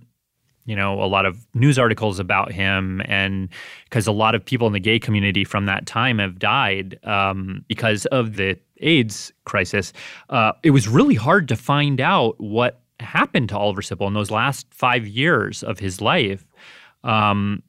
you 0.66 0.74
know, 0.74 1.00
a 1.00 1.06
lot 1.06 1.24
of 1.24 1.46
news 1.54 1.78
articles 1.78 2.18
about 2.18 2.52
him, 2.52 3.00
and 3.06 3.48
because 3.84 4.06
a 4.06 4.12
lot 4.12 4.34
of 4.34 4.44
people 4.44 4.66
in 4.66 4.72
the 4.72 4.80
gay 4.80 4.98
community 4.98 5.44
from 5.44 5.66
that 5.66 5.86
time 5.86 6.18
have 6.18 6.38
died 6.38 6.98
um, 7.04 7.64
because 7.68 8.04
of 8.06 8.34
the 8.34 8.58
AIDS 8.80 9.32
crisis, 9.44 9.92
uh, 10.28 10.52
it 10.64 10.70
was 10.70 10.88
really 10.88 11.14
hard 11.14 11.48
to 11.48 11.56
find 11.56 12.00
out 12.00 12.38
what 12.40 12.80
happened 13.00 13.48
to 13.50 13.58
Oliver 13.58 13.82
Sipple 13.82 14.06
in 14.06 14.14
those 14.14 14.30
last 14.30 14.66
five 14.70 15.06
years 15.06 15.62
of 15.62 15.78
his 15.78 16.00
life. 16.00 16.46
Um, 17.04 17.62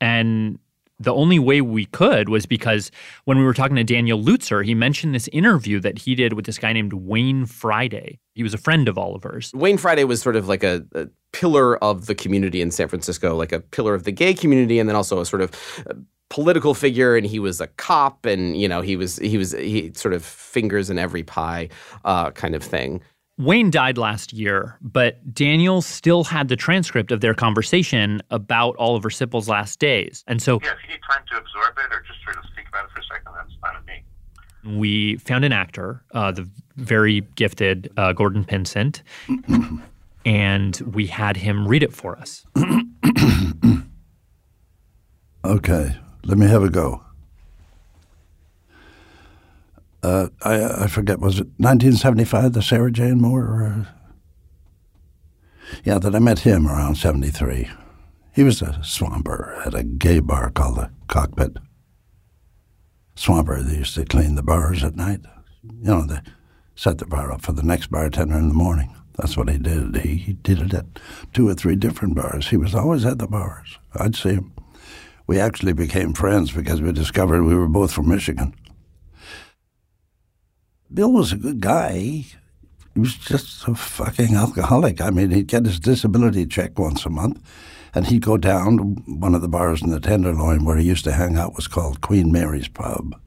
and 0.00 0.58
the 1.00 1.12
only 1.12 1.38
way 1.38 1.60
we 1.60 1.86
could 1.86 2.28
was 2.28 2.46
because 2.46 2.90
when 3.24 3.38
we 3.38 3.44
were 3.44 3.54
talking 3.54 3.76
to 3.76 3.84
Daniel 3.84 4.20
Lutzer, 4.20 4.64
he 4.64 4.74
mentioned 4.74 5.14
this 5.14 5.28
interview 5.28 5.80
that 5.80 5.98
he 5.98 6.14
did 6.14 6.34
with 6.34 6.46
this 6.46 6.58
guy 6.58 6.72
named 6.72 6.92
Wayne 6.92 7.46
Friday. 7.46 8.20
He 8.34 8.42
was 8.42 8.54
a 8.54 8.58
friend 8.58 8.88
of 8.88 8.96
Oliver's. 8.96 9.52
Wayne 9.54 9.76
Friday 9.76 10.04
was 10.04 10.22
sort 10.22 10.36
of 10.36 10.48
like 10.48 10.62
a, 10.62 10.84
a 10.94 11.08
pillar 11.32 11.76
of 11.82 12.06
the 12.06 12.14
community 12.14 12.60
in 12.60 12.70
San 12.70 12.88
Francisco, 12.88 13.34
like 13.36 13.52
a 13.52 13.60
pillar 13.60 13.94
of 13.94 14.04
the 14.04 14.12
gay 14.12 14.34
community, 14.34 14.78
and 14.78 14.88
then 14.88 14.96
also 14.96 15.20
a 15.20 15.26
sort 15.26 15.42
of 15.42 15.84
uh, 15.90 15.94
political 16.30 16.74
figure. 16.74 17.16
And 17.16 17.26
he 17.26 17.38
was 17.38 17.60
a 17.60 17.66
cop, 17.66 18.24
and 18.24 18.56
you 18.56 18.68
know 18.68 18.80
he 18.80 18.96
was 18.96 19.16
he 19.16 19.36
was 19.36 19.52
he 19.52 19.92
sort 19.94 20.14
of 20.14 20.24
fingers 20.24 20.90
in 20.90 20.98
every 20.98 21.24
pie 21.24 21.68
uh, 22.04 22.30
kind 22.30 22.54
of 22.54 22.62
thing. 22.62 23.00
Wayne 23.36 23.70
died 23.70 23.98
last 23.98 24.32
year, 24.32 24.78
but 24.80 25.34
Daniel 25.34 25.82
still 25.82 26.22
had 26.24 26.48
the 26.48 26.56
transcript 26.56 27.10
of 27.10 27.20
their 27.20 27.34
conversation 27.34 28.22
about 28.30 28.76
Oliver 28.78 29.10
Sipple's 29.10 29.48
last 29.48 29.80
days. 29.80 30.22
And 30.28 30.40
so 30.40 30.60
Yeah, 30.62 30.70
if 30.70 30.78
you 30.84 30.90
need 30.94 31.00
time 31.10 31.24
to 31.30 31.38
absorb 31.38 31.76
it 31.78 31.92
or 31.92 32.02
just 32.06 32.22
sort 32.22 32.36
of 32.36 32.44
think 32.54 32.68
about 32.68 32.84
it 32.84 32.90
for 32.92 33.00
a 33.00 33.04
second, 33.04 33.32
that's 33.34 33.52
fine 33.60 33.74
with 33.76 33.86
me. 33.86 34.78
we 34.78 35.16
found 35.16 35.44
an 35.44 35.52
actor, 35.52 36.04
uh, 36.12 36.30
the 36.30 36.48
very 36.76 37.22
gifted 37.34 37.90
uh, 37.96 38.12
Gordon 38.12 38.44
Pinsent, 38.44 39.02
and 40.24 40.76
we 40.94 41.06
had 41.08 41.36
him 41.36 41.66
read 41.66 41.82
it 41.82 41.92
for 41.92 42.16
us. 42.18 42.44
Okay, 45.44 45.94
let 46.24 46.38
me 46.38 46.46
have 46.46 46.62
a 46.62 46.70
go. 46.70 47.03
Uh, 50.04 50.28
I, 50.42 50.84
I 50.84 50.86
forget, 50.86 51.18
was 51.18 51.36
it 51.36 51.46
1975, 51.56 52.52
the 52.52 52.60
Sarah 52.60 52.92
Jane 52.92 53.22
Moore? 53.22 53.42
Or, 53.42 53.88
yeah, 55.82 55.98
that 55.98 56.14
I 56.14 56.18
met 56.18 56.40
him 56.40 56.68
around 56.68 56.96
73. 56.96 57.70
He 58.34 58.42
was 58.42 58.60
a 58.60 58.84
swamper 58.84 59.62
at 59.64 59.74
a 59.74 59.82
gay 59.82 60.20
bar 60.20 60.50
called 60.50 60.76
the 60.76 60.90
Cockpit. 61.08 61.56
Swamper, 63.14 63.62
they 63.62 63.78
used 63.78 63.94
to 63.94 64.04
clean 64.04 64.34
the 64.34 64.42
bars 64.42 64.84
at 64.84 64.94
night. 64.94 65.20
You 65.62 65.84
know, 65.84 66.06
they 66.06 66.18
set 66.74 66.98
the 66.98 67.06
bar 67.06 67.32
up 67.32 67.40
for 67.40 67.52
the 67.52 67.62
next 67.62 67.90
bartender 67.90 68.36
in 68.36 68.48
the 68.48 68.54
morning. 68.54 68.94
That's 69.16 69.38
what 69.38 69.48
he 69.48 69.56
did. 69.56 69.96
He, 69.96 70.16
he 70.16 70.32
did 70.34 70.60
it 70.60 70.74
at 70.74 70.84
two 71.32 71.48
or 71.48 71.54
three 71.54 71.76
different 71.76 72.14
bars. 72.14 72.48
He 72.48 72.58
was 72.58 72.74
always 72.74 73.06
at 73.06 73.18
the 73.18 73.26
bars. 73.26 73.78
I'd 73.94 74.16
see 74.16 74.34
him. 74.34 74.52
We 75.26 75.40
actually 75.40 75.72
became 75.72 76.12
friends 76.12 76.52
because 76.52 76.82
we 76.82 76.92
discovered 76.92 77.44
we 77.44 77.54
were 77.54 77.68
both 77.68 77.92
from 77.92 78.10
Michigan. 78.10 78.54
Bill 80.94 81.10
was 81.10 81.32
a 81.32 81.36
good 81.36 81.60
guy. 81.60 82.24
He 82.94 83.00
was 83.00 83.16
just 83.16 83.66
a 83.66 83.74
fucking 83.74 84.36
alcoholic. 84.36 85.00
I 85.00 85.10
mean, 85.10 85.32
he'd 85.32 85.48
get 85.48 85.66
his 85.66 85.80
disability 85.80 86.46
check 86.46 86.78
once 86.78 87.04
a 87.04 87.10
month, 87.10 87.40
and 87.92 88.06
he'd 88.06 88.22
go 88.22 88.36
down 88.36 88.76
to 88.76 88.82
one 89.12 89.34
of 89.34 89.42
the 89.42 89.48
bars 89.48 89.82
in 89.82 89.90
the 89.90 89.98
Tenderloin 89.98 90.64
where 90.64 90.76
he 90.76 90.86
used 90.86 91.02
to 91.04 91.12
hang 91.12 91.36
out 91.36 91.56
was 91.56 91.66
called 91.66 92.00
Queen 92.00 92.30
Mary's 92.30 92.68
Pub. 92.68 93.20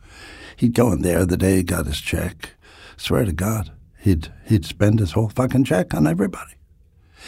He'd 0.56 0.76
go 0.76 0.94
in 0.94 1.02
there 1.02 1.26
the 1.26 1.36
day 1.36 1.58
he 1.58 1.64
got 1.64 1.88
his 1.88 2.00
check. 2.00 2.52
Swear 2.96 3.26
to 3.26 3.34
God, 3.34 3.72
he'd 4.00 4.32
he'd 4.46 4.66
spend 4.66 5.00
his 5.00 5.12
whole 5.12 5.30
fucking 5.30 5.66
check 5.66 5.94
on 5.94 6.08
everybody, 6.08 6.54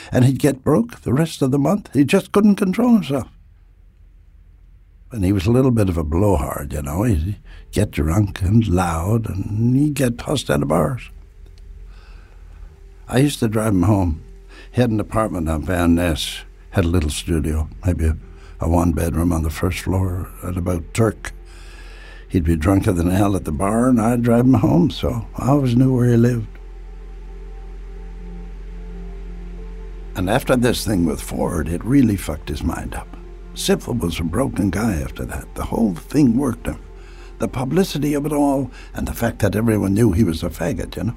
and 0.09 0.23
he'd 0.23 0.39
get 0.39 0.63
broke 0.63 1.01
the 1.01 1.13
rest 1.13 1.41
of 1.41 1.51
the 1.51 1.59
month. 1.59 1.93
He 1.93 2.05
just 2.05 2.31
couldn't 2.31 2.55
control 2.55 2.93
himself. 2.93 3.27
And 5.11 5.25
he 5.25 5.31
was 5.31 5.47
a 5.47 5.51
little 5.51 5.71
bit 5.71 5.89
of 5.89 5.97
a 5.97 6.03
blowhard, 6.03 6.71
you 6.73 6.81
know. 6.81 7.03
He'd 7.03 7.37
get 7.71 7.91
drunk 7.91 8.41
and 8.41 8.67
loud, 8.67 9.27
and 9.27 9.75
he'd 9.75 9.95
get 9.95 10.19
tossed 10.19 10.49
out 10.49 10.61
of 10.61 10.67
bars. 10.67 11.09
I 13.07 13.17
used 13.17 13.39
to 13.39 13.47
drive 13.47 13.73
him 13.73 13.83
home. 13.83 14.23
He 14.71 14.81
had 14.81 14.91
an 14.91 14.99
apartment 14.99 15.49
on 15.49 15.63
Van 15.63 15.95
Ness, 15.95 16.41
had 16.71 16.85
a 16.85 16.89
little 16.89 17.09
studio, 17.09 17.67
maybe 17.83 18.05
a, 18.05 18.17
a 18.59 18.69
one 18.69 18.91
bedroom 18.91 19.33
on 19.33 19.41
the 19.41 19.49
first 19.49 19.79
floor 19.79 20.29
at 20.43 20.57
about 20.57 20.93
Turk. 20.93 21.33
He'd 22.27 22.43
be 22.43 22.55
drunker 22.55 22.91
than 22.91 23.09
hell 23.09 23.35
at 23.35 23.45
the 23.45 23.51
bar, 23.51 23.89
and 23.89 23.99
I'd 23.99 24.21
drive 24.21 24.45
him 24.45 24.53
home, 24.53 24.91
so 24.91 25.27
I 25.35 25.49
always 25.49 25.75
knew 25.75 25.95
where 25.95 26.09
he 26.09 26.17
lived. 26.17 26.59
And 30.15 30.29
after 30.29 30.55
this 30.55 30.85
thing 30.85 31.05
with 31.05 31.21
Ford, 31.21 31.67
it 31.67 31.83
really 31.83 32.17
fucked 32.17 32.49
his 32.49 32.61
mind 32.61 32.93
up. 32.93 33.18
Sipple 33.59 33.99
was 33.99 34.21
a 34.21 34.23
broken 34.23 34.69
guy 34.69 34.93
after 35.01 35.25
that. 35.25 35.53
The 35.55 35.65
whole 35.65 35.93
thing 35.93 36.37
worked 36.37 36.65
him. 36.65 36.79
The 37.39 37.49
publicity 37.49 38.13
of 38.13 38.25
it 38.25 38.31
all, 38.31 38.71
and 38.93 39.05
the 39.05 39.13
fact 39.13 39.39
that 39.39 39.53
everyone 39.53 39.93
knew 39.93 40.13
he 40.13 40.23
was 40.23 40.43
a 40.43 40.49
faggot, 40.49 40.95
you 40.95 41.03
know. 41.03 41.15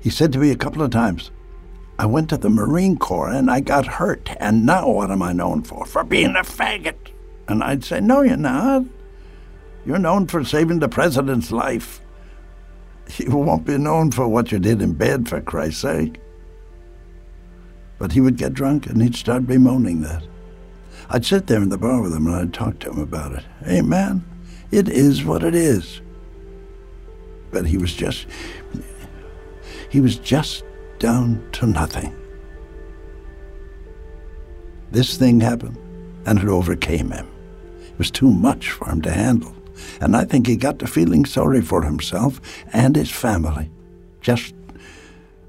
He 0.00 0.08
said 0.08 0.32
to 0.32 0.38
me 0.38 0.50
a 0.50 0.56
couple 0.56 0.80
of 0.80 0.90
times, 0.90 1.30
I 1.98 2.06
went 2.06 2.30
to 2.30 2.38
the 2.38 2.48
Marine 2.48 2.96
Corps 2.96 3.28
and 3.28 3.50
I 3.50 3.60
got 3.60 3.86
hurt, 3.86 4.30
and 4.40 4.64
now 4.64 4.88
what 4.88 5.10
am 5.10 5.22
I 5.22 5.34
known 5.34 5.62
for? 5.62 5.84
For 5.84 6.04
being 6.04 6.36
a 6.36 6.42
faggot. 6.42 7.12
And 7.48 7.62
I'd 7.62 7.84
say, 7.84 8.00
No, 8.00 8.22
you're 8.22 8.38
not. 8.38 8.84
You're 9.84 9.98
known 9.98 10.26
for 10.26 10.42
saving 10.42 10.78
the 10.78 10.88
president's 10.88 11.52
life. 11.52 12.00
You 13.18 13.36
won't 13.36 13.66
be 13.66 13.76
known 13.76 14.10
for 14.10 14.26
what 14.26 14.50
you 14.52 14.58
did 14.58 14.80
in 14.80 14.94
bed, 14.94 15.28
for 15.28 15.42
Christ's 15.42 15.82
sake. 15.82 16.18
But 17.98 18.12
he 18.12 18.22
would 18.22 18.38
get 18.38 18.54
drunk 18.54 18.86
and 18.86 19.02
he'd 19.02 19.16
start 19.16 19.46
bemoaning 19.46 20.00
that. 20.00 20.22
I'd 21.14 21.26
sit 21.26 21.46
there 21.46 21.60
in 21.60 21.68
the 21.68 21.76
bar 21.76 22.00
with 22.00 22.14
him 22.14 22.26
and 22.26 22.34
I'd 22.34 22.54
talk 22.54 22.78
to 22.80 22.90
him 22.90 22.98
about 22.98 23.32
it. 23.32 23.44
Hey, 23.66 23.82
man, 23.82 24.24
it 24.70 24.88
is 24.88 25.24
what 25.24 25.44
it 25.44 25.54
is. 25.54 26.00
But 27.50 27.66
he 27.66 27.76
was 27.76 27.92
just, 27.92 28.26
he 29.90 30.00
was 30.00 30.16
just 30.16 30.64
down 30.98 31.46
to 31.52 31.66
nothing. 31.66 32.16
This 34.90 35.18
thing 35.18 35.38
happened 35.38 35.76
and 36.24 36.38
it 36.38 36.48
overcame 36.48 37.10
him. 37.10 37.28
It 37.82 37.98
was 37.98 38.10
too 38.10 38.30
much 38.30 38.70
for 38.70 38.88
him 38.88 39.02
to 39.02 39.10
handle. 39.10 39.54
And 40.00 40.16
I 40.16 40.24
think 40.24 40.46
he 40.46 40.56
got 40.56 40.78
to 40.78 40.86
feeling 40.86 41.26
sorry 41.26 41.60
for 41.60 41.82
himself 41.82 42.40
and 42.72 42.96
his 42.96 43.10
family. 43.10 43.70
Just 44.22 44.54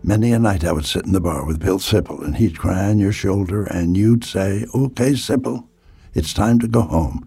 Many 0.05 0.33
a 0.33 0.39
night 0.39 0.65
I 0.65 0.73
would 0.73 0.85
sit 0.85 1.05
in 1.05 1.13
the 1.13 1.21
bar 1.21 1.45
with 1.45 1.61
Bill 1.61 1.79
Sipple, 1.79 2.25
and 2.25 2.35
he'd 2.35 2.59
cry 2.59 2.89
on 2.89 2.99
your 2.99 3.13
shoulder, 3.13 3.63
and 3.63 3.95
you'd 3.95 4.25
say, 4.25 4.65
Okay, 4.75 5.11
Sipple, 5.11 5.69
it's 6.13 6.33
time 6.33 6.59
to 6.59 6.67
go 6.67 6.81
home. 6.81 7.25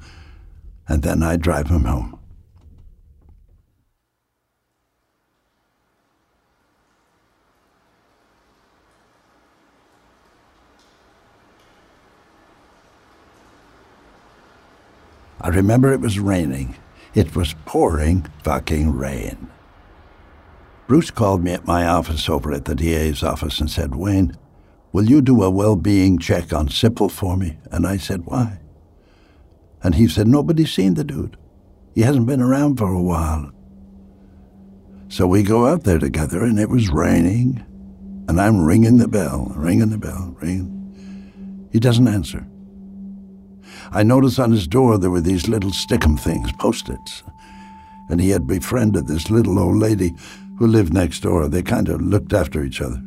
And 0.86 1.02
then 1.02 1.22
I'd 1.22 1.40
drive 1.40 1.68
him 1.68 1.84
home. 1.84 2.18
I 15.40 15.48
remember 15.48 15.94
it 15.94 16.00
was 16.00 16.18
raining. 16.18 16.76
It 17.14 17.34
was 17.34 17.54
pouring 17.64 18.26
fucking 18.42 18.92
rain. 18.92 19.48
Bruce 20.86 21.10
called 21.10 21.42
me 21.42 21.52
at 21.52 21.66
my 21.66 21.84
office 21.86 22.28
over 22.28 22.52
at 22.52 22.64
the 22.64 22.74
DA's 22.74 23.22
office 23.22 23.60
and 23.60 23.68
said, 23.68 23.96
Wayne, 23.96 24.36
will 24.92 25.04
you 25.04 25.20
do 25.20 25.42
a 25.42 25.50
well 25.50 25.74
being 25.74 26.18
check 26.18 26.52
on 26.52 26.68
Sipple 26.68 27.10
for 27.10 27.36
me? 27.36 27.58
And 27.72 27.86
I 27.86 27.96
said, 27.96 28.24
Why? 28.24 28.60
And 29.82 29.96
he 29.96 30.06
said, 30.06 30.28
Nobody's 30.28 30.72
seen 30.72 30.94
the 30.94 31.04
dude. 31.04 31.36
He 31.94 32.02
hasn't 32.02 32.26
been 32.26 32.40
around 32.40 32.76
for 32.76 32.92
a 32.92 33.02
while. 33.02 33.50
So 35.08 35.26
we 35.26 35.42
go 35.42 35.66
out 35.66 35.84
there 35.84 35.98
together, 35.98 36.42
and 36.44 36.58
it 36.58 36.68
was 36.68 36.88
raining, 36.88 37.64
and 38.28 38.40
I'm 38.40 38.64
ringing 38.64 38.98
the 38.98 39.08
bell, 39.08 39.52
ringing 39.56 39.90
the 39.90 39.98
bell, 39.98 40.36
ringing. 40.40 41.68
He 41.72 41.80
doesn't 41.80 42.08
answer. 42.08 42.46
I 43.92 44.02
noticed 44.02 44.38
on 44.38 44.50
his 44.50 44.66
door 44.66 44.98
there 44.98 45.10
were 45.10 45.20
these 45.20 45.48
little 45.48 45.70
stickum 45.70 46.18
things, 46.18 46.50
post-its, 46.52 47.22
and 48.08 48.20
he 48.20 48.30
had 48.30 48.46
befriended 48.46 49.06
this 49.06 49.30
little 49.30 49.58
old 49.58 49.76
lady 49.76 50.14
who 50.58 50.66
lived 50.66 50.92
next 50.92 51.20
door. 51.20 51.48
They 51.48 51.62
kind 51.62 51.88
of 51.88 52.00
looked 52.00 52.32
after 52.32 52.62
each 52.64 52.80
other. 52.80 53.02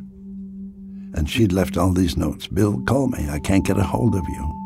And 1.14 1.28
she'd 1.28 1.52
left 1.52 1.76
all 1.76 1.92
these 1.92 2.16
notes. 2.16 2.46
Bill, 2.46 2.80
call 2.82 3.08
me. 3.08 3.28
I 3.28 3.40
can't 3.40 3.64
get 3.64 3.78
a 3.78 3.82
hold 3.82 4.14
of 4.14 4.28
you. 4.28 4.56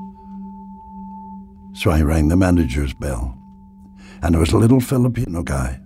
So 1.75 1.91
I 1.91 2.03
rang 2.03 2.29
the 2.29 2.37
manager's 2.37 2.95
bell. 2.95 3.39
And 4.23 4.35
it 4.35 4.39
was 4.39 4.53
a 4.53 4.59
little 4.59 4.81
Filipino 4.81 5.43
guy. 5.43 5.81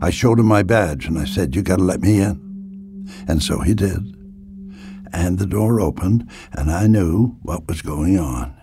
I 0.00 0.10
showed 0.10 0.38
him 0.38 0.46
my 0.46 0.62
badge 0.62 1.06
and 1.06 1.18
I 1.18 1.24
said, 1.24 1.54
You 1.54 1.62
gotta 1.62 1.82
let 1.82 2.00
me 2.00 2.20
in. 2.20 3.08
And 3.26 3.42
so 3.42 3.60
he 3.60 3.74
did. 3.74 4.14
And 5.12 5.38
the 5.38 5.46
door 5.46 5.80
opened, 5.80 6.28
and 6.52 6.70
I 6.70 6.86
knew 6.86 7.38
what 7.42 7.66
was 7.68 7.80
going 7.80 8.18
on. 8.18 8.54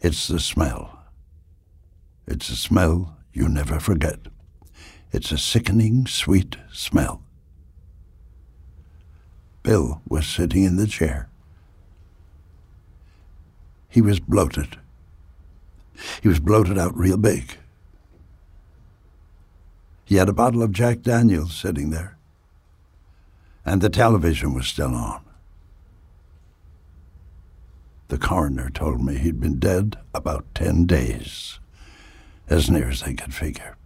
It's 0.00 0.28
the 0.28 0.38
smell. 0.38 0.98
It's 2.26 2.48
the 2.48 2.54
smell 2.54 3.15
you 3.36 3.48
never 3.50 3.78
forget. 3.78 4.18
It's 5.12 5.30
a 5.30 5.36
sickening, 5.36 6.06
sweet 6.06 6.56
smell. 6.72 7.22
Bill 9.62 10.00
was 10.08 10.26
sitting 10.26 10.64
in 10.64 10.76
the 10.76 10.86
chair. 10.86 11.28
He 13.88 14.00
was 14.00 14.20
bloated. 14.20 14.78
He 16.22 16.28
was 16.28 16.40
bloated 16.40 16.78
out 16.78 16.96
real 16.96 17.18
big. 17.18 17.58
He 20.04 20.16
had 20.16 20.28
a 20.28 20.32
bottle 20.32 20.62
of 20.62 20.72
Jack 20.72 21.02
Daniels 21.02 21.54
sitting 21.54 21.90
there. 21.90 22.16
And 23.64 23.80
the 23.82 23.90
television 23.90 24.54
was 24.54 24.66
still 24.66 24.94
on. 24.94 25.22
The 28.08 28.18
coroner 28.18 28.70
told 28.70 29.04
me 29.04 29.18
he'd 29.18 29.40
been 29.40 29.58
dead 29.58 29.98
about 30.14 30.46
10 30.54 30.86
days, 30.86 31.58
as 32.48 32.70
near 32.70 32.88
as 32.88 33.02
they 33.02 33.14
could 33.14 33.34
figure. 33.34 33.76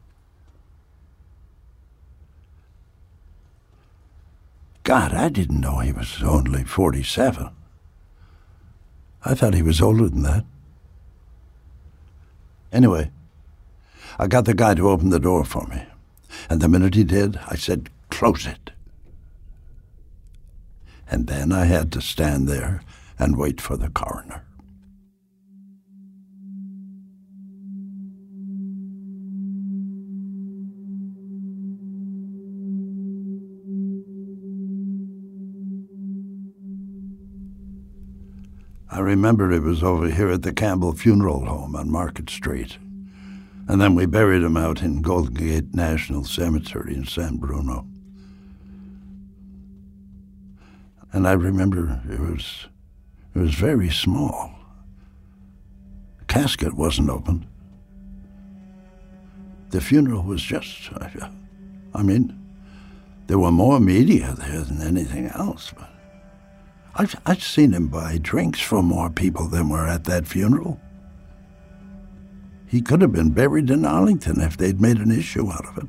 God, 4.83 5.13
I 5.15 5.29
didn't 5.29 5.61
know 5.61 5.79
he 5.79 5.93
was 5.93 6.23
only 6.23 6.65
47. 6.65 7.51
I 9.25 9.35
thought 9.35 9.55
he 9.55 9.63
was 9.63 9.81
older 9.81 10.09
than 10.09 10.23
that. 10.23 10.45
Anyway, 12.73 13.11
I 14.19 14.27
got 14.27 14.47
the 14.47 14.55
guy 14.55 14.75
to 14.75 14.89
open 14.89 15.11
the 15.11 15.21
door 15.21 15.45
for 15.45 15.67
me. 15.67 15.85
And 16.49 16.61
the 16.61 16.69
minute 16.69 16.95
he 16.95 17.05
did, 17.05 17.39
I 17.49 17.57
said, 17.57 17.91
Close 18.11 18.47
it. 18.47 18.71
And 21.11 21.27
then 21.27 21.53
I 21.53 21.65
had 21.65 21.93
to 21.93 22.01
stand 22.01 22.49
there 22.49 22.83
and 23.19 23.37
wait 23.37 23.61
for 23.61 23.77
the 23.77 23.91
coroner. 23.91 24.45
I 39.01 39.03
remember 39.03 39.51
it 39.51 39.63
was 39.63 39.83
over 39.83 40.11
here 40.11 40.29
at 40.29 40.43
the 40.43 40.53
Campbell 40.53 40.93
Funeral 40.93 41.47
Home 41.47 41.75
on 41.75 41.91
Market 41.91 42.29
Street. 42.29 42.77
And 43.67 43.81
then 43.81 43.95
we 43.95 44.05
buried 44.05 44.43
him 44.43 44.59
out 44.59 44.83
in 44.83 45.01
Golden 45.01 45.33
Gate 45.33 45.75
National 45.75 46.23
Cemetery 46.23 46.95
in 46.95 47.07
San 47.07 47.39
Bruno. 47.39 47.87
And 51.15 51.27
I 51.27 51.33
remember 51.33 52.03
it 52.11 52.21
was 52.21 52.67
it 53.35 53.39
was 53.39 53.55
very 53.55 53.89
small. 53.89 54.53
The 56.19 56.27
casket 56.27 56.75
wasn't 56.75 57.09
open. 57.09 57.47
The 59.71 59.81
funeral 59.81 60.25
was 60.25 60.43
just 60.43 60.91
I 61.95 62.03
mean, 62.03 62.39
there 63.29 63.39
were 63.39 63.51
more 63.51 63.81
media 63.81 64.35
there 64.37 64.61
than 64.61 64.83
anything 64.83 65.29
else, 65.29 65.73
but 65.75 65.89
I've, 66.95 67.20
I've 67.24 67.43
seen 67.43 67.72
him 67.72 67.88
buy 67.88 68.18
drinks 68.18 68.61
for 68.61 68.82
more 68.82 69.11
people 69.11 69.49
than 69.49 69.68
were 69.68 69.86
at 69.86 70.05
that 70.05 70.26
funeral. 70.26 70.80
He 72.66 72.80
could 72.80 73.01
have 73.01 73.12
been 73.12 73.30
buried 73.30 73.70
in 73.70 73.84
Arlington 73.84 74.41
if 74.41 74.57
they'd 74.57 74.80
made 74.80 74.99
an 74.99 75.11
issue 75.11 75.51
out 75.51 75.66
of 75.66 75.78
it. 75.78 75.88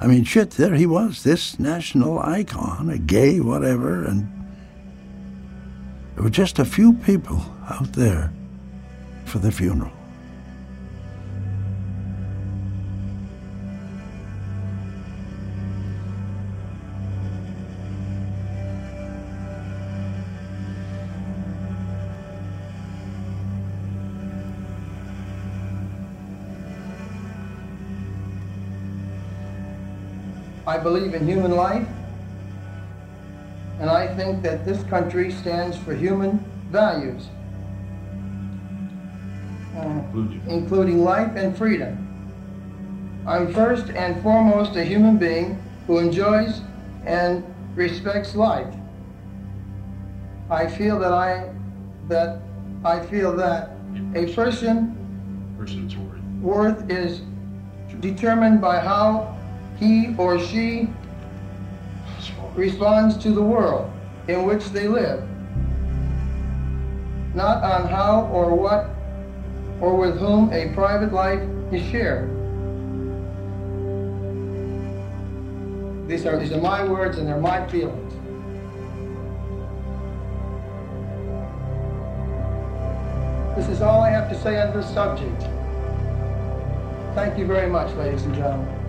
I 0.00 0.06
mean, 0.06 0.24
shit, 0.24 0.50
there 0.52 0.74
he 0.74 0.86
was, 0.86 1.22
this 1.22 1.60
national 1.60 2.18
icon, 2.18 2.90
a 2.90 2.98
gay 2.98 3.40
whatever, 3.40 4.04
and 4.04 4.26
there 6.14 6.24
were 6.24 6.30
just 6.30 6.58
a 6.58 6.64
few 6.64 6.92
people 6.94 7.40
out 7.68 7.92
there 7.92 8.32
for 9.24 9.38
the 9.38 9.52
funeral. 9.52 9.92
I 30.72 30.78
believe 30.78 31.12
in 31.12 31.26
human 31.26 31.50
life, 31.50 31.86
and 33.78 33.90
I 33.90 34.06
think 34.16 34.42
that 34.42 34.64
this 34.64 34.82
country 34.84 35.30
stands 35.30 35.76
for 35.76 35.94
human 35.94 36.38
values, 36.70 37.28
uh, 39.76 40.00
including 40.48 41.04
life 41.04 41.36
and 41.36 41.54
freedom. 41.54 41.98
I'm 43.26 43.52
first 43.52 43.90
and 43.90 44.22
foremost 44.22 44.74
a 44.76 44.82
human 44.82 45.18
being 45.18 45.62
who 45.86 45.98
enjoys 45.98 46.62
and 47.04 47.44
respects 47.74 48.34
life. 48.34 48.74
I 50.48 50.66
feel 50.66 50.98
that 51.00 51.12
I 51.12 51.52
that 52.08 52.40
I 52.82 52.98
feel 52.98 53.36
that 53.36 53.76
a 54.14 54.32
person 54.32 54.96
Person's 55.58 55.94
worth. 55.98 56.22
worth 56.40 56.90
is 56.90 57.20
determined 58.00 58.62
by 58.62 58.80
how 58.80 59.36
he 59.82 60.14
or 60.16 60.38
she 60.38 60.88
responds 62.54 63.16
to 63.16 63.32
the 63.32 63.42
world 63.42 63.90
in 64.28 64.44
which 64.44 64.66
they 64.66 64.86
live, 64.86 65.28
not 67.34 67.62
on 67.64 67.88
how 67.88 68.28
or 68.32 68.54
what 68.54 68.90
or 69.80 69.96
with 69.96 70.18
whom 70.18 70.52
a 70.52 70.72
private 70.74 71.12
life 71.12 71.40
is 71.72 71.82
shared. 71.90 72.30
These 76.08 76.26
are, 76.26 76.38
these 76.38 76.52
are 76.52 76.60
my 76.60 76.84
words 76.84 77.18
and 77.18 77.26
they're 77.26 77.40
my 77.40 77.66
feelings. 77.68 78.12
This 83.56 83.68
is 83.68 83.82
all 83.82 84.00
I 84.00 84.10
have 84.10 84.28
to 84.28 84.40
say 84.40 84.60
on 84.60 84.76
this 84.76 84.88
subject. 84.92 85.42
Thank 87.14 87.38
you 87.38 87.46
very 87.46 87.68
much, 87.68 87.94
ladies 87.96 88.22
and 88.22 88.34
gentlemen. 88.34 88.81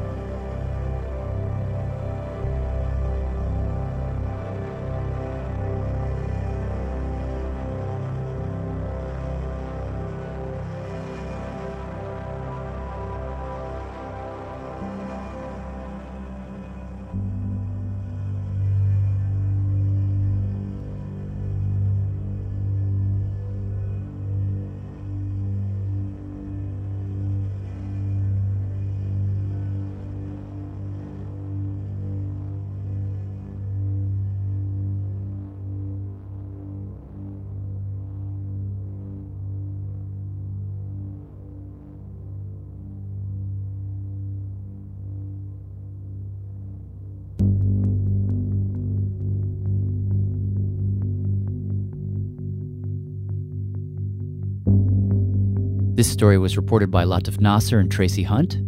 Story 56.14 56.38
was 56.38 56.56
reported 56.56 56.92
by 56.92 57.06
Latif 57.06 57.42
Nasser 57.42 57.80
and 57.80 57.92
Tracie 57.92 58.24
Hunte. 58.24 58.62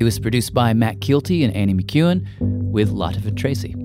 It 0.00 0.04
was 0.04 0.18
produced 0.18 0.52
by 0.52 0.74
Matt 0.74 0.98
Kielty 0.98 1.44
and 1.44 1.54
Annie 1.54 1.72
McEwen 1.72 2.26
with 2.40 2.90
Latif 2.90 3.26
and 3.26 3.38
Tracie. 3.38 3.76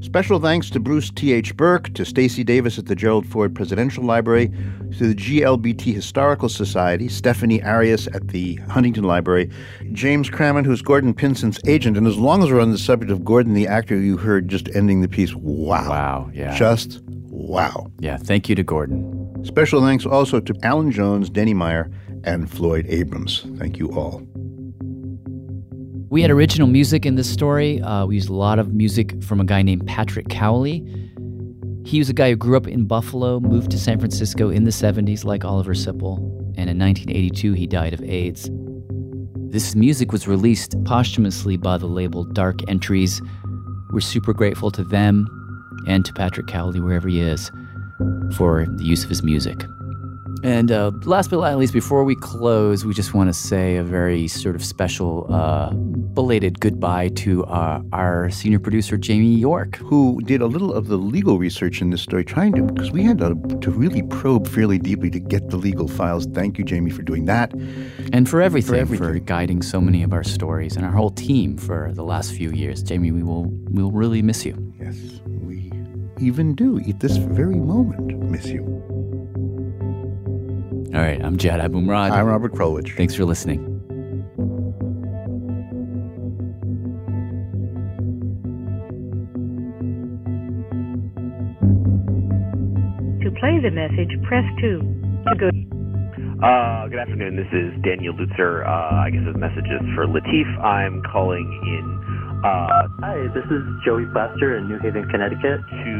Special 0.00 0.40
thanks 0.40 0.70
to 0.70 0.80
Bruce 0.80 1.10
T.H. 1.10 1.54
Burke, 1.54 1.92
to 1.92 2.06
Stacy 2.06 2.44
Davis 2.44 2.78
at 2.78 2.86
the 2.86 2.94
Gerald 2.94 3.26
Ford 3.26 3.54
Presidential 3.54 4.04
Library, 4.04 4.48
to 4.96 5.06
the 5.06 5.14
GLBT 5.14 5.92
Historical 5.92 6.48
Society, 6.48 7.08
Stephanie 7.08 7.62
Arias 7.62 8.06
at 8.08 8.28
the 8.28 8.54
Huntington 8.70 9.04
Library, 9.04 9.50
James 9.92 10.30
Crammond, 10.30 10.66
who's 10.66 10.80
Gordon 10.80 11.12
Pinsent's 11.12 11.60
agent. 11.66 11.98
And 11.98 12.06
as 12.06 12.16
long 12.16 12.42
as 12.42 12.50
we're 12.50 12.60
on 12.60 12.70
the 12.70 12.78
subject 12.78 13.12
of 13.12 13.22
Gordon, 13.22 13.52
the 13.52 13.66
actor 13.66 14.00
you 14.00 14.16
heard 14.16 14.48
just 14.48 14.74
ending 14.74 15.02
the 15.02 15.08
piece, 15.08 15.34
wow. 15.34 15.90
Wow, 15.90 16.30
yeah. 16.32 16.56
Just 16.56 17.02
wow. 17.04 17.92
Yeah, 18.00 18.16
thank 18.16 18.48
you 18.48 18.54
to 18.54 18.62
Gordon. 18.62 19.17
Special 19.44 19.80
thanks 19.80 20.04
also 20.04 20.40
to 20.40 20.54
Alan 20.62 20.90
Jones, 20.90 21.30
Denny 21.30 21.54
Meyer, 21.54 21.90
and 22.24 22.50
Floyd 22.50 22.86
Abrams. 22.88 23.46
Thank 23.56 23.78
you 23.78 23.88
all. 23.92 24.22
We 26.10 26.22
had 26.22 26.30
original 26.30 26.68
music 26.68 27.04
in 27.04 27.16
this 27.16 27.30
story. 27.30 27.82
Uh, 27.82 28.06
we 28.06 28.14
used 28.14 28.30
a 28.30 28.34
lot 28.34 28.58
of 28.58 28.72
music 28.72 29.22
from 29.22 29.40
a 29.40 29.44
guy 29.44 29.62
named 29.62 29.86
Patrick 29.86 30.28
Cowley. 30.28 30.82
He 31.84 31.98
was 31.98 32.08
a 32.08 32.14
guy 32.14 32.30
who 32.30 32.36
grew 32.36 32.56
up 32.56 32.66
in 32.66 32.86
Buffalo, 32.86 33.40
moved 33.40 33.70
to 33.72 33.78
San 33.78 33.98
Francisco 33.98 34.50
in 34.50 34.64
the 34.64 34.70
70s, 34.70 35.24
like 35.24 35.44
Oliver 35.44 35.74
Sipple, 35.74 36.18
and 36.56 36.70
in 36.70 36.78
1982 36.78 37.52
he 37.52 37.66
died 37.66 37.92
of 37.92 38.02
AIDS. 38.02 38.50
This 39.50 39.74
music 39.74 40.12
was 40.12 40.28
released 40.28 40.82
posthumously 40.84 41.56
by 41.56 41.78
the 41.78 41.86
label 41.86 42.24
Dark 42.24 42.56
Entries. 42.68 43.22
We're 43.90 44.00
super 44.00 44.34
grateful 44.34 44.70
to 44.72 44.84
them 44.84 45.26
and 45.86 46.04
to 46.04 46.12
Patrick 46.12 46.46
Cowley, 46.46 46.80
wherever 46.80 47.08
he 47.08 47.20
is, 47.20 47.50
for 48.36 48.66
the 48.66 48.84
use 48.84 49.04
of 49.04 49.10
his 49.10 49.22
music. 49.22 49.64
And 50.44 50.70
uh, 50.70 50.92
last 51.04 51.30
but 51.30 51.40
not 51.40 51.58
least, 51.58 51.72
before 51.72 52.04
we 52.04 52.14
close, 52.14 52.84
we 52.84 52.94
just 52.94 53.12
want 53.12 53.28
to 53.28 53.34
say 53.34 53.76
a 53.76 53.82
very 53.82 54.28
sort 54.28 54.54
of 54.54 54.64
special, 54.64 55.26
uh, 55.32 55.72
belated 55.72 56.60
goodbye 56.60 57.08
to 57.16 57.44
uh, 57.46 57.82
our 57.92 58.30
senior 58.30 58.60
producer, 58.60 58.96
Jamie 58.96 59.34
York. 59.34 59.76
Who 59.76 60.20
did 60.24 60.40
a 60.40 60.46
little 60.46 60.72
of 60.72 60.86
the 60.86 60.96
legal 60.96 61.38
research 61.38 61.80
in 61.80 61.90
this 61.90 62.02
story, 62.02 62.24
trying 62.24 62.52
to, 62.54 62.62
because 62.62 62.92
we 62.92 63.02
had 63.02 63.18
to, 63.18 63.34
to 63.60 63.70
really 63.70 64.02
probe 64.02 64.46
fairly 64.46 64.78
deeply 64.78 65.10
to 65.10 65.18
get 65.18 65.50
the 65.50 65.56
legal 65.56 65.88
files. 65.88 66.26
Thank 66.26 66.56
you, 66.56 66.64
Jamie, 66.64 66.90
for 66.92 67.02
doing 67.02 67.24
that. 67.24 67.52
And 68.12 68.28
for 68.28 68.40
everything, 68.40 68.74
for, 68.74 68.76
everything. 68.76 69.06
for 69.06 69.18
guiding 69.18 69.62
so 69.62 69.80
many 69.80 70.04
of 70.04 70.12
our 70.12 70.24
stories 70.24 70.76
and 70.76 70.84
our 70.84 70.92
whole 70.92 71.10
team 71.10 71.56
for 71.56 71.90
the 71.94 72.04
last 72.04 72.32
few 72.32 72.50
years. 72.52 72.82
Jamie, 72.82 73.10
we 73.10 73.24
will, 73.24 73.46
we 73.70 73.82
will 73.82 73.90
really 73.90 74.22
miss 74.22 74.44
you. 74.44 74.72
Yes, 74.80 74.96
we 75.26 75.72
even 76.20 76.54
do, 76.54 76.78
at 76.80 77.00
this 77.00 77.16
very 77.16 77.56
moment, 77.56 78.18
miss 78.30 78.46
you. 78.46 78.62
All 80.94 81.00
right, 81.00 81.22
I'm 81.22 81.36
Jad 81.36 81.60
Abumrad. 81.60 82.10
I'm 82.10 82.26
Robert 82.26 82.52
Krulwich. 82.52 82.96
Thanks 82.96 83.14
for 83.14 83.24
listening. 83.24 83.64
To 93.22 93.30
play 93.38 93.60
the 93.62 93.70
message, 93.70 94.10
press 94.26 94.44
2. 94.60 94.78
To 95.28 95.34
go 95.38 95.50
Uh, 96.42 96.86
good 96.88 96.98
afternoon. 97.00 97.36
This 97.36 97.50
is 97.52 97.74
Daniel 97.82 98.14
Lutzer. 98.14 98.64
Uh, 98.66 99.04
I 99.04 99.10
guess 99.10 99.22
this 99.26 99.36
message 99.36 99.66
is 99.66 99.82
for 99.94 100.06
Latif. 100.06 100.46
I'm 100.64 101.02
calling 101.12 101.44
in. 101.44 102.07
Uh, 102.44 102.86
Hi, 103.02 103.26
this 103.34 103.42
is 103.50 103.62
Joey 103.84 104.06
Plaster 104.12 104.56
in 104.56 104.68
New 104.68 104.78
Haven, 104.78 105.08
Connecticut. 105.10 105.58
To 105.58 105.90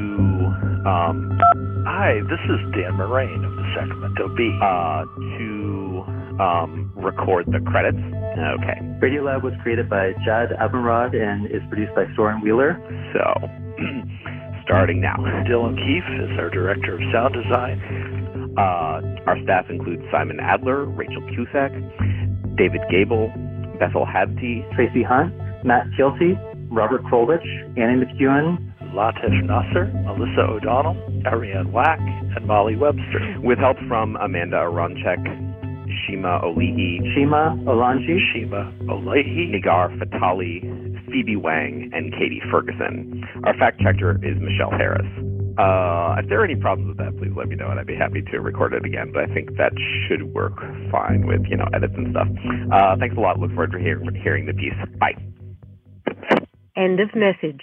um, 0.86 1.34
Hi, 1.82 2.22
this 2.30 2.38
is 2.46 2.62
Dan 2.78 2.94
Morain 2.94 3.42
of 3.42 3.50
the 3.58 3.66
Sacramento 3.74 4.30
Bee. 4.38 4.54
Uh, 4.62 5.02
to 5.34 6.38
um, 6.38 6.92
record 6.94 7.46
the 7.50 7.58
credits. 7.66 7.98
Okay. 7.98 8.78
Radiolab 9.02 9.42
was 9.42 9.52
created 9.62 9.90
by 9.90 10.12
Jad 10.24 10.54
Abumrad 10.62 11.10
and 11.10 11.50
is 11.50 11.62
produced 11.68 11.94
by 11.96 12.06
Soren 12.14 12.40
Wheeler. 12.40 12.78
So, 13.10 13.22
starting 14.62 15.00
now. 15.00 15.18
Dylan 15.42 15.74
Keefe 15.74 16.22
is 16.22 16.38
our 16.38 16.50
director 16.50 16.94
of 16.94 17.00
sound 17.10 17.34
design. 17.34 17.82
Uh, 18.56 19.26
our 19.26 19.42
staff 19.42 19.66
includes 19.70 20.02
Simon 20.12 20.38
Adler, 20.38 20.84
Rachel 20.84 21.22
Cusick, 21.34 21.74
David 22.56 22.82
Gebel, 22.94 23.26
Bethel 23.80 24.06
Habte, 24.06 24.62
Tracie 24.74 25.02
Hunte, 25.02 25.47
Matt 25.64 25.86
Kielty, 25.98 26.34
Robert 26.70 27.02
Krulwich, 27.04 27.44
Annie 27.76 28.04
McEwen, 28.04 28.68
Latif 28.94 29.44
Nasser, 29.44 29.86
Melissa 30.04 30.42
O'Donnell, 30.48 30.94
Arianne 31.26 31.72
Wack, 31.72 31.98
and 32.00 32.46
Molly 32.46 32.76
Webster. 32.76 33.36
with 33.42 33.58
help 33.58 33.76
from 33.88 34.16
Amanda 34.16 34.56
Aronczyk, 34.56 35.20
Shima 36.06 36.40
Olihi, 36.44 37.00
Shima 37.14 37.56
Olanji, 37.66 38.18
Shima 38.32 38.72
Olehi, 38.88 39.52
Nigar 39.52 39.96
Fatali, 39.98 40.60
Phoebe 41.10 41.36
Wang, 41.36 41.90
and 41.92 42.12
Katie 42.12 42.42
Ferguson. 42.50 43.24
Our 43.44 43.56
fact 43.58 43.80
checker 43.80 44.16
is 44.24 44.36
Michelle 44.40 44.70
Harris. 44.70 45.06
Uh, 45.58 46.14
if 46.22 46.28
there 46.28 46.40
are 46.40 46.44
any 46.44 46.54
problems 46.54 46.88
with 46.88 46.98
that, 46.98 47.16
please 47.18 47.32
let 47.36 47.48
me 47.48 47.56
know, 47.56 47.68
and 47.68 47.80
I'd 47.80 47.86
be 47.86 47.96
happy 47.96 48.22
to 48.30 48.38
record 48.38 48.74
it 48.74 48.84
again. 48.84 49.10
But 49.12 49.28
I 49.28 49.34
think 49.34 49.56
that 49.56 49.72
should 50.06 50.32
work 50.32 50.54
fine 50.92 51.26
with 51.26 51.42
you 51.48 51.56
know 51.56 51.66
edits 51.74 51.94
and 51.96 52.12
stuff. 52.12 52.28
Uh, 52.72 52.94
thanks 52.98 53.16
a 53.16 53.20
lot. 53.20 53.40
Look 53.40 53.50
forward 53.50 53.72
to 53.72 53.78
hear, 53.78 54.00
hearing 54.22 54.46
the 54.46 54.54
piece. 54.54 54.76
Bye. 55.00 55.18
End 56.76 57.00
of 57.00 57.10
message. 57.14 57.60